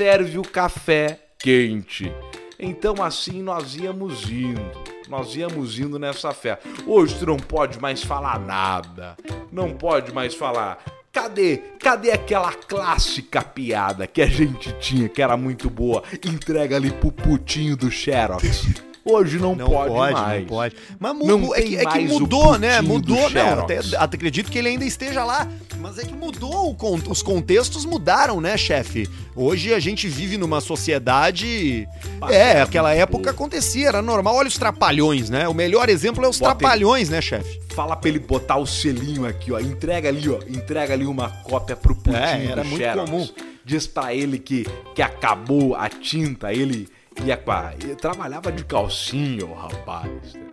serve 0.00 0.38
o 0.38 0.42
café 0.42 1.18
quente. 1.38 2.10
Então 2.58 3.02
assim 3.02 3.42
nós 3.42 3.74
íamos 3.74 4.30
indo. 4.30 4.62
Nós 5.08 5.34
íamos 5.34 5.78
indo 5.78 5.98
nessa 5.98 6.32
festa. 6.32 6.66
Hoje 6.86 7.18
tu 7.18 7.26
não 7.26 7.36
pode 7.36 7.78
mais 7.80 8.02
falar 8.02 8.38
nada. 8.38 9.16
Não 9.52 9.72
pode 9.72 10.10
mais 10.12 10.34
falar. 10.34 10.78
Cadê? 11.12 11.58
Cadê 11.80 12.12
aquela 12.12 12.52
clássica 12.52 13.42
piada 13.42 14.06
que 14.06 14.22
a 14.22 14.26
gente 14.26 14.72
tinha, 14.80 15.08
que 15.08 15.20
era 15.20 15.36
muito 15.36 15.68
boa? 15.68 16.02
Entrega 16.24 16.76
ali 16.76 16.92
pro 16.92 17.10
putinho 17.10 17.76
do 17.76 17.90
Xerox. 17.90 18.89
Hoje 19.10 19.38
não, 19.38 19.54
Não 19.54 19.66
pode, 19.66 19.90
pode, 19.94 20.12
mais. 20.14 20.40
não 20.40 20.46
pode. 20.48 20.76
Mas 20.98 21.16
Não 21.18 21.54
é, 21.54 21.62
que, 21.62 21.76
é 21.76 21.84
que 21.86 21.98
mudou, 22.06 22.58
né? 22.58 22.80
Mudou, 22.80 23.16
não. 23.22 23.28
Xerox. 23.28 23.62
Até, 23.62 23.96
até 23.96 24.16
acredito 24.16 24.50
que 24.50 24.58
ele 24.58 24.68
ainda 24.68 24.84
esteja 24.84 25.24
lá. 25.24 25.48
Mas 25.78 25.98
é 25.98 26.04
que 26.04 26.12
mudou, 26.14 26.76
os 27.08 27.22
contextos 27.22 27.84
mudaram, 27.86 28.40
né, 28.40 28.56
chefe? 28.56 29.08
Hoje 29.34 29.72
a 29.72 29.78
gente 29.80 30.06
vive 30.08 30.36
numa 30.36 30.60
sociedade. 30.60 31.88
É, 32.28 32.36
é 32.58 32.62
aquela 32.62 32.94
época 32.94 33.30
acontecia, 33.30 33.88
era 33.88 34.02
normal. 34.02 34.34
Olha 34.36 34.48
os 34.48 34.58
trapalhões, 34.58 35.30
né? 35.30 35.48
O 35.48 35.54
melhor 35.54 35.88
exemplo 35.88 36.24
é 36.24 36.28
os 36.28 36.38
Bota 36.38 36.52
ele- 36.52 36.58
trapalhões, 36.58 37.08
né, 37.08 37.20
chefe? 37.20 37.60
Fala 37.74 37.96
pra 37.96 38.08
ele 38.10 38.18
botar 38.18 38.56
o 38.56 38.66
selinho 38.66 39.26
aqui, 39.26 39.52
ó. 39.52 39.58
Entrega 39.60 40.08
ali, 40.08 40.28
ó. 40.28 40.38
Entrega 40.48 40.92
ali 40.92 41.06
uma 41.06 41.30
cópia 41.44 41.74
pro 41.76 41.94
putinho 41.94 42.16
É, 42.16 42.46
era 42.46 42.62
muito 42.64 42.78
Xerox. 42.78 43.10
comum. 43.10 43.28
Diz 43.64 43.86
pra 43.86 44.14
ele 44.14 44.38
que, 44.38 44.66
que 44.94 45.00
acabou 45.02 45.74
a 45.74 45.88
tinta, 45.88 46.52
ele 46.52 46.88
ia 47.24 47.36
com 47.36 47.50
a... 47.50 47.72
Ele 47.80 47.94
trabalhava 47.96 48.50
de 48.52 48.64
calcinha, 48.64 49.44
o 49.44 49.54
rapaz. 49.54 50.34
né? 50.34 50.46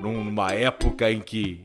Num- 0.00 0.24
Numa 0.24 0.52
época 0.52 1.10
em 1.10 1.20
que 1.20 1.60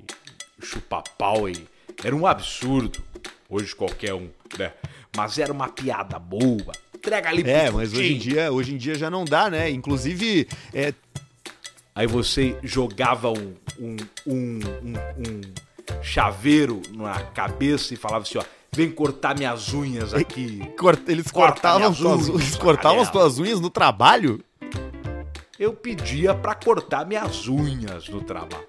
chupar 0.61 1.03
pau 1.17 1.47
e- 1.49 1.67
era 2.03 2.15
um 2.15 2.25
absurdo. 2.25 3.01
Hoje 3.49 3.75
qualquer 3.75 4.13
um, 4.13 4.29
né? 4.57 4.71
Mas 5.15 5.37
era 5.37 5.51
uma 5.53 5.69
piada 5.69 6.17
boa. 6.17 6.71
Entrega 6.95 7.29
ali 7.29 7.43
É, 7.49 7.69
mas 7.69 7.93
hoje 7.93 8.13
em 8.13 8.17
dia, 8.17 8.51
hoje 8.51 8.73
em 8.73 8.77
dia 8.77 8.95
já 8.95 9.09
não 9.09 9.23
dá, 9.25 9.49
né? 9.49 9.69
Inclusive, 9.69 10.47
é, 10.73 10.93
Aí 11.95 12.07
você 12.07 12.57
jogava 12.63 13.29
um, 13.29 13.53
um, 13.79 13.95
um, 14.25 14.59
um, 14.81 14.93
um 15.29 15.41
chaveiro 16.03 16.81
na 16.89 17.19
cabeça 17.21 17.93
e 17.93 17.97
falava 17.97 18.23
assim, 18.23 18.39
ó, 18.39 18.43
vem 18.73 18.91
cortar 18.91 19.37
minhas 19.37 19.73
unhas 19.73 20.13
aqui. 20.13 20.61
eles 21.07 21.31
Corta 21.31 21.61
cortavam, 21.61 21.93
suas, 21.93 22.29
unhas, 22.29 22.41
eles 22.41 22.57
cortavam 22.57 23.01
as 23.01 23.11
tuas 23.11 23.39
unhas 23.39 23.59
no 23.59 23.69
trabalho? 23.69 24.43
Eu 25.59 25.73
pedia 25.73 26.33
pra 26.33 26.55
cortar 26.55 27.05
minhas 27.05 27.47
unhas 27.47 28.09
no 28.09 28.21
trabalho. 28.21 28.67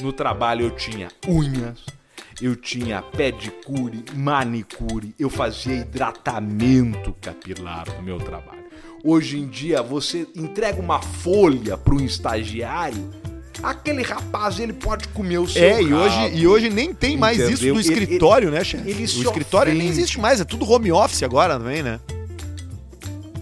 No 0.00 0.12
trabalho 0.12 0.66
eu 0.66 0.70
tinha 0.70 1.08
unhas, 1.26 1.84
eu 2.42 2.54
tinha 2.56 3.00
pedicure, 3.00 4.04
manicure, 4.14 5.14
eu 5.18 5.30
fazia 5.30 5.76
hidratamento 5.76 7.14
capilar 7.20 7.86
no 7.96 8.02
meu 8.02 8.18
trabalho. 8.18 8.64
Hoje 9.02 9.38
em 9.38 9.46
dia 9.46 9.82
você 9.82 10.26
entrega 10.34 10.80
uma 10.80 11.00
folha 11.00 11.76
para 11.76 11.94
um 11.94 12.00
estagiário, 12.00 13.10
aquele 13.64 14.02
rapaz 14.02 14.58
ele 14.58 14.72
pode 14.72 15.08
comer 15.08 15.38
o 15.38 15.48
seu 15.48 15.62
É, 15.62 15.82
e 15.82 15.92
hoje, 15.92 16.16
rabo. 16.16 16.36
e 16.36 16.46
hoje 16.46 16.70
nem 16.70 16.92
tem 16.94 17.16
mais 17.16 17.38
isso 17.38 17.64
no 17.64 17.70
Ele- 17.70 17.80
escritório, 17.80 18.50
né, 18.50 18.62
chefe? 18.62 18.88
ele 18.88 19.02
O 19.02 19.04
escritório 19.04 19.72
nem 19.72 19.82
ofende. 19.82 19.98
existe 20.00 20.20
mais, 20.20 20.40
é 20.40 20.44
tudo 20.44 20.70
home 20.70 20.92
office 20.92 21.22
agora 21.22 21.58
também, 21.58 21.82
né? 21.82 22.00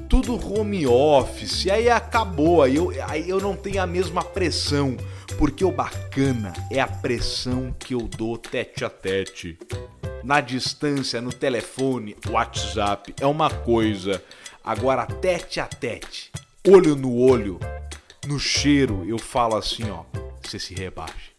tudo 0.09 0.35
home 0.35 0.87
office, 0.87 1.66
aí 1.68 1.89
acabou, 1.89 2.62
aí 2.62 2.77
eu, 2.77 2.93
aí 3.09 3.27
eu 3.31 3.41
não 3.41 3.57
tenho 3.57 3.81
a 3.83 3.87
mesma 3.87 4.23
pressão, 4.23 4.95
porque 5.39 5.64
o 5.64 5.73
bacana 5.73 6.53
é 6.70 6.79
a 6.81 6.87
pressão 6.87 7.75
que 7.79 7.95
eu 7.95 8.03
dou 8.03 8.37
tete 8.37 8.85
a 8.85 8.91
tete. 8.91 9.59
Na 10.23 10.43
distância, 10.43 11.18
no 11.23 11.33
telefone, 11.33 12.14
WhatsApp, 12.29 13.14
é 13.20 13.27
uma 13.27 13.49
coisa. 13.49 14.23
Agora, 14.62 15.07
tete 15.07 15.61
a 15.61 15.66
tete, 15.66 16.31
olho 16.68 16.95
no 16.95 17.16
olho, 17.16 17.59
No 18.27 18.39
cheiro, 18.39 19.05
eu 19.05 19.18
falo 19.18 19.57
assim, 19.57 19.91
ó. 19.91 20.05
Você 20.43 20.59
se 20.59 20.75
rebaixe. 20.75 21.33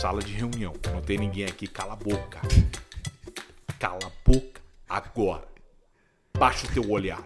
Sala 0.00 0.20
de 0.20 0.32
reunião. 0.32 0.72
Não 0.92 1.00
tem 1.00 1.18
ninguém 1.18 1.44
aqui. 1.44 1.68
Cala 1.68 1.92
a 1.92 1.96
boca. 1.96 2.40
Cala 3.78 4.00
a 4.06 4.28
boca 4.28 4.60
agora. 4.88 5.46
Baixa 6.36 6.66
o 6.66 6.70
teu 6.70 6.90
olhar. 6.90 7.22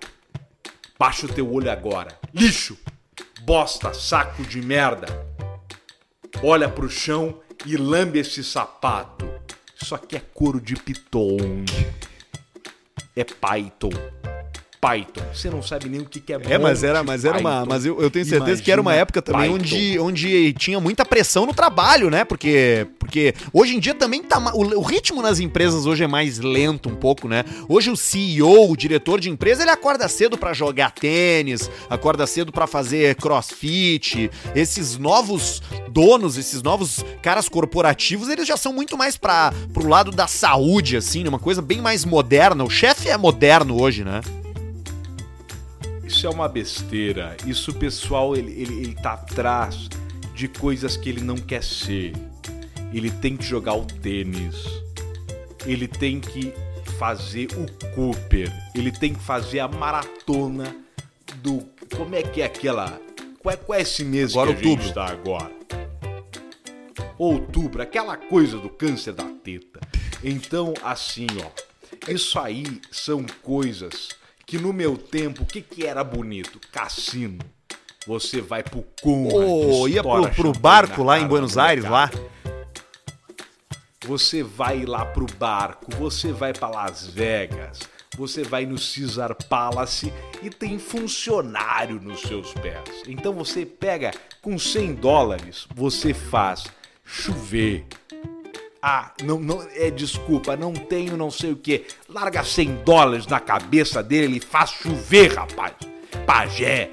Baixa 0.99 1.25
o 1.25 1.33
teu 1.33 1.51
olho 1.51 1.71
agora. 1.71 2.19
Lixo! 2.35 2.79
Bosta, 3.41 3.95
saco 3.95 4.43
de 4.43 4.61
merda. 4.61 5.07
Olha 6.43 6.69
pro 6.69 6.91
chão 6.91 7.41
e 7.65 7.77
lambe 7.77 8.19
esse 8.19 8.45
sapato. 8.45 9.29
Isso 9.81 9.95
aqui 9.95 10.17
é 10.17 10.21
couro 10.21 10.61
de 10.61 10.77
piton. 10.77 11.39
É 13.17 13.25
Python. 13.25 13.91
Python. 14.81 15.21
Você 15.35 15.51
não 15.51 15.63
sabe 15.63 15.91
nem 15.91 16.01
o 16.01 16.07
que, 16.07 16.21
que 16.21 16.33
é 16.33 16.41
É, 16.49 16.57
mas 16.57 16.83
era, 16.83 17.05
mas 17.05 17.25
era 17.27 17.39
uma. 17.39 17.67
Mas 17.67 17.85
eu, 17.85 18.01
eu 18.01 18.11
tenho 18.11 18.25
certeza 18.25 18.45
Imagina 18.45 18.65
que 18.65 18.73
era 18.73 18.81
uma 18.81 18.95
época 18.95 19.21
também 19.21 19.51
onde, 19.51 19.99
onde 19.99 20.55
tinha 20.55 20.81
muita 20.81 21.05
pressão 21.05 21.45
no 21.45 21.53
trabalho, 21.53 22.09
né? 22.09 22.25
Porque, 22.25 22.87
porque 22.99 23.35
hoje 23.53 23.77
em 23.77 23.79
dia 23.79 23.95
também 23.95 24.23
tá. 24.23 24.39
O, 24.55 24.79
o, 24.79 24.83
ritmo 24.83 25.21
nas 25.21 25.39
empresas 25.39 25.85
hoje 25.85 26.03
é 26.03 26.07
mais 26.07 26.39
lento 26.39 26.89
um 26.89 26.95
pouco, 26.95 27.29
né? 27.29 27.45
Hoje 27.69 27.91
o 27.91 27.97
CEO, 27.97 28.71
o 28.71 28.77
diretor 28.77 29.21
de 29.21 29.29
empresa, 29.29 29.63
ele 29.63 29.71
acorda 29.71 30.09
cedo 30.09 30.39
para 30.39 30.55
jogar 30.55 30.93
tênis, 30.93 31.71
acorda 31.91 32.27
cedo 32.27 32.51
para 32.51 32.67
fazer 32.67 33.17
crossfit. 33.17 34.31
Esses 34.55 34.97
novos 34.97 35.63
donos, 35.91 36.39
esses 36.39 36.63
novos 36.63 37.05
caras 37.21 37.51
corporativos, 37.51 38.29
eles 38.31 38.49
já 38.49 38.57
são 38.57 38.73
muito 38.73 38.97
mais 38.97 39.15
para 39.15 39.53
pro 39.75 39.87
lado 39.87 40.11
da 40.11 40.27
saúde, 40.27 40.97
assim, 40.97 41.23
né? 41.23 41.29
uma 41.29 41.39
coisa 41.39 41.61
bem 41.61 41.83
mais 41.83 42.07
moderna. 42.07 42.65
O 42.65 42.71
chefe 42.71 43.11
é 43.11 43.17
moderno 43.19 43.79
hoje, 43.79 44.05
né? 44.05 44.23
Isso 46.21 46.27
é 46.27 46.31
uma 46.31 46.51
besteira. 46.51 47.35
Isso 47.47 47.71
o 47.71 47.75
pessoal 47.75 48.37
ele, 48.37 48.53
ele, 48.53 48.75
ele 48.83 48.95
tá 48.95 49.15
atrás 49.15 49.89
de 50.35 50.49
coisas 50.49 50.95
que 50.95 51.09
ele 51.09 51.23
não 51.23 51.35
quer 51.35 51.65
ser. 51.65 52.13
Ele 52.93 53.11
tem 53.11 53.39
que 53.39 53.43
jogar 53.43 53.73
o 53.73 53.87
tênis. 53.87 54.55
Ele 55.65 55.89
tem 55.89 56.21
que 56.21 56.53
fazer 56.99 57.49
o 57.53 57.95
Cooper. 57.95 58.53
Ele 58.75 58.93
tem 58.93 59.15
que 59.15 59.21
fazer 59.23 59.61
a 59.61 59.69
maratona 59.69 60.77
do. 61.37 61.67
Como 61.97 62.15
é 62.15 62.23
que 62.23 62.43
é 62.43 62.45
aquela. 62.45 63.01
Qual 63.39 63.55
é, 63.55 63.57
qual 63.57 63.79
é 63.79 63.81
esse 63.81 64.05
mês 64.05 64.33
agora 64.33 64.55
que 64.55 64.67
a 64.67 64.69
outubro. 64.69 64.85
gente 64.85 64.89
está 64.91 65.07
agora? 65.07 65.53
Outubro, 67.17 67.81
aquela 67.81 68.19
coisa 68.19 68.59
do 68.59 68.69
câncer 68.69 69.15
da 69.15 69.25
teta. 69.25 69.81
Então, 70.23 70.75
assim, 70.83 71.29
ó. 71.43 72.11
Isso 72.13 72.39
aí 72.39 72.67
são 72.91 73.25
coisas 73.43 74.20
que 74.51 74.59
no 74.59 74.73
meu 74.73 74.99
tempo, 74.99 75.45
o 75.45 75.47
que, 75.47 75.63
que 75.63 75.87
era 75.87 76.03
bonito? 76.03 76.59
Cassino. 76.73 77.39
Você 78.05 78.41
vai 78.41 78.65
pro 78.65 78.85
Conrad. 79.01 79.33
Oh, 79.33 79.87
ia 79.87 80.03
pro, 80.03 80.29
pro 80.29 80.53
barco 80.53 81.05
lá 81.05 81.21
em 81.21 81.29
Buenos 81.29 81.57
Aires, 81.57 81.85
lá. 81.85 82.11
Você 84.05 84.43
vai 84.43 84.85
lá 84.85 85.07
pro 85.07 85.25
barco, 85.39 85.95
você 85.95 86.33
vai 86.33 86.53
para 86.53 86.69
Las 86.69 87.07
Vegas, 87.07 87.79
você 88.19 88.43
vai 88.43 88.67
no 88.67 88.75
Caesar 88.75 89.37
Palace 89.49 90.13
e 90.43 90.51
tem 90.51 90.81
funcionário 90.81 92.01
nos 92.01 92.23
seus 92.23 92.53
pés. 92.55 93.05
Então 93.07 93.33
você 93.33 93.65
pega 93.65 94.11
com 94.43 94.59
100 94.59 94.95
dólares, 94.95 95.69
você 95.73 96.13
faz 96.13 96.65
chover, 97.05 97.87
ah, 98.83 99.13
não, 99.23 99.39
não, 99.39 99.63
é 99.75 99.91
desculpa, 99.91 100.57
não 100.57 100.73
tenho 100.73 101.17
não 101.17 101.31
sei 101.31 101.53
o 101.53 101.57
que. 101.57 101.85
Larga 102.09 102.43
100 102.43 102.77
dólares 102.85 103.27
na 103.27 103.39
cabeça 103.39 104.03
dele, 104.03 104.25
ele 104.25 104.41
faz 104.41 104.71
chover, 104.71 105.35
rapaz. 105.35 105.75
Pajé 106.27 106.91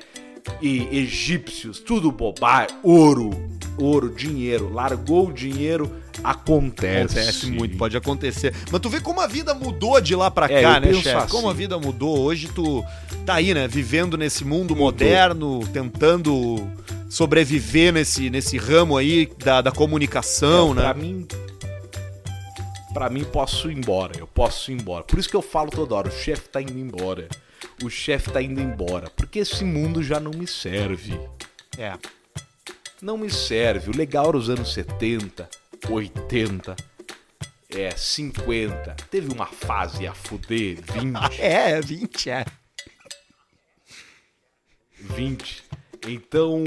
e 0.62 0.98
egípcios, 0.98 1.80
tudo 1.80 2.12
bobagem, 2.12 2.76
ouro, 2.84 3.30
ouro, 3.78 4.10
dinheiro. 4.10 4.74
Largou 4.74 5.30
o 5.30 5.34
dinheiro, 5.34 5.90
acontece. 6.22 7.20
Acontece 7.20 7.52
muito, 7.52 7.78
pode 7.78 7.96
acontecer. 7.96 8.54
Mas 8.70 8.82
tu 8.82 8.90
vê 8.90 9.00
como 9.00 9.22
a 9.22 9.28
vida 9.28 9.54
mudou 9.54 10.02
de 10.02 10.14
lá 10.14 10.30
pra 10.30 10.48
é, 10.48 10.62
cá, 10.62 10.80
né, 10.82 10.94
chefe? 10.94 11.10
Assim. 11.10 11.30
Como 11.30 11.50
a 11.50 11.54
vida 11.54 11.80
mudou. 11.80 12.20
Hoje 12.20 12.50
tu 12.54 12.84
tá 13.26 13.36
aí, 13.36 13.54
né, 13.54 13.66
vivendo 13.66 14.18
nesse 14.18 14.44
mundo 14.44 14.72
mudou. 14.72 14.86
moderno, 14.88 15.66
tentando 15.72 16.68
sobreviver 17.10 17.94
nesse, 17.94 18.30
nesse 18.30 18.58
ramo 18.58 18.98
aí 18.98 19.30
da, 19.44 19.62
da 19.62 19.72
comunicação, 19.72 20.72
é, 20.72 20.76
né? 20.76 20.82
Pra 20.82 20.94
mim, 20.94 21.26
para 22.98 23.12
mim 23.12 23.24
posso 23.24 23.70
ir 23.70 23.78
embora, 23.78 24.18
eu 24.18 24.26
posso 24.26 24.72
ir 24.72 24.74
embora. 24.74 25.04
Por 25.04 25.20
isso 25.20 25.30
que 25.30 25.36
eu 25.36 25.42
falo 25.44 25.70
toda 25.70 25.94
hora, 25.94 26.08
o 26.08 26.12
chefe 26.12 26.50
tá 26.50 26.60
indo 26.60 26.80
embora. 26.80 27.30
O 27.84 27.92
chefe 27.92 28.32
tá 28.32 28.42
indo 28.42 28.60
embora, 28.60 29.08
porque 29.12 29.38
esse 29.38 29.64
mundo 29.64 30.02
já 30.02 30.20
não 30.20 30.32
me 30.32 30.48
serve. 30.48 31.14
É. 31.78 31.94
Não 33.00 33.16
me 33.16 33.30
serve. 33.30 33.92
O 33.92 33.96
legal 33.96 34.30
era 34.30 34.38
os 34.38 34.50
anos 34.50 34.74
70, 34.74 35.48
80, 35.88 36.76
é, 37.70 37.92
50. 37.92 38.96
Teve 39.12 39.32
uma 39.32 39.46
fase 39.46 40.08
a 40.08 40.16
fuder, 40.16 40.80
20. 40.82 41.18
é, 41.40 41.80
20, 41.80 42.30
é. 42.32 42.46
20. 45.02 45.64
Então, 46.08 46.64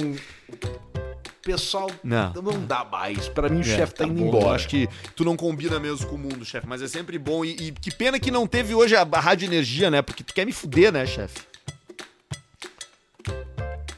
pessoal 1.43 1.91
não, 2.03 2.32
não 2.43 2.64
dá 2.64 2.84
mais. 2.84 3.28
Para 3.28 3.49
mim, 3.49 3.59
o 3.59 3.61
é, 3.61 3.64
chefe 3.64 3.95
tá, 3.95 4.05
tá 4.05 4.11
indo 4.11 4.20
bom. 4.20 4.28
embora. 4.28 4.45
Eu 4.47 4.51
acho 4.51 4.68
que 4.68 4.88
tu 5.16 5.24
não 5.24 5.36
combina 5.36 5.78
mesmo 5.78 6.07
com 6.07 6.16
o 6.16 6.18
mundo, 6.18 6.45
chefe, 6.45 6.66
mas 6.66 6.82
é 6.82 6.88
sempre 6.88 7.18
bom. 7.18 7.45
E, 7.45 7.51
e, 7.51 7.72
que 7.72 7.91
pena 7.91 8.18
que 8.18 8.30
não 8.30 8.47
teve 8.47 8.74
hoje 8.74 8.95
a, 8.97 9.03
Rádio 9.03 9.47
Energia, 9.47 9.91
né? 9.91 10.03
Porque 10.03 10.22
tu 10.22 10.34
quer 10.34 10.45
me 10.45 10.53
fuder, 10.53 10.93
né, 10.93 11.07
chefe? 11.07 11.41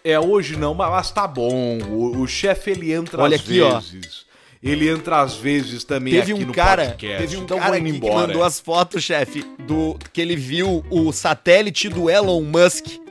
É, 0.04 0.18
hoje 0.18 0.56
não, 0.56 0.74
mas 0.74 1.10
tá 1.10 1.26
bom. 1.26 1.78
O, 1.88 2.22
o 2.22 2.26
chefe, 2.26 2.70
ele 2.70 2.92
entra 2.92 3.22
Olha 3.22 3.36
às 3.36 3.42
aqui, 3.42 3.60
vezes. 3.60 4.26
Ó. 4.28 4.32
Ele 4.62 4.88
entra 4.88 5.20
às 5.20 5.34
vezes 5.34 5.82
também 5.82 6.14
teve 6.14 6.32
um 6.32 6.38
no 6.38 6.52
cara, 6.52 6.90
podcast. 6.90 7.18
Teve 7.18 7.36
um 7.36 7.42
então 7.42 7.58
cara 7.58 7.80
que 7.80 8.00
mandou 8.00 8.44
as 8.44 8.60
fotos, 8.60 9.02
chefe, 9.02 9.44
do 9.58 9.98
que 10.12 10.20
ele 10.20 10.36
viu 10.36 10.84
o 10.88 11.12
satélite 11.12 11.88
do 11.88 12.08
Elon 12.08 12.42
Musk 12.42 13.01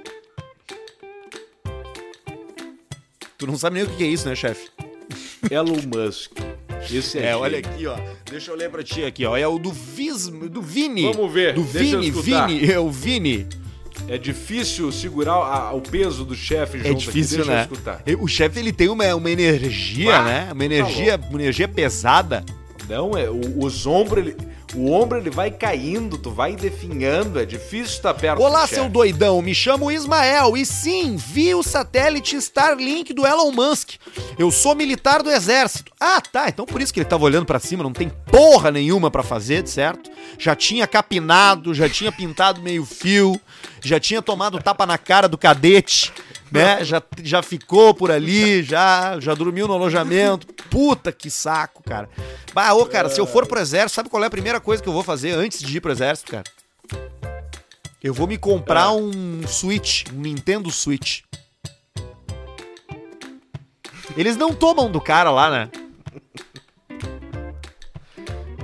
Tu 3.42 3.48
não 3.48 3.58
sabe 3.58 3.80
nem 3.80 3.84
o 3.84 3.90
que 3.90 4.04
é 4.04 4.06
isso, 4.06 4.30
né, 4.30 4.36
chefe? 4.36 4.70
Elon 5.50 5.80
Musk. 5.92 6.34
Esse 6.94 7.18
é, 7.18 7.30
é 7.30 7.36
olha 7.36 7.58
aqui, 7.58 7.88
ó. 7.88 7.98
Deixa 8.30 8.52
eu 8.52 8.56
ler 8.56 8.70
pra 8.70 8.84
ti 8.84 9.04
aqui, 9.04 9.26
ó. 9.26 9.36
É 9.36 9.48
o 9.48 9.58
do 9.58 9.72
Vis, 9.72 10.28
do 10.28 10.62
Vini. 10.62 11.12
Vamos 11.12 11.34
ver. 11.34 11.56
Do 11.56 11.64
Vini, 11.64 12.12
Vini, 12.12 12.72
é 12.72 12.80
o 12.80 12.92
Vini. 12.92 13.48
É 14.08 14.20
difícil 14.20 14.92
segurar 14.92 15.34
a, 15.34 15.74
o 15.74 15.82
peso 15.82 16.24
do 16.24 16.36
chefe 16.36 16.78
junto 16.78 16.90
É 16.92 16.94
difícil, 16.94 17.44
né? 17.44 17.68
O 18.20 18.28
chefe 18.28 18.60
ele 18.60 18.72
tem 18.72 18.90
uma, 18.90 19.16
uma 19.16 19.32
energia, 19.32 20.18
ah, 20.18 20.24
né? 20.24 20.44
Uma 20.52 20.60
tá 20.60 20.66
energia, 20.66 21.18
tá 21.18 21.28
uma 21.28 21.42
energia 21.42 21.68
pesada. 21.68 22.46
Não, 22.88 23.18
é, 23.18 23.28
o, 23.28 23.66
os 23.66 23.88
ombros, 23.88 24.24
ele, 24.24 24.38
o 24.76 24.92
ombro 24.92 25.18
ele 25.18 25.30
vai 25.30 25.52
caindo, 25.52 26.18
tu 26.18 26.32
vai 26.32 26.56
definhando, 26.56 27.40
é 27.40 27.46
difícil 27.46 27.96
estar 27.96 28.14
perto 28.14 28.42
Olá, 28.42 28.66
seu 28.68 28.90
doidão, 28.90 29.42
me 29.42 29.54
chamo 29.54 29.92
Ismael 29.92 30.56
e 30.56 30.66
sim, 30.66 31.16
vi 31.16 31.54
o 31.54 31.64
satélite 31.64 32.36
Starlink 32.36 33.14
do 33.14 33.26
Elon 33.26 33.52
Musk. 33.52 33.92
Eu 34.38 34.52
sou 34.52 34.76
militar 34.76 35.22
do 35.22 35.30
exército. 35.30 35.92
Ah, 36.00 36.22
tá, 36.22 36.48
então 36.50 36.66
por 36.66 36.82
isso 36.82 36.94
que 36.94 37.00
ele 37.00 37.10
tava 37.10 37.26
olhando 37.26 37.46
para 37.46 37.60
cima, 37.60 37.84
não 37.84 37.94
tem 37.94 38.12
porra 38.32 38.72
nenhuma 38.72 39.12
para 39.12 39.24
fazer, 39.24 39.68
certo? 39.68 40.10
Já 40.38 40.56
tinha 40.56 40.88
capinado, 40.88 41.74
já 41.74 41.90
tinha 41.90 42.12
pintado 42.12 42.62
meio 42.62 42.86
fio, 42.86 43.40
já 43.82 44.00
tinha 44.00 44.22
tomado 44.22 44.62
tapa 44.62 44.86
na 44.86 44.98
cara 44.98 45.28
do 45.28 45.38
cadete 45.38 46.14
né? 46.52 46.84
Já, 46.84 47.02
já 47.24 47.42
ficou 47.42 47.94
por 47.94 48.12
ali, 48.12 48.62
já, 48.62 49.20
já 49.20 49.34
dormiu 49.34 49.68
no 49.68 49.74
alojamento. 49.74 50.46
Puta 50.70 51.12
que 51.12 51.32
saco, 51.32 51.82
cara. 51.84 52.10
Bah, 52.54 52.74
ô, 52.74 52.86
cara, 52.86 53.10
se 53.10 53.20
eu 53.20 53.26
for 53.26 53.48
pro 53.48 53.60
exército, 53.60 53.96
sabe 53.96 54.10
qual 54.10 54.24
é 54.24 54.28
a 54.28 54.32
primeira 54.32 54.60
coisa 54.60 54.84
que 54.84 54.90
eu 54.90 54.94
vou 54.94 55.04
fazer 55.04 55.32
antes 55.32 55.62
de 55.62 55.78
ir 55.78 55.82
pro 55.82 55.92
exército, 55.92 56.32
cara? 56.32 56.44
Eu 58.04 58.14
vou 58.14 58.28
me 58.28 58.38
comprar 58.38 58.88
é. 58.88 58.92
um 58.92 59.48
Switch, 59.48 60.06
um 60.14 60.22
Nintendo 60.22 60.70
Switch. 60.70 61.22
Eles 64.18 64.36
não 64.36 64.54
tomam 64.54 64.92
do 64.92 65.00
cara 65.00 65.32
lá, 65.32 65.50
né? 65.50 65.70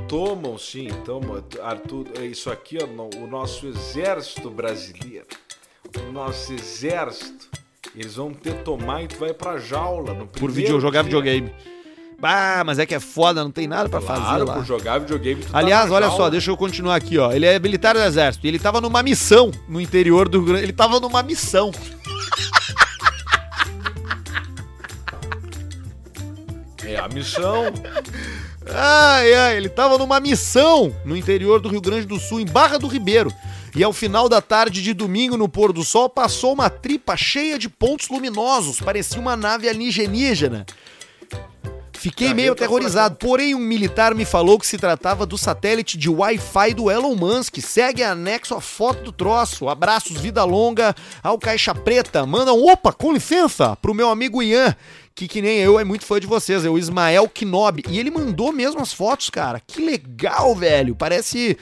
Tomam 0.10 0.58
sim, 0.58 0.88
tomam. 1.06 1.44
Arthur, 1.62 2.08
é 2.20 2.26
isso 2.26 2.50
aqui, 2.50 2.78
ó, 2.82 2.86
o 3.18 3.28
nosso 3.28 3.68
exército 3.68 4.50
brasileiro. 4.50 5.28
O 6.06 6.12
nosso 6.12 6.54
exército 6.54 7.50
eles 7.96 8.16
vão 8.16 8.34
ter 8.34 8.54
tomar 8.64 9.04
e 9.04 9.08
tu 9.08 9.18
vai 9.18 9.34
pra 9.34 9.58
jaula 9.58 10.14
no 10.14 10.28
Por 10.28 10.52
vídeo, 10.52 10.80
jogar 10.80 11.04
videogame. 11.04 11.52
Bah, 12.20 12.64
mas 12.66 12.80
é 12.80 12.86
que 12.86 12.96
é 12.96 13.00
foda, 13.00 13.44
não 13.44 13.52
tem 13.52 13.68
nada 13.68 13.88
para 13.88 14.02
claro, 14.02 14.22
fazer 14.22 14.44
lá. 14.44 14.54
por 14.56 14.66
jogar 14.66 15.00
videogame. 15.00 15.44
Tá 15.44 15.58
Aliás, 15.60 15.88
tá 15.88 15.96
olha 15.96 16.08
jaula. 16.08 16.18
só, 16.24 16.30
deixa 16.30 16.50
eu 16.50 16.58
continuar 16.58 16.96
aqui, 16.96 17.18
ó. 17.18 17.32
Ele 17.32 17.46
é 17.46 17.60
militar 17.60 17.94
do 17.94 18.02
exército 18.02 18.46
e 18.46 18.50
ele 18.50 18.58
tava 18.60 18.82
numa 18.82 19.04
missão 19.04 19.52
no 19.70 19.80
interior 19.80 20.28
do 20.28 20.40
Rio 20.40 20.48
Grande. 20.48 20.64
Ele 20.64 20.74
tava 20.74 21.00
numa 21.00 21.22
missão. 21.22 21.72
É 26.84 26.98
a 26.98 27.08
missão. 27.08 27.66
Ai, 28.70 29.34
ai, 29.34 29.58
ele 29.58 29.70
tava 29.70 29.98
numa 29.98 30.20
missão 30.20 30.96
no 31.06 31.16
interior 31.16 31.60
do 31.60 31.70
Rio 31.70 31.82
Grande 31.82 32.06
do 32.06 32.20
Sul, 32.20 32.40
em 32.40 32.46
Barra 32.46 32.78
do 32.78 32.88
Ribeiro. 32.88 33.32
E 33.78 33.84
ao 33.84 33.94
final 33.94 34.28
da 34.28 34.42
tarde 34.42 34.82
de 34.82 34.92
domingo, 34.92 35.38
no 35.38 35.48
pôr 35.48 35.72
do 35.72 35.84
sol, 35.84 36.10
passou 36.10 36.52
uma 36.52 36.68
tripa 36.68 37.16
cheia 37.16 37.60
de 37.60 37.70
pontos 37.70 38.10
luminosos. 38.10 38.82
Parecia 38.82 39.22
uma 39.22 39.38
nave 39.38 39.70
alienígena. 39.70 40.66
Fiquei 41.94 42.34
meio 42.34 42.54
aterrorizado, 42.54 43.18
porém 43.18 43.54
um 43.54 43.60
militar 43.60 44.16
me 44.16 44.26
falou 44.26 44.58
que 44.58 44.66
se 44.66 44.80
tratava 44.80 45.28
do 45.28 45.38
satélite 45.38 45.96
de 45.96 46.10
Wi-Fi 46.10 46.74
do 46.74 46.90
Elon 46.90 47.16
Musk. 47.16 47.58
Segue 47.58 48.02
anexo 48.02 48.56
a 48.56 48.62
foto 48.62 49.04
do 49.04 49.12
troço. 49.12 49.70
Abraços, 49.70 50.20
vida 50.20 50.44
longa 50.44 50.96
ao 51.22 51.38
Caixa 51.38 51.76
Preta. 51.76 52.26
Manda 52.26 52.54
um 52.54 52.72
opa, 52.72 52.92
com 52.92 53.14
licença, 53.14 53.76
pro 53.76 53.94
meu 53.94 54.10
amigo 54.10 54.42
Ian, 54.42 54.76
que 55.18 55.28
que 55.28 55.42
nem 55.42 55.58
eu 55.58 55.80
é 55.80 55.84
muito 55.84 56.06
fã 56.06 56.20
de 56.20 56.28
vocês, 56.28 56.64
é 56.64 56.70
o 56.70 56.78
Ismael 56.78 57.30
Knob. 57.42 57.84
E 57.90 57.98
ele 57.98 58.12
mandou 58.12 58.52
mesmo 58.52 58.80
as 58.80 58.94
fotos, 58.94 59.32
cara. 59.32 59.60
Que 59.60 59.84
legal, 59.84 60.56
velho. 60.56 60.96
Parece 60.96 61.58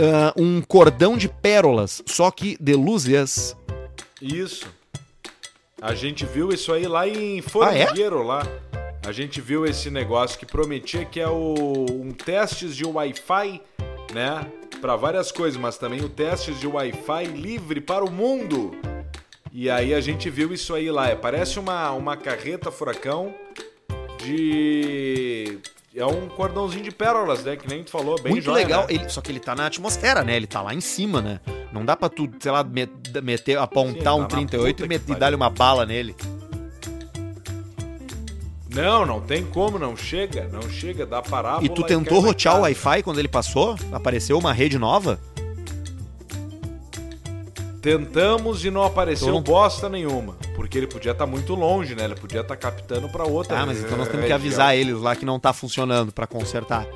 uh, 0.00 0.42
um 0.42 0.60
cordão 0.62 1.16
de 1.16 1.28
pérolas, 1.28 2.02
só 2.06 2.30
que 2.30 2.56
de 2.60 2.74
luzes. 2.74 3.56
Isso. 4.20 4.66
A 5.80 5.94
gente 5.94 6.26
viu 6.26 6.50
isso 6.50 6.72
aí 6.72 6.86
lá 6.86 7.06
em 7.06 7.40
Formigueiro, 7.40 8.18
ah, 8.18 8.22
é? 8.22 8.24
lá. 8.24 8.42
A 9.06 9.12
gente 9.12 9.40
viu 9.40 9.64
esse 9.64 9.90
negócio 9.90 10.38
que 10.38 10.44
prometia 10.44 11.04
que 11.06 11.18
é 11.18 11.28
o, 11.28 11.86
um 11.88 12.12
testes 12.12 12.76
de 12.76 12.84
Wi-Fi, 12.84 13.62
né? 14.12 14.46
Para 14.80 14.94
várias 14.96 15.32
coisas, 15.32 15.58
mas 15.58 15.78
também 15.78 16.00
o 16.02 16.08
testes 16.08 16.60
de 16.60 16.66
Wi-Fi 16.66 17.24
livre 17.26 17.80
para 17.80 18.04
o 18.04 18.10
mundo. 18.10 18.72
E 19.52 19.70
aí 19.70 19.94
a 19.94 20.00
gente 20.00 20.28
viu 20.28 20.52
isso 20.52 20.74
aí 20.74 20.90
lá. 20.90 21.08
É, 21.08 21.16
parece 21.16 21.58
uma, 21.58 21.90
uma 21.92 22.16
carreta 22.16 22.70
furacão 22.70 23.34
de. 24.18 25.58
É 25.94 26.06
um 26.06 26.28
cordãozinho 26.28 26.84
de 26.84 26.92
pérolas, 26.92 27.42
né? 27.42 27.56
Que 27.56 27.68
nem 27.68 27.82
tu 27.82 27.90
falou, 27.90 28.14
bem 28.22 28.32
Muito 28.32 28.44
jóia, 28.44 28.62
legal. 28.62 28.82
Né? 28.82 28.94
Ele, 28.94 29.08
só 29.08 29.20
que 29.20 29.32
ele 29.32 29.40
tá 29.40 29.56
na 29.56 29.66
atmosfera, 29.66 30.22
né? 30.22 30.36
Ele 30.36 30.46
tá 30.46 30.62
lá 30.62 30.72
em 30.72 30.80
cima, 30.80 31.20
né? 31.20 31.40
Não 31.72 31.84
dá 31.84 31.96
pra 31.96 32.08
tu, 32.08 32.30
sei 32.38 32.52
lá, 32.52 32.64
meter, 32.64 33.58
apontar 33.58 34.14
Sim, 34.14 34.20
um 34.20 34.22
tá 34.22 34.36
38 34.36 34.84
e, 34.84 34.88
meter, 34.88 35.12
e 35.12 35.14
dar-lhe 35.16 35.34
uma 35.34 35.50
bala 35.50 35.84
nele. 35.84 36.14
Não, 38.72 39.04
não 39.04 39.20
tem 39.20 39.44
como, 39.44 39.80
não 39.80 39.96
chega, 39.96 40.48
não 40.52 40.62
chega, 40.70 41.04
dá 41.04 41.20
parábola. 41.20 41.66
E 41.66 41.68
tu 41.68 41.82
tentou 41.82 42.18
e 42.18 42.26
rotear 42.26 42.58
o 42.58 42.60
Wi-Fi 42.60 43.02
quando 43.02 43.18
ele 43.18 43.26
passou? 43.26 43.74
Apareceu 43.90 44.38
uma 44.38 44.52
rede 44.52 44.78
nova? 44.78 45.18
Tentamos 47.80 48.64
e 48.64 48.70
não 48.70 48.82
apareceu 48.82 49.28
então, 49.28 49.42
bosta 49.42 49.88
nenhuma. 49.88 50.36
Porque 50.54 50.76
ele 50.76 50.86
podia 50.86 51.12
estar 51.12 51.24
tá 51.24 51.30
muito 51.30 51.54
longe, 51.54 51.94
né? 51.94 52.04
Ele 52.04 52.14
podia 52.14 52.42
estar 52.42 52.54
tá 52.54 52.60
captando 52.60 53.08
para 53.08 53.24
outra. 53.24 53.58
Ah, 53.58 53.66
mas 53.66 53.80
então 53.80 53.96
nós 53.96 54.08
temos 54.08 54.26
que 54.26 54.32
avisar 54.32 54.76
eles 54.76 55.00
lá 55.00 55.16
que 55.16 55.24
não 55.24 55.40
tá 55.40 55.52
funcionando 55.52 56.12
para 56.12 56.26
consertar. 56.26 56.86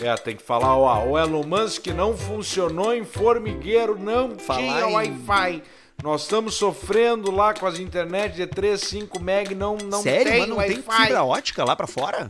É, 0.00 0.14
tem 0.16 0.36
que 0.36 0.42
falar, 0.42 0.76
ó, 0.76 1.06
o 1.06 1.18
Elon 1.18 1.42
Musk 1.42 1.88
não 1.88 2.16
funcionou 2.16 2.94
em 2.94 3.04
formigueiro, 3.04 3.98
não 3.98 4.38
falar 4.38 4.60
tinha 4.60 4.90
em... 4.90 4.94
Wi-Fi. 4.94 5.62
Nós 6.02 6.22
estamos 6.22 6.54
sofrendo 6.54 7.32
lá 7.32 7.52
com 7.52 7.66
as 7.66 7.80
internet 7.80 8.36
de 8.36 8.46
3, 8.46 8.80
5 8.80 9.20
meg, 9.20 9.54
não, 9.56 9.76
não 9.76 10.00
Sério? 10.00 10.30
tem 10.30 10.40
Mas 10.40 10.48
não 10.48 10.56
tem 10.58 10.82
fibra 10.82 11.24
ótica 11.24 11.64
lá 11.64 11.74
para 11.74 11.88
fora? 11.88 12.28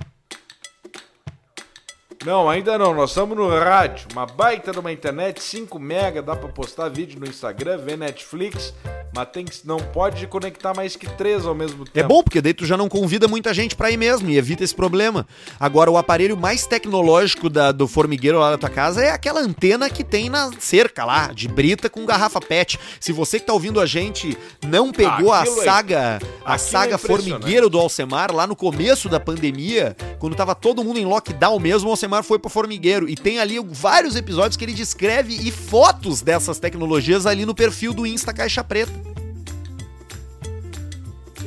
Não, 2.25 2.49
ainda 2.49 2.77
não. 2.77 2.93
Nós 2.95 3.11
estamos 3.11 3.37
no 3.37 3.49
rádio. 3.49 4.09
Uma 4.13 4.27
baita 4.27 4.73
de 4.73 4.79
uma 4.79 4.93
internet, 4.93 5.43
5 5.43 5.79
mega, 5.79 6.21
dá 6.21 6.35
para 6.35 6.49
postar 6.49 6.89
vídeo 6.89 7.21
no 7.21 7.27
Instagram, 7.27 7.79
ver 7.79 7.97
Netflix, 7.97 8.75
mas 9.19 9.29
tem 9.31 9.45
que, 9.45 9.55
não 9.65 9.79
pode 9.79 10.27
conectar 10.27 10.75
mais 10.75 10.97
que 10.97 11.09
três 11.09 11.47
ao 11.47 11.55
mesmo 11.55 11.85
tempo. 11.85 11.99
É 11.99 12.03
bom, 12.03 12.23
porque 12.23 12.41
daí 12.41 12.53
tu 12.53 12.67
já 12.67 12.77
não 12.77 12.89
convida 12.89 13.29
muita 13.29 13.55
gente 13.55 13.77
para 13.77 13.91
ir 13.91 13.97
mesmo 13.97 14.29
e 14.29 14.37
evita 14.37 14.65
esse 14.65 14.75
problema. 14.75 15.27
Agora, 15.59 15.91
o 15.91 15.97
aparelho 15.97 16.37
mais 16.37 16.67
tecnológico 16.67 17.49
da, 17.49 17.73
do 17.73 17.87
formigueiro 17.87 18.39
lá 18.39 18.51
da 18.51 18.59
tua 18.59 18.71
casa 18.71 19.03
é 19.03 19.11
aquela 19.11 19.41
antena 19.41 19.89
que 19.89 20.03
tem 20.03 20.29
na 20.29 20.51
cerca 20.59 21.05
lá, 21.05 21.33
de 21.33 21.49
brita 21.49 21.89
com 21.89 22.05
garrafa 22.05 22.41
PET. 22.41 22.79
Se 23.01 23.13
você 23.13 23.39
que 23.39 23.47
tá 23.47 23.53
ouvindo 23.53 23.81
a 23.81 23.87
gente 23.87 24.37
não 24.67 24.93
pegou 24.93 25.33
ah, 25.33 25.43
a 25.43 25.47
saga, 25.47 26.21
é, 26.23 26.27
a 26.45 26.59
saga 26.59 26.95
é 26.97 26.99
formigueiro 26.99 27.71
do 27.71 27.79
Alcemar 27.79 28.33
lá 28.33 28.47
no 28.47 28.57
começo 28.57 29.09
da 29.09 29.21
pandemia, 29.21 29.97
quando 30.19 30.35
tava 30.35 30.55
todo 30.55 30.83
mundo 30.83 30.99
em 30.99 31.05
lockdown 31.05 31.59
mesmo, 31.61 31.89
o 31.89 31.91
Alcemar 31.93 32.09
Alcemar 32.09 32.23
foi 32.23 32.39
pro 32.39 32.51
formigueiro. 32.51 33.09
E 33.09 33.15
tem 33.15 33.39
ali 33.39 33.59
vários 33.61 34.17
episódios 34.17 34.57
que 34.57 34.65
ele 34.65 34.73
descreve 34.73 35.35
e 35.35 35.51
fotos 35.51 36.23
dessas 36.23 36.59
tecnologias 36.59 37.27
ali 37.27 37.45
no 37.45 37.55
perfil 37.55 37.93
do 37.93 38.07
Insta 38.07 38.33
Caixa 38.33 38.65
Preta. 38.65 39.08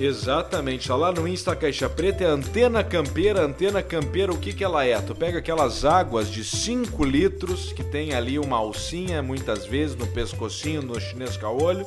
Exatamente, 0.04 0.92
lá 0.92 1.12
no 1.12 1.28
Insta 1.28 1.56
Caixa 1.56 1.88
Preta 1.88 2.24
é 2.24 2.28
antena 2.28 2.84
campeira. 2.84 3.46
Antena 3.46 3.84
campeira, 3.84 4.32
o 4.32 4.38
que 4.38 4.52
que 4.52 4.64
ela 4.64 4.84
é? 4.84 5.00
Tu 5.00 5.14
pega 5.14 5.38
aquelas 5.38 5.86
águas 5.86 6.28
de 6.28 6.44
5 6.44 7.04
litros 7.04 7.72
que 7.72 7.84
tem 7.84 8.16
ali 8.16 8.40
uma 8.40 8.58
alcinha, 8.58 9.22
muitas 9.22 9.64
vezes 9.68 9.96
no 9.96 10.08
pescocinho, 10.08 10.82
no 10.82 11.00
chinês 11.00 11.38
caolho, 11.38 11.86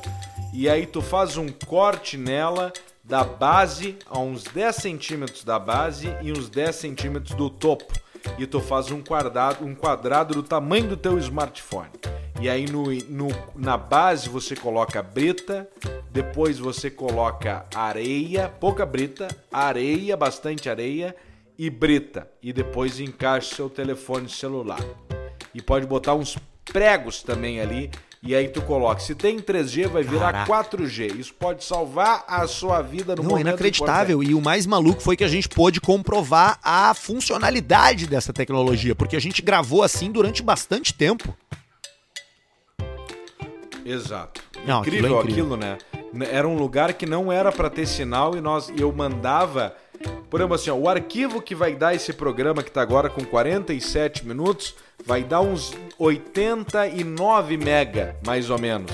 e 0.53 0.69
aí 0.69 0.85
tu 0.85 1.01
faz 1.01 1.35
um 1.35 1.49
corte 1.49 2.17
nela 2.17 2.71
da 3.03 3.25
base 3.25 3.97
a 4.09 4.17
uns 4.17 4.45
10 4.45 4.75
centímetros 4.77 5.43
da 5.43 5.59
base 5.59 6.07
e 6.21 6.31
uns 6.31 6.47
10 6.47 6.73
centímetros 6.73 7.35
do 7.35 7.49
topo 7.49 7.93
e 8.39 8.47
tu 8.47 8.61
faz 8.61 8.91
um 8.91 9.01
quadrado, 9.01 9.65
um 9.65 9.75
quadrado 9.75 10.33
do 10.33 10.41
tamanho 10.41 10.87
do 10.87 10.97
teu 10.97 11.17
smartphone. 11.17 11.91
E 12.41 12.49
aí 12.49 12.65
no, 12.65 12.85
no, 13.09 13.27
na 13.55 13.77
base 13.77 14.27
você 14.27 14.55
coloca 14.55 15.01
brita, 15.01 15.67
depois 16.11 16.59
você 16.59 16.89
coloca 16.89 17.65
areia, 17.73 18.49
pouca 18.49 18.85
brita, 18.85 19.27
areia, 19.51 20.17
bastante 20.17 20.69
areia 20.69 21.15
e 21.57 21.69
brita. 21.69 22.29
E 22.43 22.51
depois 22.51 22.99
encaixa 22.99 23.55
seu 23.55 23.69
telefone 23.69 24.29
celular. 24.29 24.81
E 25.53 25.61
pode 25.61 25.87
botar 25.87 26.13
uns 26.13 26.37
pregos 26.65 27.23
também 27.23 27.61
ali 27.61 27.89
e 28.25 28.33
aí 28.33 28.47
tu 28.47 28.59
coloca. 28.63 28.99
Se 28.99 29.13
tem 29.13 29.39
3G, 29.39 29.87
vai 29.87 30.01
virar 30.01 30.33
Caraca. 30.33 30.77
4G. 30.77 31.19
Isso 31.19 31.31
pode 31.35 31.63
salvar 31.63 32.25
a 32.27 32.47
sua 32.47 32.81
vida 32.81 33.15
no 33.15 33.21
Não, 33.21 33.29
momento 33.29 33.45
é 33.45 33.49
inacreditável. 33.49 34.23
E 34.23 34.33
o 34.33 34.41
mais 34.41 34.65
maluco 34.65 34.99
foi 34.99 35.15
que 35.15 35.23
a 35.23 35.27
gente 35.27 35.47
pôde 35.47 35.79
comprovar 35.79 36.59
a 36.63 36.91
funcionalidade 36.95 38.07
dessa 38.07 38.33
tecnologia, 38.33 38.95
porque 38.95 39.15
a 39.15 39.21
gente 39.21 39.43
gravou 39.43 39.83
assim 39.83 40.11
durante 40.11 40.41
bastante 40.41 40.91
tempo. 40.91 41.37
Exato. 43.85 44.41
Não, 44.65 44.81
incrível, 44.81 45.19
aquilo, 45.19 45.19
é 45.19 45.21
incrível, 45.21 45.53
aquilo, 45.53 45.57
né? 45.57 45.77
Era 46.31 46.47
um 46.47 46.57
lugar 46.57 46.93
que 46.93 47.05
não 47.05 47.31
era 47.31 47.51
para 47.51 47.69
ter 47.69 47.85
sinal 47.85 48.35
e 48.35 48.41
nós 48.41 48.71
eu 48.77 48.91
mandava 48.91 49.75
por 50.29 50.39
exemplo, 50.39 50.55
assim, 50.55 50.69
ó, 50.69 50.75
o 50.75 50.89
arquivo 50.89 51.41
que 51.41 51.55
vai 51.55 51.75
dar 51.75 51.95
esse 51.95 52.11
programa 52.11 52.61
que 52.61 52.69
está 52.69 52.81
agora 52.81 53.09
com 53.09 53.23
47 53.23 54.25
minutos 54.27 54.75
vai 55.05 55.23
dar 55.23 55.41
uns 55.41 55.73
89 55.97 57.57
mega, 57.57 58.17
mais 58.25 58.49
ou 58.49 58.59
menos. 58.59 58.91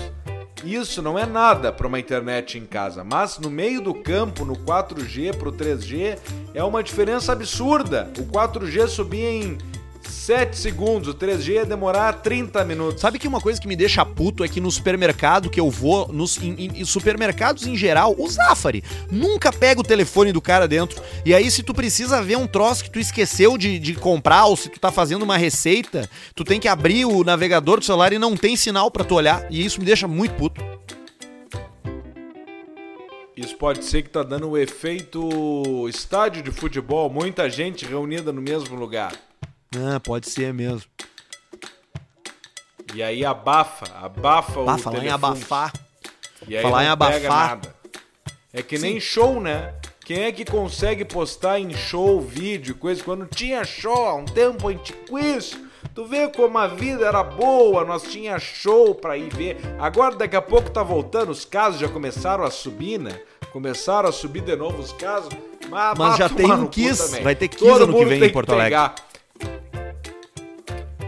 Isso 0.64 1.02
não 1.02 1.18
é 1.18 1.26
nada 1.26 1.72
para 1.72 1.88
uma 1.88 2.00
internet 2.00 2.60
em 2.60 2.66
casa, 2.66 3.04
mas 3.04 3.40
no 3.40 3.50
meio 3.50 3.82
do 3.82 3.96
campo, 3.96 4.46
no 4.46 4.56
4G 4.56 5.36
para 5.36 5.50
o 5.50 5.52
3G, 5.52 6.20
é 6.54 6.64
uma 6.64 6.84
diferença 6.84 7.32
absurda. 7.32 8.12
O 8.20 8.24
4G 8.26 8.88
subia 8.88 9.32
em 9.32 9.58
7 10.02 10.58
segundos, 10.58 11.08
o 11.08 11.14
3G 11.14 11.54
ia 11.54 11.66
demorar 11.66 12.14
30 12.14 12.64
minutos. 12.66 13.02
Sabe 13.02 13.20
que 13.20 13.28
uma 13.28 13.42
coisa 13.42 13.60
que 13.60 13.68
me 13.68 13.76
deixa 13.76 14.06
puto 14.06 14.44
é 14.44 14.48
que 14.48 14.62
no 14.62 14.72
supermercado 14.72 15.50
que 15.50 15.60
eu 15.60 15.70
vou, 15.70 16.08
nos 16.12 16.38
em, 16.42 16.56
em 16.76 16.86
supermercados 16.86 17.66
em 17.66 17.76
geral, 17.76 18.16
o 18.18 18.28
Zafari 18.30 18.84
nunca 19.12 19.52
pega 19.52 19.82
o 19.82 19.84
telefone 19.84 20.32
do 20.32 20.42
cara 20.42 20.68
dentro. 20.68 21.02
E 21.26 21.34
aí, 21.34 21.50
se 21.50 21.64
tu 21.64 21.74
precisa 21.74 22.22
ver 22.22 22.38
um 22.38 22.48
troço 22.48 22.84
que 22.84 22.90
tu 22.90 23.00
esqueceu 23.00 23.58
de, 23.58 23.80
de 23.80 23.94
comprar, 23.96 24.46
ou 24.46 24.56
se 24.56 24.70
tu 24.70 24.80
tá 24.80 24.92
fazendo 24.92 25.24
uma 25.24 25.38
receita, 25.38 26.10
tu 26.36 26.44
tem 26.44 26.60
que 26.60 26.68
abrir 26.68 27.06
o 27.06 27.24
navegador 27.24 27.80
do 27.80 27.86
celular 27.86 28.14
e 28.14 28.20
não 28.20 28.36
tem 28.36 28.56
sinal 28.56 28.90
para 28.90 29.04
tu 29.04 29.16
olhar. 29.16 29.46
E 29.50 29.64
isso 29.64 29.80
me 29.80 29.86
deixa 29.86 30.08
muito 30.08 30.36
puto. 30.36 30.62
Isso 33.36 33.56
pode 33.56 33.84
ser 33.86 34.04
que 34.04 34.10
tá 34.10 34.22
dando 34.24 34.50
o 34.50 34.58
efeito 34.58 35.88
estádio 35.88 36.44
de 36.44 36.52
futebol, 36.52 37.10
muita 37.10 37.50
gente 37.50 37.86
reunida 37.86 38.32
no 38.32 38.42
mesmo 38.42 38.76
lugar. 38.76 39.14
Ah, 39.76 40.00
pode 40.00 40.30
ser 40.30 40.54
mesmo. 40.54 40.90
E 42.94 43.02
aí 43.02 43.24
abafa, 43.24 43.86
abafa 43.96 44.64
bah, 44.64 44.76
o 44.76 44.78
falar 44.78 45.06
em 45.06 45.10
abafar. 45.10 45.74
E 46.46 46.58
aí 46.58 46.62
falar 46.62 46.84
em 46.84 46.88
abafar. 46.88 47.62
É 48.52 48.62
que 48.62 48.78
nem 48.78 49.00
show, 49.00 49.40
né? 49.40 49.74
Quem 50.04 50.24
é 50.24 50.32
que 50.32 50.44
consegue 50.44 51.06
postar 51.06 51.58
em 51.58 51.74
show 51.74 52.20
vídeo, 52.20 52.76
coisa 52.76 53.02
quando 53.02 53.26
tinha 53.26 53.64
show 53.64 54.06
há 54.08 54.16
um 54.16 54.26
tempo 54.26 54.68
antiquíssimo? 54.68 55.70
Tu 55.96 56.06
vê 56.06 56.28
como 56.28 56.58
a 56.58 56.68
vida 56.68 57.06
era 57.06 57.24
boa, 57.24 57.86
nós 57.86 58.04
tinha 58.04 58.38
show 58.40 58.94
pra 58.94 59.18
ir 59.18 59.34
ver. 59.34 59.58
Agora 59.80 60.16
daqui 60.16 60.36
a 60.36 60.42
pouco 60.42 60.70
tá 60.70 60.84
voltando, 60.84 61.30
os 61.30 61.46
casos 61.46 61.80
já 61.80 61.88
começaram 61.88 62.44
a 62.44 62.52
subir, 62.52 63.00
né? 63.00 63.22
Começaram 63.54 64.10
a 64.10 64.12
subir 64.12 64.42
de 64.42 64.56
novo 64.56 64.82
os 64.82 64.92
casos. 64.92 65.30
Mas, 65.70 65.98
mas 65.98 66.18
já 66.18 66.28
tem 66.28 66.52
um 66.52 66.68
Kiss, 66.68 67.22
vai 67.22 67.36
ter 67.36 67.48
Kiss 67.48 67.64
Todo 67.64 67.84
ano 67.84 67.98
que 67.98 68.06
vem 68.06 68.24
em 68.24 68.30
Porto 68.32 68.52
Alegre. 68.52 68.92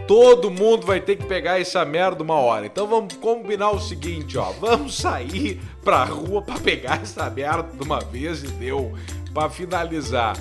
Todo 0.06 0.50
mundo 0.50 0.86
vai 0.86 1.00
ter 1.00 1.16
que 1.16 1.24
pegar 1.24 1.58
essa 1.58 1.82
merda 1.84 2.22
uma 2.22 2.34
hora. 2.34 2.66
Então 2.66 2.86
vamos 2.86 3.14
combinar 3.14 3.70
o 3.70 3.80
seguinte, 3.80 4.36
ó. 4.36 4.52
Vamos 4.52 4.96
sair 4.96 5.60
pra 5.82 6.04
rua 6.04 6.42
pra 6.42 6.58
pegar 6.58 7.00
essa 7.02 7.28
merda 7.30 7.70
de 7.72 7.82
uma 7.82 8.00
vez 8.00 8.42
e 8.42 8.48
deu. 8.48 8.92
Pra 9.32 9.48
finalizar. 9.48 10.36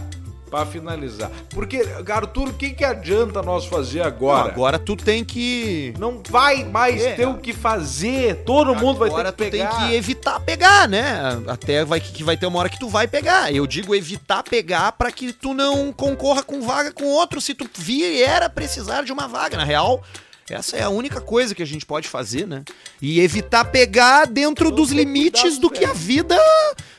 Pra 0.53 0.67
finalizar. 0.67 1.31
Porque, 1.49 1.83
Arthur, 2.07 2.49
o 2.49 2.53
que, 2.53 2.69
que 2.69 2.83
adianta 2.85 3.41
nós 3.41 3.65
fazer 3.65 4.01
agora? 4.01 4.43
Não, 4.43 4.51
agora 4.51 4.77
tu 4.77 4.95
tem 4.95 5.25
que. 5.25 5.95
Não 5.97 6.21
vai 6.29 6.63
mais 6.63 7.01
É. 7.01 7.13
ter 7.15 7.27
o 7.27 7.39
que 7.39 7.51
fazer. 7.51 8.43
Todo 8.45 8.75
mundo 8.75 8.99
vai 8.99 9.09
Agora 9.09 9.31
ter 9.31 9.45
que 9.45 9.49
tu 9.49 9.51
tem 9.57 9.65
pegar. 9.67 9.87
que 9.89 9.95
evitar 9.95 10.39
pegar, 10.41 10.87
né? 10.87 11.41
Até 11.47 11.83
vai 11.83 11.99
que 11.99 12.23
vai 12.23 12.37
ter 12.37 12.45
uma 12.45 12.59
hora 12.59 12.69
que 12.69 12.77
tu 12.79 12.87
vai 12.87 13.07
pegar. 13.07 13.51
Eu 13.51 13.65
digo 13.65 13.95
evitar 13.95 14.43
pegar 14.43 14.91
pra 14.91 15.11
que 15.11 15.33
tu 15.33 15.55
não 15.55 15.91
concorra 15.91 16.43
com 16.43 16.61
vaga 16.61 16.91
com 16.93 17.05
outro 17.05 17.41
se 17.41 17.55
tu 17.55 17.67
vier 17.75 18.43
a 18.43 18.47
precisar 18.49 19.01
de 19.03 19.11
uma 19.11 19.27
vaga. 19.27 19.57
Na 19.57 19.63
real, 19.63 20.03
essa 20.49 20.75
é 20.77 20.83
a 20.83 20.89
única 20.89 21.21
coisa 21.21 21.55
que 21.55 21.63
a 21.63 21.65
gente 21.65 21.85
pode 21.85 22.07
fazer, 22.07 22.45
né? 22.47 22.63
E 23.01 23.19
evitar 23.19 23.65
pegar 23.65 24.25
dentro 24.25 24.71
dos 24.71 24.91
limites 24.91 25.57
do 25.57 25.69
que 25.69 25.85
a 25.85 25.93
vida 25.93 26.37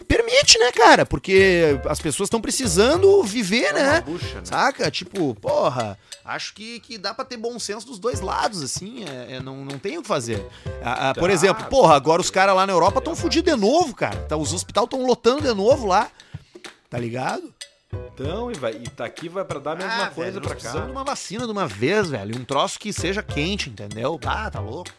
permite, 0.08 0.58
né, 0.58 0.70
cara? 0.72 1.04
Porque 1.06 1.78
as 1.88 2.00
pessoas 2.00 2.26
estão 2.26 2.40
precisando 2.40 3.22
viver, 3.22 3.66
É 3.66 3.72
né? 3.72 4.00
bucha, 4.00 4.34
né? 4.36 4.44
Saca? 4.44 4.90
Tipo, 4.90 5.34
porra, 5.34 5.98
acho 6.24 6.54
que, 6.54 6.80
que 6.80 6.98
dá 6.98 7.12
pra 7.14 7.24
ter 7.24 7.36
bom 7.36 7.58
senso 7.58 7.86
dos 7.86 7.98
dois 7.98 8.20
lados, 8.20 8.62
assim, 8.62 9.04
é, 9.04 9.36
é, 9.36 9.40
não, 9.40 9.64
não 9.64 9.78
tem 9.78 9.98
o 9.98 10.02
que 10.02 10.08
fazer. 10.08 10.44
Ah, 10.82 11.10
ah, 11.10 11.14
por 11.14 11.28
Tá. 11.28 11.32
exemplo, 11.34 11.64
porra, 11.66 11.94
agora 11.96 12.20
os 12.20 12.30
caras 12.30 12.54
lá 12.56 12.66
na 12.66 12.72
Europa 12.72 12.98
estão 12.98 13.14
fudidos 13.16 13.52
de 13.52 13.58
novo, 13.60 13.94
cara. 13.94 14.16
Tá, 14.28 14.36
os 14.36 14.52
hospitais 14.52 14.84
estão 14.84 15.04
lotando 15.06 15.42
de 15.42 15.54
novo 15.54 15.86
lá. 15.86 16.10
Tá 16.90 16.98
ligado? 16.98 17.53
Então, 18.14 18.50
e, 18.50 18.54
vai, 18.54 18.72
e 18.72 18.88
tá 18.90 19.04
aqui 19.04 19.28
vai 19.28 19.44
pra 19.44 19.58
dar 19.58 19.72
a 19.72 19.76
mesma 19.76 20.04
Ah, 20.04 20.10
coisa 20.10 20.40
precisamos 20.40 20.80
cá. 20.80 20.86
de 20.86 20.92
uma 20.92 21.04
vacina 21.04 21.44
de 21.46 21.52
uma 21.52 21.66
vez, 21.66 22.08
velho. 22.10 22.38
Um 22.38 22.44
troço 22.44 22.78
que 22.78 22.92
seja 22.92 23.22
quente, 23.22 23.68
entendeu? 23.70 24.18
Ah, 24.24 24.50
tá 24.50 24.60
louco. 24.60 24.90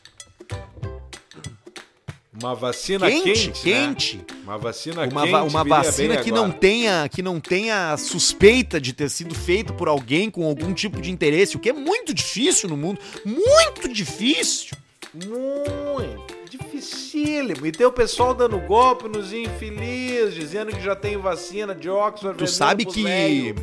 Uma 2.38 2.54
vacina 2.54 3.10
Quente, 3.10 3.24
quente. 3.24 3.62
quente. 3.62 4.18
né? 4.18 4.24
Uma 4.44 4.58
vacina 4.58 5.08
Uma, 5.08 5.22
quente. 5.24 5.34
uma 5.50 5.64
vacina 5.64 6.18
que 6.18 6.30
agora. 6.30 6.48
não 6.48 6.52
tenha 6.52 7.08
que 7.08 7.22
não 7.22 7.40
tenha 7.40 7.96
suspeita 7.96 8.80
de 8.80 8.92
ter 8.92 9.10
sido 9.10 9.34
feita 9.34 9.72
por 9.72 9.88
alguém 9.88 10.30
com 10.30 10.46
algum 10.46 10.74
tipo 10.74 11.00
de 11.02 11.10
interesse, 11.12 11.56
o 11.56 11.60
que 11.60 11.70
é 11.70 11.74
muito 11.74 12.14
difícil 12.14 12.68
no 12.68 12.76
mundo, 12.76 13.00
muito 13.24 13.88
difícil. 13.88 14.76
Muito 15.14 16.35
dificílimo. 16.58 17.66
E 17.66 17.72
tem 17.72 17.86
o 17.86 17.92
pessoal 17.92 18.34
dando 18.34 18.58
golpe 18.60 19.08
nos 19.08 19.32
infelizes, 19.34 20.34
dizendo 20.36 20.72
que 20.76 20.82
já 20.82 20.96
tem 20.96 21.18
vacina 21.18 21.74
de 21.74 21.90
Oxford. 21.90 22.38
Tu 22.38 22.48
sabe 22.48 22.86
que- 22.86 23.04
velho 23.04 23.56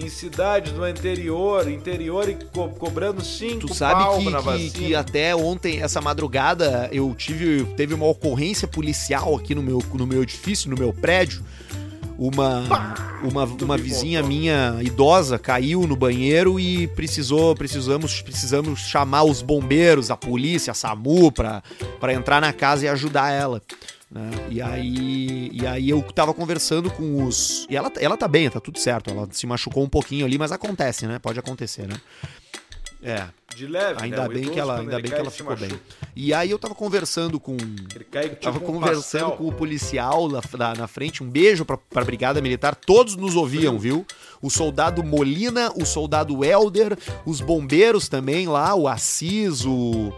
Em 0.00 0.08
cidades 0.08 0.70
do 0.72 0.86
interior, 0.88 1.68
interior 1.68 2.28
e 2.28 2.36
co- 2.52 2.68
cobrando 2.68 3.20
cinco 3.24 3.66
Tu 3.66 3.74
sabe 3.74 4.04
que, 4.16 4.70
que, 4.70 4.70
que 4.70 4.94
até 4.94 5.34
ontem, 5.34 5.82
essa 5.82 6.00
madrugada, 6.00 6.88
eu 6.92 7.12
tive 7.18 7.64
teve 7.76 7.94
uma 7.94 8.06
ocorrência 8.06 8.68
policial 8.68 9.34
aqui 9.34 9.56
no 9.56 9.62
meu, 9.62 9.82
no 9.94 10.06
meu 10.06 10.22
edifício, 10.22 10.70
no 10.70 10.76
meu 10.76 10.92
prédio. 10.92 11.42
Uma, 12.18 12.64
uma, 13.22 13.44
uma 13.44 13.76
vizinha 13.78 14.20
minha 14.24 14.78
idosa 14.82 15.38
caiu 15.38 15.86
no 15.86 15.94
banheiro 15.94 16.58
e 16.58 16.88
precisou 16.88 17.54
precisamos 17.54 18.20
precisamos 18.20 18.80
chamar 18.80 19.22
os 19.22 19.40
bombeiros, 19.40 20.10
a 20.10 20.16
polícia, 20.16 20.72
a 20.72 20.74
SAMU 20.74 21.30
pra 21.30 21.62
entrar 22.12 22.40
na 22.40 22.52
casa 22.52 22.86
e 22.86 22.88
ajudar 22.88 23.30
ela. 23.30 23.62
né? 24.10 24.30
E 24.50 24.60
aí 24.60 25.50
e 25.52 25.64
aí 25.64 25.90
eu 25.90 26.02
tava 26.02 26.34
conversando 26.34 26.90
com 26.90 27.24
os 27.24 27.66
e 27.70 27.76
ela 27.76 27.92
ela 28.00 28.16
tá 28.16 28.26
bem, 28.26 28.50
tá 28.50 28.58
tudo 28.58 28.80
certo. 28.80 29.10
Ela 29.10 29.28
se 29.30 29.46
machucou 29.46 29.84
um 29.84 29.88
pouquinho 29.88 30.26
ali, 30.26 30.36
mas 30.38 30.50
acontece, 30.50 31.06
né? 31.06 31.20
Pode 31.20 31.38
acontecer, 31.38 31.86
né? 31.86 31.94
É. 33.02 33.26
De 33.54 33.66
leve, 33.66 34.02
Ainda 34.02 34.22
né? 34.22 34.28
Bem 34.28 34.38
idoso, 34.38 34.52
que 34.52 34.60
ela, 34.60 34.78
ainda 34.80 35.00
bem 35.00 35.10
que 35.10 35.14
ela 35.14 35.30
ficou 35.30 35.56
bem. 35.56 35.70
E 36.14 36.34
aí 36.34 36.50
eu 36.50 36.58
tava 36.58 36.74
conversando 36.74 37.40
com. 37.40 37.56
Ele 37.56 38.04
cai 38.10 38.28
tipo 38.28 38.42
Tava 38.42 38.58
um 38.58 38.60
conversando 38.60 39.30
pastel. 39.30 39.30
com 39.36 39.48
o 39.48 39.52
policial 39.52 40.28
na, 40.28 40.40
na, 40.58 40.74
na 40.74 40.86
frente. 40.86 41.22
Um 41.22 41.30
beijo 41.30 41.64
pra, 41.64 41.76
pra 41.76 42.04
Brigada 42.04 42.40
Militar. 42.40 42.74
Todos 42.74 43.16
nos 43.16 43.36
ouviam, 43.36 43.78
viu? 43.78 44.06
O 44.42 44.50
soldado 44.50 45.02
Molina, 45.02 45.72
o 45.74 45.84
soldado 45.86 46.44
Helder, 46.44 46.96
os 47.24 47.40
bombeiros 47.40 48.08
também 48.08 48.46
lá, 48.46 48.74
o 48.74 48.86
Assis, 48.86 49.64
o. 49.64 50.12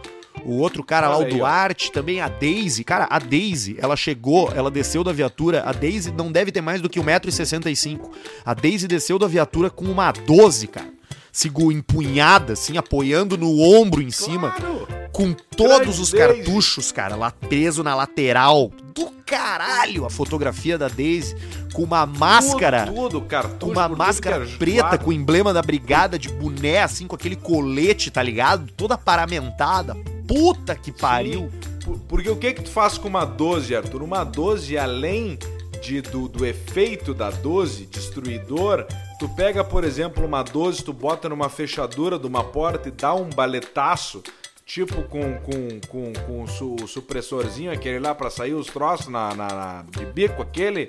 O 0.45 0.57
outro 0.59 0.83
cara 0.83 1.09
lá, 1.09 1.17
o 1.17 1.19
Olha 1.19 1.27
aí, 1.27 1.35
ó. 1.35 1.37
Duarte, 1.39 1.93
também 1.93 2.21
a 2.21 2.29
Daisy. 2.29 2.83
Cara, 2.83 3.07
a 3.11 3.19
Daisy, 3.19 3.77
ela 3.79 3.95
chegou, 3.95 4.51
ela 4.55 4.71
desceu 4.71 5.05
da 5.05 5.13
viatura. 5.13 5.63
A 5.67 5.73
Daisy 5.73 6.13
não 6.13 6.33
deve 6.33 6.51
ter 6.51 6.63
mais 6.63 6.81
do 6.81 6.89
que 6.89 6.99
1,65m. 6.99 8.01
A 8.45 8.55
Daisy 8.55 8.89
desceu 8.89 9.19
da 9.19 9.27
viatura 9.27 9.69
com 9.69 9.85
uma 9.85 10.11
12, 10.13 10.67
cara. 10.69 11.00
Sigo 11.33 11.71
empunhada, 11.71 12.55
assim, 12.55 12.77
apoiando 12.77 13.37
no 13.39 13.61
ombro 13.61 14.03
em 14.03 14.11
cima 14.11 14.51
Claro! 14.51 14.87
com 15.13 15.33
todos 15.33 15.79
Grande 15.79 16.01
os 16.01 16.11
Daisy. 16.13 16.17
cartuchos, 16.43 16.93
cara, 16.93 17.15
lá 17.17 17.31
preso 17.31 17.83
na 17.83 17.95
lateral. 17.95 18.71
Do 18.95 19.11
caralho 19.25 20.05
a 20.05 20.11
fotografia 20.11 20.77
da 20.77 20.89
Daisy 20.89 21.37
com 21.73 21.83
uma 21.85 22.05
máscara, 22.05 22.87
Tudo, 22.87 22.95
tudo 23.11 23.21
cartucho, 23.23 23.71
uma 23.73 23.89
máscara 23.89 24.45
é 24.45 24.57
preta 24.57 24.99
com 24.99 25.11
o 25.11 25.13
emblema 25.13 25.53
da 25.53 25.63
brigada 25.63 26.19
de 26.19 26.29
boné 26.29 26.83
assim 26.83 27.07
com 27.07 27.15
aquele 27.15 27.37
colete, 27.37 28.11
tá 28.11 28.23
ligado? 28.23 28.71
Toda 28.77 28.99
paramentada. 28.99 29.95
Puta 30.27 30.75
que 30.75 30.91
pariu. 30.91 31.49
Por- 31.85 31.99
Porque 32.09 32.29
o 32.29 32.37
que 32.37 32.53
que 32.55 32.63
tu 32.63 32.71
faz 32.71 32.99
com 32.99 33.07
uma 33.09 33.25
12, 33.25 33.75
Arthur? 33.75 34.03
Uma 34.03 34.25
12, 34.25 34.77
além 34.77 35.39
de, 35.81 36.01
do, 36.03 36.29
do 36.29 36.45
efeito 36.45 37.15
da 37.15 37.31
12, 37.31 37.87
destruidor, 37.87 38.85
tu 39.21 39.29
pega, 39.29 39.63
por 39.63 39.85
exemplo, 39.85 40.25
uma 40.27 40.43
12, 40.43 40.83
tu 40.83 40.93
bota 40.93 41.29
numa 41.29 41.49
fechadura 41.49 42.19
de 42.19 42.27
uma 42.27 42.43
porta 42.43 42.89
e 42.89 42.91
dá 42.93 43.15
um 43.15 43.29
baletaço, 43.31 44.23
tipo 44.67 45.03
com, 45.05 45.35
com, 45.41 45.81
com, 45.89 46.13
com 46.27 46.43
o 46.43 46.49
su- 46.49 46.75
o 46.83 46.89
supressorzinho, 46.89 47.71
aquele 47.71 47.99
lá 48.01 48.15
pra 48.15 48.31
sair 48.31 48.55
os 48.55 48.67
troços 48.67 49.07
na, 49.09 49.33
na, 49.35 49.47
na- 49.49 49.85
de 49.89 50.05
bico, 50.07 50.43
aquele... 50.43 50.87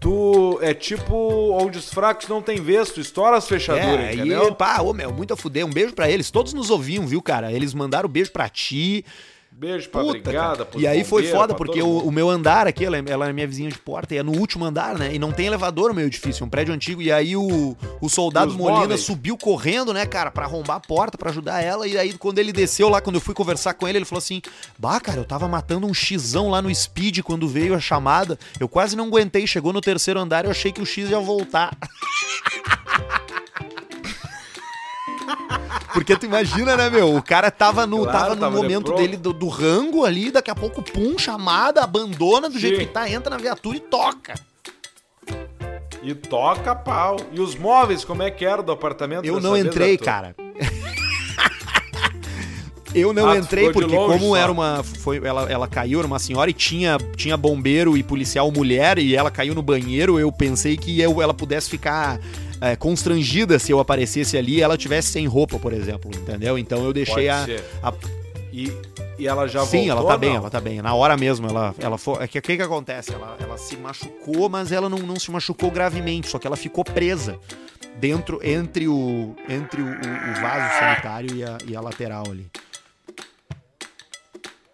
Tu 0.00 0.58
é 0.62 0.72
tipo 0.72 1.14
onde 1.62 1.76
os 1.78 1.92
fracos 1.92 2.26
não 2.26 2.40
tem 2.40 2.56
vez, 2.60 2.90
tu 2.90 3.00
estoura 3.00 3.36
as 3.36 3.46
fechaduras, 3.46 4.06
É, 4.06 4.14
entendeu? 4.14 4.48
e 4.48 4.54
pá, 4.54 4.80
ô 4.80 4.94
meu, 4.94 5.12
muito 5.12 5.34
a 5.34 5.36
fuder. 5.36 5.64
Um 5.66 5.70
beijo 5.70 5.92
pra 5.94 6.10
eles. 6.10 6.30
Todos 6.30 6.54
nos 6.54 6.70
ouviam, 6.70 7.06
viu, 7.06 7.20
cara? 7.20 7.52
Eles 7.52 7.74
mandaram 7.74 8.08
beijo 8.08 8.32
pra 8.32 8.48
ti. 8.48 9.04
Beijo 9.60 9.90
pra 9.90 10.00
Puta, 10.00 10.18
brigada, 10.20 10.66
E 10.74 10.86
aí 10.86 11.04
foi 11.04 11.26
foda, 11.26 11.54
porque 11.54 11.82
o, 11.82 11.98
o 11.98 12.10
meu 12.10 12.30
andar 12.30 12.66
aqui, 12.66 12.82
ela, 12.82 12.96
é- 12.96 13.04
ela 13.06 13.28
é 13.28 13.32
minha 13.34 13.46
vizinha 13.46 13.68
de 13.68 13.76
porta, 13.76 14.14
e 14.14 14.16
é 14.16 14.22
no 14.22 14.32
último 14.32 14.64
andar, 14.64 14.98
né? 14.98 15.14
E 15.14 15.18
não 15.18 15.32
tem 15.32 15.48
elevador 15.48 15.90
no 15.90 15.94
meu 15.96 16.06
edifício, 16.06 16.42
é 16.42 16.46
um 16.46 16.48
prédio 16.48 16.72
antigo. 16.72 17.02
E 17.02 17.12
aí 17.12 17.36
o, 17.36 17.76
o 18.00 18.08
soldado 18.08 18.54
Molina 18.54 18.80
móveis. 18.80 19.02
subiu 19.02 19.36
correndo, 19.36 19.92
né, 19.92 20.06
cara, 20.06 20.30
pra 20.30 20.46
arrombar 20.46 20.78
a 20.78 20.80
porta, 20.80 21.18
pra 21.18 21.28
ajudar 21.28 21.60
ela. 21.60 21.86
E 21.86 21.98
aí 21.98 22.14
quando 22.14 22.38
ele 22.38 22.52
desceu 22.54 22.88
lá, 22.88 23.02
quando 23.02 23.16
eu 23.16 23.20
fui 23.20 23.34
conversar 23.34 23.74
com 23.74 23.86
ele, 23.86 23.98
ele 23.98 24.06
falou 24.06 24.20
assim: 24.20 24.40
Bah, 24.78 24.98
cara, 24.98 25.18
eu 25.20 25.26
tava 25.26 25.46
matando 25.46 25.86
um 25.86 25.92
xizão 25.92 26.48
lá 26.48 26.62
no 26.62 26.74
speed 26.74 27.18
quando 27.20 27.46
veio 27.46 27.74
a 27.74 27.80
chamada. 27.80 28.38
Eu 28.58 28.66
quase 28.66 28.96
não 28.96 29.08
aguentei, 29.08 29.46
chegou 29.46 29.74
no 29.74 29.82
terceiro 29.82 30.18
andar, 30.18 30.46
eu 30.46 30.50
achei 30.52 30.72
que 30.72 30.80
o 30.80 30.86
X 30.86 31.10
ia 31.10 31.20
voltar. 31.20 31.76
Porque 35.92 36.16
tu 36.16 36.26
imagina, 36.26 36.76
né, 36.76 36.88
meu? 36.90 37.14
O 37.16 37.22
cara 37.22 37.50
tava 37.50 37.86
no, 37.86 38.02
Claro, 38.02 38.18
tava 38.18 38.34
no 38.34 38.40
tava 38.40 38.56
momento 38.56 38.92
dele 38.94 39.16
do, 39.16 39.32
do 39.32 39.48
rango 39.48 40.04
ali, 40.04 40.30
daqui 40.30 40.50
a 40.50 40.54
pouco, 40.54 40.82
pum, 40.82 41.18
chamada, 41.18 41.82
abandona 41.82 42.48
do 42.48 42.54
Sim. 42.54 42.60
jeito 42.60 42.80
que 42.80 42.86
tá, 42.86 43.08
entra 43.10 43.30
na 43.30 43.36
viatura 43.36 43.76
e 43.76 43.80
toca. 43.80 44.34
E 46.02 46.14
toca 46.14 46.74
pau. 46.74 47.16
E 47.32 47.40
os 47.40 47.54
móveis, 47.54 48.04
como 48.04 48.22
é 48.22 48.30
que 48.30 48.44
era 48.44 48.62
do 48.62 48.72
apartamento? 48.72 49.24
Eu 49.26 49.40
não 49.40 49.56
entrei, 49.56 49.98
cara. 49.98 50.34
Eu 52.92 53.12
não 53.12 53.28
Ah, 53.28 53.36
entrei 53.38 53.70
porque 53.72 53.94
longe 53.94 54.18
como 54.18 54.30
só. 54.34 54.36
era 54.36 54.50
uma 54.50 54.82
foi 54.82 55.18
ela, 55.24 55.48
ela 55.48 55.68
caiu 55.68 56.00
era 56.00 56.06
uma 56.08 56.18
senhora 56.18 56.50
e 56.50 56.52
tinha 56.52 56.98
tinha 57.16 57.36
bombeiro 57.36 57.96
e 57.96 58.02
policial 58.02 58.50
mulher 58.50 58.98
e 58.98 59.14
ela 59.14 59.30
caiu 59.30 59.54
no 59.54 59.62
banheiro, 59.62 60.18
eu 60.18 60.32
pensei 60.32 60.76
que 60.76 61.00
eu, 61.00 61.22
ela 61.22 61.32
pudesse 61.32 61.70
ficar 61.70 62.18
é, 62.60 62.76
constrangida 62.76 63.58
se 63.58 63.72
eu 63.72 63.80
aparecesse 63.80 64.36
ali 64.36 64.56
e 64.56 64.62
ela 64.62 64.76
tivesse 64.76 65.08
sem 65.12 65.26
roupa, 65.26 65.58
por 65.58 65.72
exemplo, 65.72 66.10
entendeu? 66.14 66.58
Então 66.58 66.84
eu 66.84 66.92
deixei 66.92 67.28
a, 67.28 67.46
a 67.82 67.92
E, 68.52 68.72
e 69.18 69.26
ela 69.28 69.46
já 69.46 69.64
Sim, 69.64 69.88
voltou? 69.88 69.90
ela 70.02 70.04
tá 70.12 70.18
bem, 70.18 70.34
ela 70.34 70.50
tá 70.50 70.60
bem. 70.60 70.82
Na 70.82 70.94
hora 70.94 71.16
mesmo, 71.16 71.46
ela, 71.48 71.74
ela 71.78 71.96
foi. 71.96 72.22
É 72.24 72.28
que 72.28 72.38
o 72.38 72.42
que, 72.42 72.56
que 72.56 72.62
acontece? 72.62 73.12
Ela, 73.14 73.36
ela 73.40 73.56
se 73.56 73.76
machucou, 73.76 74.48
mas 74.48 74.72
ela 74.72 74.88
não, 74.88 74.98
não 74.98 75.16
se 75.16 75.30
machucou 75.30 75.70
gravemente, 75.70 76.26
só 76.28 76.38
que 76.38 76.46
ela 76.46 76.56
ficou 76.56 76.82
presa 76.84 77.38
dentro, 77.98 78.40
entre 78.42 78.88
o, 78.88 79.34
entre 79.48 79.80
o, 79.82 79.86
o- 79.86 79.88
o 79.90 80.40
vaso 80.40 80.78
sanitário 80.78 81.36
e 81.36 81.44
a, 81.44 81.58
e 81.66 81.76
a 81.76 81.80
lateral 81.80 82.24
ali. 82.30 82.46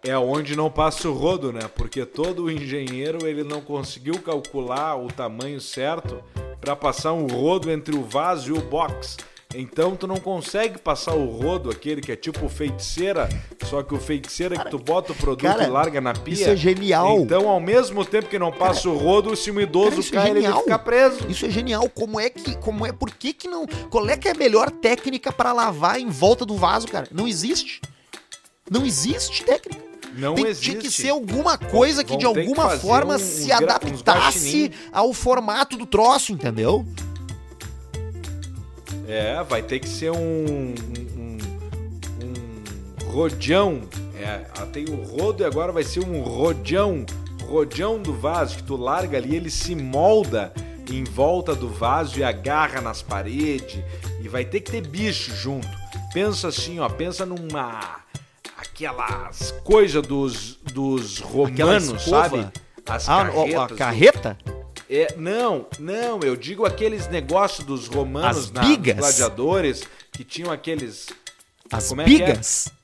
É 0.03 0.17
onde 0.17 0.55
não 0.55 0.69
passa 0.69 1.09
o 1.09 1.13
rodo, 1.13 1.51
né? 1.51 1.61
Porque 1.75 2.05
todo 2.05 2.49
engenheiro 2.49 3.27
ele 3.27 3.43
não 3.43 3.59
conseguiu 3.59 4.19
calcular 4.21 4.95
o 4.95 5.07
tamanho 5.07 5.59
certo 5.59 6.23
para 6.59 6.75
passar 6.75 7.13
um 7.13 7.27
rodo 7.27 7.71
entre 7.71 7.95
o 7.95 8.03
vaso 8.03 8.49
e 8.49 8.57
o 8.57 8.61
box. 8.61 9.17
Então 9.55 9.95
tu 9.95 10.05
não 10.05 10.17
consegue 10.17 10.77
passar 10.77 11.13
o 11.15 11.25
rodo, 11.25 11.69
aquele 11.69 12.01
que 12.01 12.11
é 12.11 12.17
tipo 12.17 12.49
feiticeira, 12.49 13.29
só 13.63 13.81
que 13.81 13.93
o 13.95 13.99
feiticeira 13.99 14.55
é 14.55 14.57
que 14.57 14.69
tu 14.69 14.77
bota 14.77 15.13
o 15.13 15.15
produto 15.15 15.43
cara, 15.43 15.63
e 15.63 15.67
larga 15.69 16.01
na 16.01 16.13
pia. 16.13 16.33
isso 16.33 16.49
é 16.49 16.55
genial. 16.55 17.19
Então, 17.19 17.47
ao 17.47 17.59
mesmo 17.59 18.03
tempo 18.03 18.27
que 18.27 18.37
não 18.37 18.51
passa 18.51 18.89
o 18.89 18.97
rodo, 18.97 19.33
se 19.37 19.49
um 19.49 19.59
idoso 19.59 20.03
Cara, 20.11 20.23
é 20.23 20.23
cai, 20.23 20.29
ele 20.31 20.41
genial. 20.41 20.59
fica 20.63 20.77
preso. 20.77 21.25
Isso 21.29 21.45
é 21.45 21.49
genial. 21.49 21.89
Como 21.89 22.19
é 22.19 22.29
que. 22.29 22.57
Como 22.57 22.85
é. 22.85 22.91
Por 22.91 23.09
que 23.11 23.31
que 23.31 23.47
não. 23.47 23.65
Qual 23.89 24.07
é 24.09 24.17
que 24.17 24.27
é 24.27 24.31
a 24.31 24.35
melhor 24.35 24.69
técnica 24.69 25.31
pra 25.31 25.53
lavar 25.53 25.97
em 25.97 26.09
volta 26.09 26.45
do 26.45 26.55
vaso, 26.55 26.87
cara? 26.89 27.07
Não 27.09 27.25
existe. 27.25 27.79
Não 28.69 28.85
existe 28.85 29.45
técnica. 29.45 29.86
Não 30.15 30.35
Tem- 30.35 30.45
existe. 30.47 30.69
Tinha 30.71 30.81
que 30.81 30.91
ser 30.91 31.09
alguma 31.09 31.57
coisa 31.57 32.03
que 32.03 32.09
Vão 32.11 32.17
de 32.19 32.25
que 32.25 32.39
alguma 32.39 32.69
fazer 32.69 32.81
forma 32.81 33.15
um- 33.15 33.19
se 33.19 33.51
adaptasse 33.51 34.71
ao 34.91 35.13
formato 35.13 35.77
do 35.77 35.85
troço, 35.85 36.31
entendeu? 36.31 36.85
É, 39.07 39.41
vai 39.43 39.61
ter 39.61 39.79
que 39.79 39.87
ser 39.87 40.11
um, 40.11 40.17
um, 40.17 41.37
um. 42.21 43.81
É, 44.19 44.39
tem 44.73 44.85
o 44.89 44.95
rodo 45.03 45.43
e 45.43 45.45
agora 45.45 45.71
vai 45.71 45.83
ser 45.83 46.01
um 46.01 46.21
rojão. 46.21 47.05
Rojão 47.47 47.99
do 48.01 48.13
vaso 48.13 48.57
que 48.57 48.63
tu 48.63 48.75
larga 48.75 49.17
ali, 49.17 49.35
ele 49.35 49.49
se 49.49 49.73
molda 49.73 50.51
em 50.91 51.03
volta 51.03 51.55
do 51.55 51.69
vaso 51.69 52.19
e 52.19 52.23
agarra 52.23 52.81
nas 52.81 53.01
paredes. 53.01 53.79
E 54.21 54.27
vai 54.27 54.43
ter 54.43 54.59
que 54.59 54.71
ter 54.71 54.85
bicho 54.85 55.33
junto. 55.35 55.67
Pensa 56.13 56.49
assim, 56.49 56.79
ó, 56.79 56.89
pensa 56.89 57.25
numa 57.25 58.01
aquelas 58.77 59.51
coisas 59.63 60.05
dos, 60.05 60.55
dos 60.71 61.19
romanos, 61.19 62.03
sabe? 62.03 62.47
As 62.85 63.09
ah, 63.09 63.25
carretas. 63.25 63.71
A 63.71 63.75
carreta? 63.75 64.37
É, 64.89 65.15
não, 65.17 65.65
não, 65.79 66.19
eu 66.21 66.35
digo 66.35 66.65
aqueles 66.65 67.09
negócios 67.09 67.65
dos 67.65 67.87
romanos 67.87 68.51
As 68.55 68.67
bigas? 68.67 68.95
Na, 68.95 69.01
gladiadores 69.01 69.83
que 70.11 70.23
tinham 70.23 70.51
aqueles. 70.51 71.07
As 71.71 71.89
como 71.89 72.01
é 72.01 72.05
bigas? 72.05 72.69
É? 72.69 72.77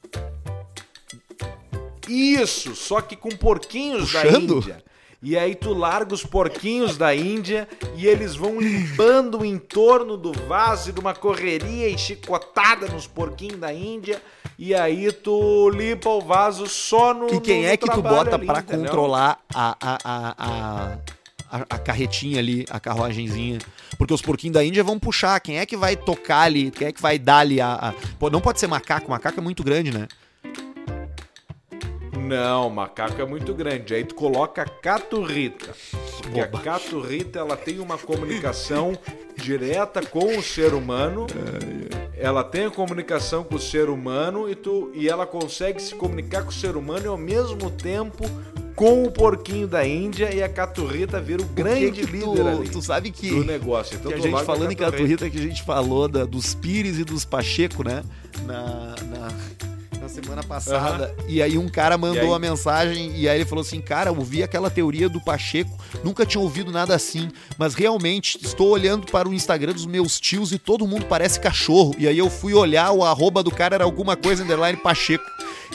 Isso, 2.09 2.75
só 2.75 2.99
que 2.99 3.15
com 3.15 3.29
porquinhos 3.29 4.11
Puxando? 4.11 4.31
da 4.31 4.39
Índia. 4.39 4.83
E 5.25 5.37
aí 5.37 5.55
tu 5.55 5.73
larga 5.73 6.13
os 6.13 6.25
porquinhos 6.25 6.97
da 6.97 7.15
Índia 7.15 7.65
e 7.95 8.05
eles 8.05 8.35
vão 8.35 8.59
limpando 8.59 9.39
o 9.39 9.45
entorno 9.45 10.17
do 10.17 10.33
vaso 10.33 10.91
de 10.91 10.99
uma 10.99 11.15
correria 11.15 11.87
e 11.87 11.97
chicotada 11.97 12.87
nos 12.89 13.07
porquinhos 13.07 13.57
da 13.57 13.73
Índia. 13.73 14.21
E 14.59 14.75
aí 14.75 15.09
tu 15.13 15.69
limpa 15.69 16.09
o 16.09 16.19
vaso 16.19 16.67
só 16.67 17.13
no. 17.13 17.33
E 17.33 17.39
quem 17.39 17.61
no, 17.61 17.69
é 17.69 17.77
que 17.77 17.89
tu 17.89 18.01
bota 18.01 18.37
para 18.37 18.61
controlar 18.61 19.39
a, 19.53 19.77
a, 19.79 19.97
a, 20.03 20.35
a 20.37 20.97
a, 21.69 21.77
carretinha 21.77 22.39
ali, 22.39 22.65
a 22.69 22.79
carruagenzinha. 22.79 23.59
Porque 23.97 24.13
os 24.13 24.21
porquinhos 24.21 24.55
da 24.55 24.63
Índia 24.63 24.83
vão 24.83 24.99
puxar. 24.99 25.39
Quem 25.39 25.59
é 25.59 25.65
que 25.65 25.77
vai 25.77 25.95
tocar 25.95 26.41
ali? 26.41 26.71
Quem 26.71 26.87
é 26.87 26.91
que 26.91 27.01
vai 27.01 27.17
dar 27.17 27.39
ali 27.39 27.61
a. 27.61 27.73
a... 27.73 27.93
Pô, 28.19 28.29
não 28.29 28.41
pode 28.41 28.59
ser 28.59 28.67
macaco, 28.67 29.09
macaco 29.09 29.39
é 29.39 29.43
muito 29.43 29.63
grande, 29.63 29.91
né? 29.91 30.07
Não, 32.23 32.69
macaco 32.69 33.21
é 33.21 33.25
muito 33.25 33.53
grande. 33.53 33.93
Aí 33.93 34.03
tu 34.03 34.15
coloca 34.15 34.61
a 34.61 34.65
caturrita. 34.65 35.75
Porque 36.21 36.39
a 36.39 36.47
caturrita 36.47 37.39
ela 37.39 37.57
tem 37.57 37.79
uma 37.79 37.97
comunicação 37.97 38.97
direta 39.35 40.01
com 40.01 40.37
o 40.37 40.41
ser 40.41 40.73
humano. 40.73 41.27
Ela 42.17 42.43
tem 42.43 42.65
a 42.65 42.71
comunicação 42.71 43.43
com 43.43 43.55
o 43.55 43.59
ser 43.59 43.89
humano 43.89 44.49
e, 44.49 44.55
tu, 44.55 44.91
e 44.93 45.09
ela 45.09 45.25
consegue 45.25 45.81
se 45.81 45.93
comunicar 45.95 46.43
com 46.43 46.49
o 46.49 46.53
ser 46.53 46.77
humano 46.77 47.05
e 47.05 47.07
ao 47.07 47.17
mesmo 47.17 47.69
tempo 47.69 48.23
com 48.75 49.03
o 49.03 49.11
porquinho 49.11 49.67
da 49.67 49.85
Índia 49.85 50.33
e 50.33 50.41
a 50.41 50.49
caturrita 50.49 51.21
vira 51.21 51.41
o 51.41 51.45
grande 51.45 52.01
que 52.01 52.07
que 52.07 52.11
líder 52.11 52.41
tu, 52.41 52.47
ali 52.47 52.69
tu 52.69 52.81
sabe 52.81 53.11
que, 53.11 53.29
do 53.29 53.43
negócio. 53.43 53.95
Então, 53.95 54.11
que 54.11 54.17
a 54.17 54.21
gente 54.21 54.43
falando 54.43 54.71
em 54.71 54.75
caturrita 54.75 55.29
que 55.29 55.37
a 55.37 55.41
gente 55.41 55.63
falou 55.63 56.07
da, 56.07 56.25
dos 56.25 56.55
Pires 56.55 56.97
e 56.97 57.03
dos 57.03 57.23
Pacheco, 57.23 57.83
né? 57.83 58.03
Na, 58.45 58.95
na, 59.03 59.27
na 60.03 60.09
semana 60.09 60.43
passada. 60.43 61.15
Uhum. 61.17 61.25
E 61.29 61.41
aí 61.41 61.57
um 61.57 61.69
cara 61.69 61.97
mandou 61.97 62.29
uma 62.29 62.39
mensagem 62.39 63.15
e 63.15 63.27
aí 63.27 63.37
ele 63.37 63.45
falou 63.45 63.61
assim: 63.61 63.79
Cara, 63.79 64.11
ouvi 64.11 64.43
aquela 64.43 64.69
teoria 64.69 65.07
do 65.07 65.21
Pacheco, 65.21 65.71
nunca 66.03 66.25
tinha 66.25 66.41
ouvido 66.41 66.71
nada 66.71 66.93
assim, 66.93 67.29
mas 67.57 67.73
realmente 67.73 68.37
estou 68.43 68.69
olhando 68.69 69.07
para 69.07 69.29
o 69.29 69.33
Instagram 69.33 69.71
dos 69.71 69.85
meus 69.85 70.19
tios 70.19 70.51
e 70.51 70.59
todo 70.59 70.85
mundo 70.85 71.05
parece 71.05 71.39
cachorro. 71.39 71.95
E 71.97 72.07
aí 72.07 72.17
eu 72.17 72.29
fui 72.29 72.53
olhar, 72.53 72.91
o 72.91 73.03
arroba 73.03 73.41
do 73.41 73.51
cara 73.51 73.75
era 73.75 73.83
alguma 73.85 74.17
coisa 74.17 74.43
underline 74.43 74.77
Pacheco. 74.77 75.23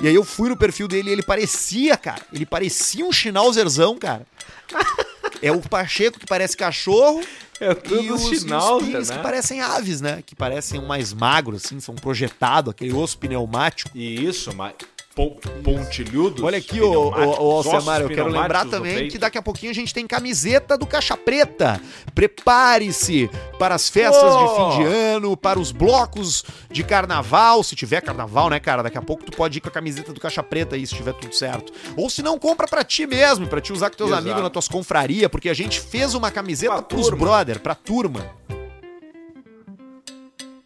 E 0.03 0.07
aí 0.07 0.14
eu 0.14 0.24
fui 0.24 0.51
no 0.51 0.57
perfil 0.57 0.87
dele 0.87 1.09
e 1.09 1.12
ele 1.12 1.22
parecia, 1.22 1.97
cara. 1.97 2.20
Ele 2.33 2.45
parecia 2.45 3.05
um 3.05 3.11
Schnauzerão, 3.11 3.97
cara. 3.99 4.26
É 5.43 5.53
o 5.53 5.61
Pacheco 5.61 6.18
que 6.18 6.26
parece 6.26 6.57
cachorro. 6.57 7.22
É 7.61 7.74
tudo 7.74 8.03
e 8.03 8.12
os, 8.12 8.22
Schnauzer, 8.28 9.01
os 9.01 9.09
né? 9.09 9.16
que 9.16 9.22
parecem 9.22 9.61
aves, 9.61 10.01
né? 10.01 10.22
Que 10.24 10.34
parecem 10.36 10.80
mais 10.80 11.12
magros, 11.12 11.64
assim, 11.64 11.80
são 11.80 11.95
projetados, 11.95 12.70
aquele 12.70 12.93
osso 12.93 13.18
pneumático. 13.18 13.91
E 13.95 14.24
isso, 14.24 14.55
mas 14.55 14.74
pontilhudos. 15.64 16.43
Olha 16.43 16.59
aqui, 16.59 16.81
ô, 16.81 17.11
ô, 17.11 17.53
Alcemar, 17.57 18.01
eu 18.03 18.09
quero 18.09 18.29
lembrar 18.29 18.66
também 18.66 19.09
que 19.09 19.19
daqui 19.19 19.37
a 19.37 19.43
pouquinho 19.43 19.71
a 19.71 19.75
gente 19.75 19.93
tem 19.93 20.07
camiseta 20.07 20.79
do 20.79 20.87
Caixa 20.87 21.16
Preta. 21.16 21.81
Prepare-se 22.14 23.29
para 23.59 23.75
as 23.75 23.89
festas 23.89 24.33
oh. 24.33 24.39
de 24.39 24.55
fim 24.55 24.83
de 24.83 24.89
ano, 24.89 25.37
para 25.37 25.59
os 25.59 25.73
blocos 25.73 26.45
de 26.71 26.85
carnaval, 26.85 27.62
se 27.64 27.75
tiver 27.75 28.01
carnaval, 28.01 28.49
né, 28.49 28.61
cara? 28.61 28.83
Daqui 28.83 28.99
a 28.99 29.03
pouco 29.03 29.25
tu 29.25 29.33
pode 29.33 29.59
ir 29.59 29.61
com 29.61 29.69
a 29.69 29.73
camiseta 29.73 30.12
do 30.12 30.21
Caixa 30.21 30.43
Preta 30.43 30.77
aí, 30.77 30.87
se 30.87 30.95
tiver 30.95 31.14
tudo 31.14 31.35
certo. 31.35 31.73
Ou 31.97 32.09
se 32.09 32.23
não, 32.23 32.39
compra 32.39 32.69
para 32.69 32.85
ti 32.85 33.07
mesmo, 33.07 33.49
para 33.49 33.61
te 33.61 33.73
usar 33.73 33.91
com 33.91 33.97
teus 33.97 34.11
Exato. 34.11 34.23
amigos 34.23 34.43
nas 34.43 34.53
tuas 34.53 34.69
confrarias, 34.69 35.29
porque 35.31 35.49
a 35.49 35.55
gente 35.55 35.81
fez 35.81 36.14
uma 36.14 36.31
camiseta 36.31 36.75
pra 36.75 36.83
pros 36.83 37.09
turma. 37.09 37.19
brother, 37.19 37.61
pra 37.61 37.75
turma. 37.75 38.25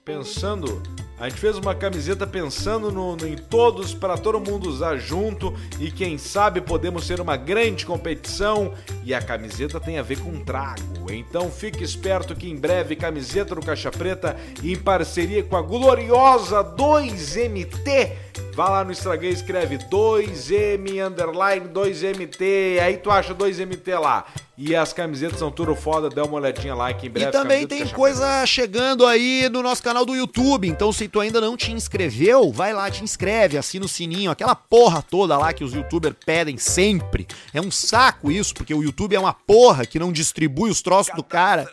Pensando 0.04 0.82
a 1.22 1.28
gente 1.28 1.38
fez 1.40 1.56
uma 1.56 1.72
camiseta 1.72 2.26
pensando 2.26 2.90
no, 2.90 3.14
no 3.14 3.28
em 3.28 3.36
todos, 3.36 3.94
para 3.94 4.18
todo 4.18 4.40
mundo 4.40 4.68
usar 4.68 4.96
junto 4.96 5.54
e 5.78 5.88
quem 5.88 6.18
sabe 6.18 6.60
podemos 6.60 7.06
ser 7.06 7.20
uma 7.20 7.36
grande 7.36 7.86
competição. 7.86 8.74
E 9.04 9.14
a 9.14 9.22
camiseta 9.22 9.78
tem 9.78 10.00
a 10.00 10.02
ver 10.02 10.18
com 10.18 10.40
trago. 10.40 11.12
Então 11.12 11.48
fique 11.48 11.84
esperto 11.84 12.34
que 12.34 12.50
em 12.50 12.56
breve 12.56 12.96
camiseta 12.96 13.54
do 13.54 13.60
Caixa 13.60 13.92
Preta 13.92 14.36
em 14.64 14.74
parceria 14.74 15.44
com 15.44 15.56
a 15.56 15.62
gloriosa 15.62 16.64
2MT 16.64 18.10
Vá 18.54 18.68
lá 18.68 18.84
no 18.84 18.92
Instagram 18.92 19.30
e 19.30 19.32
escreve 19.32 19.78
2M 19.78 21.06
underline 21.06 21.68
2MT. 21.68 22.80
Aí 22.82 22.98
tu 22.98 23.10
acha 23.10 23.34
2MT 23.34 23.98
lá. 23.98 24.26
E 24.58 24.76
as 24.76 24.92
camisetas 24.92 25.38
são 25.38 25.50
tudo 25.50 25.74
foda, 25.74 26.10
dá 26.10 26.22
uma 26.24 26.34
olhadinha 26.34 26.74
lá 26.74 26.92
que 26.92 27.06
em 27.06 27.10
breve. 27.10 27.30
E 27.30 27.32
também 27.32 27.66
tem 27.66 27.86
coisa 27.88 28.44
chegando 28.44 29.06
aí 29.06 29.48
no 29.50 29.62
nosso 29.62 29.82
canal 29.82 30.04
do 30.04 30.14
YouTube. 30.14 30.68
Então, 30.68 30.92
se 30.92 31.08
tu 31.08 31.18
ainda 31.18 31.40
não 31.40 31.56
te 31.56 31.72
inscreveu, 31.72 32.52
vai 32.52 32.74
lá, 32.74 32.90
te 32.90 33.02
inscreve, 33.02 33.56
assina 33.56 33.86
o 33.86 33.88
sininho, 33.88 34.30
aquela 34.30 34.54
porra 34.54 35.02
toda 35.02 35.38
lá 35.38 35.54
que 35.54 35.64
os 35.64 35.72
youtubers 35.72 36.14
pedem 36.24 36.58
sempre. 36.58 37.26
É 37.54 37.60
um 37.60 37.70
saco 37.70 38.30
isso, 38.30 38.52
porque 38.52 38.74
o 38.74 38.82
YouTube 38.82 39.16
é 39.16 39.18
uma 39.18 39.32
porra 39.32 39.86
que 39.86 39.98
não 39.98 40.12
distribui 40.12 40.70
os 40.70 40.82
troços 40.82 41.14
do 41.16 41.24
cara. 41.24 41.72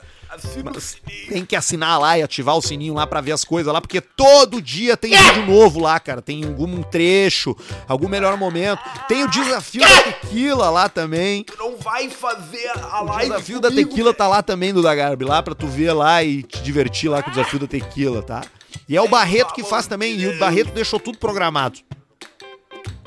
Tem 1.28 1.46
que 1.46 1.56
assinar 1.56 2.00
lá 2.00 2.18
e 2.18 2.22
ativar 2.22 2.56
o 2.56 2.62
sininho 2.62 2.94
lá 2.94 3.08
para 3.08 3.22
ver 3.22 3.32
as 3.32 3.44
coisas 3.44 3.72
lá, 3.74 3.82
porque 3.82 4.00
todo 4.00 4.62
dia 4.62 4.96
tem 4.96 5.12
vídeo 5.12 5.46
novo 5.46 5.80
lá, 5.80 6.00
cara. 6.00 6.22
Tem 6.22 6.44
algum 6.44 6.82
trecho, 6.84 7.56
algum 7.88 8.08
melhor 8.08 8.38
momento. 8.38 8.80
Tem 9.08 9.24
o 9.24 9.30
desafio 9.30 9.82
da 9.82 10.02
tequila 10.04 10.70
lá 10.70 10.88
também. 10.88 11.44
Tu 11.44 11.58
não 11.58 11.78
vai 11.78 12.10
fazer 12.10 12.70
a 12.70 13.02
live. 13.02 13.32
O 13.32 13.34
desafio 13.34 13.62
comigo, 13.62 13.62
da 13.62 13.72
tequila 13.72 14.14
tá 14.14 14.28
lá 14.28 14.44
também 14.44 14.74
do 14.74 14.82
da 14.82 14.94
Garbi, 14.94 15.26
lá 15.26 15.42
pra 15.42 15.56
tu 15.56 15.68
ver 15.68 15.94
lá 15.94 16.24
e 16.24 16.44
te 16.44 16.62
divertir 16.62 17.10
lá 17.10 17.24
com 17.24 17.30
o 17.30 17.34
desafio 17.34 17.60
da 17.60 17.68
tequila, 17.68 18.22
tá? 18.22 18.44
E 18.88 18.96
é 18.96 19.02
o 19.02 19.08
Barreto 19.08 19.54
que 19.54 19.64
faz 19.64 19.88
também, 19.88 20.16
e 20.20 20.28
o 20.28 20.38
Barreto 20.40 20.72
deixou 20.72 21.00
tudo 21.00 21.18
programado. 21.18 21.80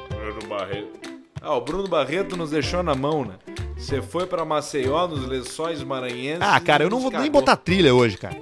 Bruno 0.08 0.46
Barreto. 0.48 1.00
Ah, 1.40 1.54
o 1.54 1.60
Bruno 1.60 1.88
Barreto 1.88 2.36
nos 2.36 2.50
deixou 2.50 2.82
na 2.82 2.94
mão, 2.94 3.24
né? 3.24 3.34
Você 3.82 4.00
foi 4.00 4.24
para 4.26 4.44
Maceió, 4.44 5.08
nos 5.08 5.26
lençóis 5.26 5.82
maranhenses. 5.82 6.40
Ah, 6.40 6.60
cara, 6.60 6.84
eu 6.84 6.90
não 6.90 7.00
vou 7.00 7.10
cagou. 7.10 7.22
nem 7.22 7.32
botar 7.32 7.56
trilha 7.56 7.92
hoje, 7.92 8.16
cara. 8.16 8.36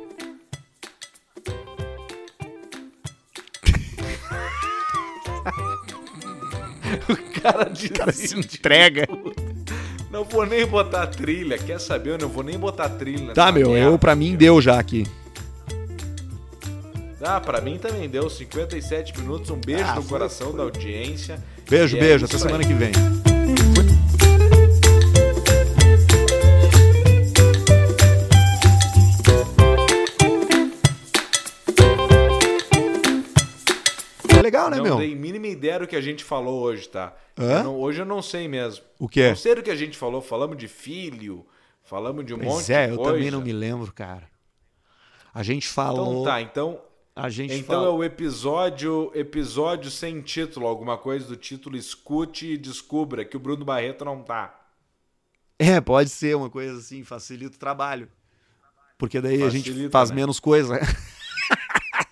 o 7.09 7.17
cara, 7.41 7.73
o 7.73 7.93
cara 7.95 8.13
se 8.13 8.39
entrega. 8.39 9.09
Não 10.11 10.25
vou 10.25 10.45
nem 10.45 10.67
botar 10.67 11.07
trilha, 11.07 11.57
quer 11.57 11.81
saber? 11.81 12.11
Eu 12.11 12.19
não 12.19 12.29
vou 12.29 12.45
nem 12.45 12.59
botar 12.59 12.91
trilha. 12.91 13.33
Tá, 13.33 13.51
meu, 13.51 13.75
eu 13.75 13.99
pra 13.99 14.15
mim 14.15 14.37
deu 14.37 14.61
já 14.61 14.79
aqui. 14.79 15.07
Ah, 17.23 17.41
pra 17.41 17.63
mim 17.63 17.79
também 17.79 18.11
deu 18.11 18.29
57 18.29 19.19
minutos. 19.19 19.49
Um 19.49 19.57
beijo 19.57 19.85
ah, 19.87 19.95
no 19.95 20.05
coração 20.05 20.49
foi. 20.49 20.59
da 20.59 20.65
audiência. 20.65 21.43
Beijo, 21.69 21.97
e 21.97 22.01
beijo. 22.01 22.27
É 22.27 22.29
até 22.29 22.37
semana 22.37 22.63
que 22.63 22.75
vem. 22.75 22.93
Né, 34.71 34.77
não 34.77 34.85
meu? 34.85 34.95
Não 34.95 35.01
dei 35.01 35.15
mínima 35.15 35.47
ideia 35.47 35.81
do 35.81 35.87
que 35.87 35.97
a 35.97 36.01
gente 36.01 36.25
falou 36.25 36.61
hoje, 36.63 36.89
tá? 36.89 37.15
Eu 37.37 37.65
não, 37.65 37.79
hoje 37.79 38.03
eu 38.03 38.07
não 38.07 38.23
sei 38.23 38.49
mesmo. 38.49 38.85
O 38.99 39.09
que 39.09 39.29
Não 39.29 39.37
sei 39.37 39.55
do 39.55 39.63
que 39.63 39.71
a 39.71 39.77
gente 39.77 39.97
falou. 39.97 40.21
Falamos 40.21 40.57
de 40.57 40.69
filho, 40.69 41.47
falamos 41.83 42.25
de 42.25 42.35
um 42.35 42.39
pois 42.39 42.49
monte 42.49 42.73
é, 42.73 42.89
de 42.89 42.97
coisa. 42.97 43.11
eu 43.11 43.15
também 43.15 43.31
não 43.31 43.41
me 43.41 43.53
lembro, 43.53 43.93
cara. 43.93 44.29
A 45.33 45.43
gente 45.43 45.69
falou... 45.69 46.13
Então 46.13 46.25
tá, 46.25 46.41
então... 46.41 46.81
A 47.15 47.29
gente 47.29 47.53
então 47.53 47.85
é 47.85 47.89
o 47.91 48.05
episódio 48.05 49.11
episódio 49.15 49.91
sem 49.91 50.23
título, 50.23 50.67
alguma 50.67 50.97
coisa 50.97 51.27
do 51.27 51.37
título 51.37 51.77
Escute 51.77 52.47
e 52.47 52.57
Descubra, 52.57 53.25
que 53.25 53.37
o 53.37 53.41
Bruno 53.41 53.65
Barreto 53.65 54.05
não 54.05 54.23
tá. 54.23 54.59
É, 55.59 55.81
pode 55.81 56.09
ser 56.09 56.35
uma 56.35 56.49
coisa 56.49 56.79
assim, 56.79 57.05
facilita 57.05 57.57
o 57.57 57.59
trabalho. 57.59 58.09
Porque 58.97 59.21
daí 59.21 59.39
facilita, 59.39 59.71
a 59.71 59.75
gente 59.75 59.91
faz 59.91 60.11
né? 60.11 60.17
menos 60.17 60.41
coisa. 60.41 60.81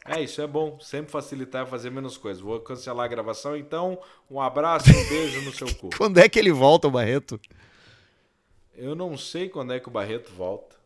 É, 0.09 0.23
isso 0.23 0.41
é 0.41 0.47
bom. 0.47 0.79
Sempre 0.81 1.11
facilitar 1.11 1.67
fazer 1.67 1.91
menos 1.91 2.17
coisas. 2.17 2.43
Vou 2.43 2.59
cancelar 2.61 3.05
a 3.05 3.09
gravação, 3.09 3.57
então. 3.57 4.01
Um 4.31 4.41
abraço, 4.41 4.91
um 4.91 5.09
beijo 5.09 5.43
no 5.43 5.53
seu 5.53 5.73
cu. 5.75 5.91
quando 5.97 6.19
é 6.19 6.29
que 6.29 6.39
ele 6.39 6.53
volta, 6.53 6.89
o 6.89 6.91
Barreto? 6.91 7.39
Eu 8.75 8.95
não 8.95 9.17
sei 9.17 9.49
quando 9.49 9.73
é 9.73 9.81
que 9.81 9.89
o 9.89 9.91
Barreto 9.93 10.33
volta. 10.33 10.77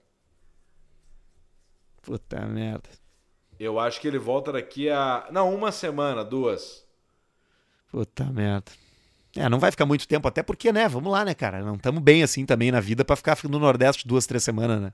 Puta 2.02 2.40
merda. 2.46 2.88
Eu 3.60 3.78
acho 3.78 4.00
que 4.00 4.08
ele 4.08 4.18
volta 4.18 4.52
daqui 4.52 4.90
a. 4.90 5.28
Não, 5.30 5.54
uma 5.54 5.70
semana, 5.70 6.24
duas. 6.24 6.84
Puta 7.90 8.24
merda. 8.24 8.72
É, 9.36 9.48
não 9.48 9.58
vai 9.58 9.70
ficar 9.70 9.86
muito 9.86 10.06
tempo, 10.06 10.26
até 10.26 10.42
porque, 10.42 10.72
né? 10.72 10.88
Vamos 10.88 11.10
lá, 11.10 11.24
né, 11.24 11.32
cara? 11.34 11.62
Não 11.62 11.76
estamos 11.76 12.02
bem 12.02 12.22
assim 12.22 12.44
também 12.44 12.70
na 12.70 12.80
vida 12.80 13.04
para 13.04 13.16
ficar 13.16 13.38
no 13.44 13.58
Nordeste 13.58 14.06
duas, 14.06 14.26
três 14.26 14.42
semanas, 14.42 14.80
né? 14.80 14.92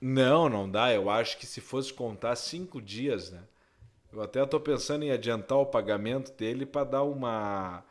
Não, 0.00 0.48
não 0.48 0.70
dá. 0.70 0.92
Eu 0.92 1.08
acho 1.08 1.38
que 1.38 1.46
se 1.46 1.60
fosse 1.60 1.92
contar 1.92 2.36
cinco 2.36 2.80
dias, 2.80 3.30
né? 3.30 3.42
Eu 4.12 4.22
até 4.22 4.44
tô 4.46 4.58
pensando 4.58 5.04
em 5.04 5.10
adiantar 5.10 5.58
o 5.58 5.66
pagamento 5.66 6.32
dele 6.32 6.64
para 6.64 6.84
dar 6.84 7.02
uma 7.02 7.84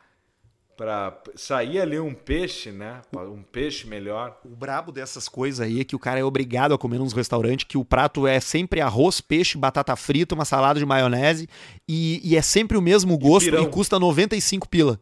para 0.76 1.18
sair 1.34 1.80
ali 1.80 1.98
um 1.98 2.12
peixe, 2.12 2.70
né? 2.70 3.00
Um 3.14 3.42
peixe 3.42 3.86
melhor. 3.86 4.38
O 4.44 4.48
brabo 4.48 4.92
dessas 4.92 5.26
coisas 5.26 5.60
aí 5.60 5.80
é 5.80 5.84
que 5.84 5.96
o 5.96 5.98
cara 5.98 6.20
é 6.20 6.24
obrigado 6.24 6.74
a 6.74 6.78
comer 6.78 6.98
nos 6.98 7.14
restaurantes 7.14 7.64
que 7.66 7.78
o 7.78 7.84
prato 7.84 8.26
é 8.26 8.38
sempre 8.40 8.80
arroz, 8.82 9.20
peixe, 9.20 9.56
batata 9.56 9.96
frita, 9.96 10.34
uma 10.34 10.44
salada 10.44 10.78
de 10.78 10.84
maionese 10.84 11.48
e, 11.88 12.20
e 12.22 12.36
é 12.36 12.42
sempre 12.42 12.76
o 12.76 12.82
mesmo 12.82 13.16
gosto 13.16 13.48
e, 13.48 13.54
e 13.54 13.68
custa 13.68 13.98
95 13.98 14.68
pila. 14.68 15.00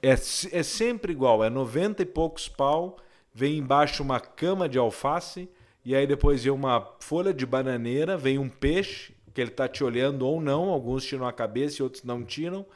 É, 0.00 0.12
é 0.12 0.62
sempre 0.62 1.12
igual, 1.12 1.42
é 1.42 1.50
90 1.50 2.02
e 2.02 2.06
poucos 2.06 2.48
pau, 2.48 2.98
vem 3.34 3.58
embaixo 3.58 4.02
uma 4.02 4.20
cama 4.20 4.68
de 4.68 4.78
alface 4.78 5.48
e 5.84 5.94
aí 5.94 6.06
depois 6.06 6.44
vem 6.44 6.52
uma 6.52 6.88
folha 7.00 7.32
de 7.32 7.44
bananeira, 7.44 8.16
vem 8.16 8.38
um 8.38 8.48
peixe, 8.48 9.14
que 9.34 9.40
ele 9.40 9.50
tá 9.50 9.66
te 9.66 9.82
olhando 9.82 10.26
ou 10.26 10.40
não, 10.40 10.68
alguns 10.68 11.04
tiram 11.04 11.26
a 11.26 11.32
cabeça 11.32 11.80
e 11.80 11.82
outros 11.82 12.04
não 12.04 12.22
tiram 12.22 12.66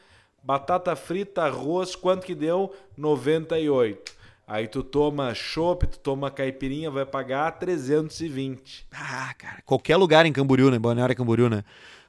batata 0.46 0.94
frita, 0.94 1.42
arroz, 1.42 1.96
quanto 1.96 2.24
que 2.24 2.34
deu? 2.34 2.72
98. 2.96 4.14
Aí 4.46 4.68
tu 4.68 4.84
toma 4.84 5.34
chopp, 5.34 5.88
tu 5.88 5.98
toma 5.98 6.30
caipirinha, 6.30 6.88
vai 6.88 7.04
pagar 7.04 7.50
320. 7.58 8.86
Ah, 8.92 9.34
cara, 9.36 9.60
qualquer 9.66 9.96
lugar 9.96 10.24
em 10.24 10.32
Camboriú, 10.32 10.70
né? 10.70 10.78
Balneário 10.78 11.16
Camboriú, 11.16 11.48
né? 11.48 11.64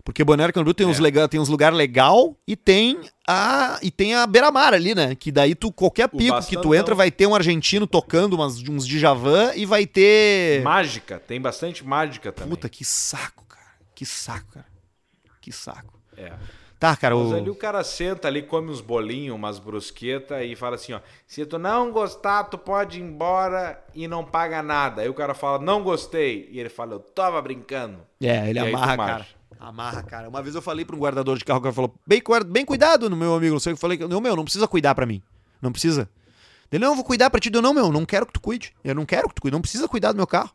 Porque 0.07 0.23
Balneário 0.23 0.53
Camboriú 0.53 0.73
tem 0.73 0.87
é. 0.87 0.89
uns 0.89 0.99
legal, 0.99 1.27
tem 1.27 1.37
uns 1.37 1.49
lugar 1.49 1.73
legal 1.73 2.33
e 2.47 2.55
tem 2.55 2.97
a 3.27 3.77
e 3.83 3.91
tem 3.91 4.15
a 4.15 4.25
beira-mar 4.25 4.73
ali, 4.73 4.95
né? 4.95 5.13
Que 5.15 5.33
daí 5.33 5.53
tu 5.53 5.69
qualquer 5.69 6.07
pico 6.07 6.41
que 6.47 6.55
tu 6.55 6.73
entra 6.73 6.95
vai 6.95 7.11
ter 7.11 7.27
um 7.27 7.35
argentino 7.35 7.85
tocando 7.85 8.31
umas, 8.31 8.57
uns 8.69 8.87
Djavan 8.87 9.51
e 9.53 9.65
vai 9.65 9.85
ter 9.85 10.63
mágica, 10.63 11.19
tem 11.19 11.41
bastante 11.41 11.85
mágica 11.85 12.31
também. 12.31 12.51
Puta, 12.51 12.69
que 12.69 12.85
saco, 12.85 13.43
cara. 13.49 13.65
Que 13.93 14.05
saco, 14.05 14.49
cara. 14.53 14.65
Que 15.41 15.51
saco. 15.51 15.99
É. 16.15 16.31
Tá, 16.79 16.95
cara. 16.95 17.13
Mas 17.13 17.31
o... 17.33 17.35
ali 17.35 17.49
o 17.49 17.55
cara 17.55 17.83
senta 17.83 18.29
ali, 18.29 18.43
come 18.43 18.69
uns 18.71 18.79
bolinhos, 18.79 19.35
umas 19.35 19.59
brusquetas 19.59 20.41
e 20.45 20.55
fala 20.55 20.75
assim, 20.75 20.93
ó. 20.93 21.01
Se 21.27 21.45
tu 21.45 21.59
não 21.59 21.91
gostar, 21.91 22.45
tu 22.45 22.57
pode 22.57 22.97
ir 22.97 23.03
embora 23.03 23.83
e 23.93 24.07
não 24.07 24.23
paga 24.23 24.63
nada. 24.63 25.01
Aí 25.01 25.09
o 25.09 25.13
cara 25.13 25.33
fala, 25.33 25.59
não 25.59 25.83
gostei. 25.83 26.47
E 26.49 26.61
ele 26.61 26.69
fala, 26.69 26.93
eu 26.93 26.99
tava 26.99 27.41
brincando. 27.41 27.99
É, 28.21 28.49
ele 28.49 28.59
e 28.59 28.67
amarra, 28.69 28.95
cara. 28.95 29.36
Amarra, 29.59 30.03
cara. 30.03 30.29
Uma 30.29 30.41
vez 30.41 30.55
eu 30.55 30.61
falei 30.61 30.85
pra 30.85 30.95
um 30.95 30.99
guardador 30.99 31.37
de 31.37 31.45
carro, 31.45 31.59
o 31.59 31.63
cara 31.63 31.73
falou, 31.73 31.95
bem, 32.05 32.21
bem 32.47 32.65
cuidado 32.65 33.09
no 33.09 33.15
meu 33.15 33.35
amigo, 33.35 33.53
não 33.53 33.59
sei 33.59 33.73
o 33.73 33.75
que 33.75 33.77
eu 33.77 33.81
falei. 33.81 33.97
Não, 33.97 34.21
meu, 34.21 34.35
não 34.35 34.43
precisa 34.43 34.67
cuidar 34.67 34.93
pra 34.93 35.05
mim. 35.05 35.21
Não 35.61 35.71
precisa. 35.71 36.09
Ele, 36.71 36.83
não, 36.83 36.91
eu 36.91 36.95
vou 36.95 37.03
cuidar 37.03 37.29
pra 37.29 37.39
ti. 37.39 37.49
Eu, 37.53 37.61
não, 37.61 37.73
meu, 37.73 37.91
não 37.91 38.05
quero 38.05 38.25
que 38.25 38.33
tu 38.33 38.39
cuide. 38.39 38.73
Eu 38.83 38.93
não 38.93 39.05
quero 39.05 39.27
que 39.29 39.35
tu 39.35 39.41
cuide. 39.41 39.53
Não 39.53 39.61
precisa 39.61 39.87
cuidar 39.87 40.11
do 40.11 40.17
meu 40.17 40.27
carro. 40.27 40.51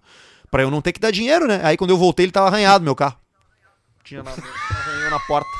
Pra 0.50 0.62
eu 0.62 0.70
não 0.70 0.82
ter 0.82 0.92
que 0.92 1.00
dar 1.00 1.10
dinheiro, 1.10 1.46
né? 1.46 1.60
Aí 1.64 1.76
quando 1.76 1.90
eu 1.90 1.96
voltei, 1.96 2.26
ele 2.26 2.32
tava 2.32 2.48
arranhado, 2.48 2.84
meu 2.84 2.94
carro. 2.94 3.16
Tinha 4.04 4.22
na, 4.22 4.30
arranhou 4.30 5.10
na 5.10 5.20
porta. 5.20 5.50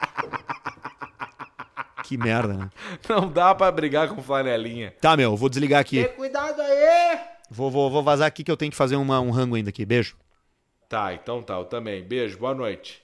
Que 2.10 2.16
merda, 2.16 2.54
né? 2.54 2.70
Não 3.08 3.30
dá 3.30 3.54
pra 3.54 3.70
brigar 3.70 4.08
com 4.08 4.20
flanelinha. 4.20 4.92
Tá, 5.00 5.16
meu, 5.16 5.36
vou 5.36 5.48
desligar 5.48 5.80
aqui. 5.80 6.04
Tem 6.04 6.16
cuidado 6.16 6.60
aí! 6.60 7.20
Vou, 7.48 7.70
vou, 7.70 7.88
vou 7.88 8.02
vazar 8.02 8.26
aqui 8.26 8.42
que 8.42 8.50
eu 8.50 8.56
tenho 8.56 8.72
que 8.72 8.76
fazer 8.76 8.96
uma, 8.96 9.20
um 9.20 9.30
rango 9.30 9.54
ainda 9.54 9.70
aqui. 9.70 9.86
Beijo. 9.86 10.16
Tá, 10.90 11.14
então 11.14 11.42
tá, 11.42 11.54
eu 11.54 11.64
também. 11.64 12.04
Beijo, 12.04 12.36
boa 12.38 12.54
noite. 12.54 13.02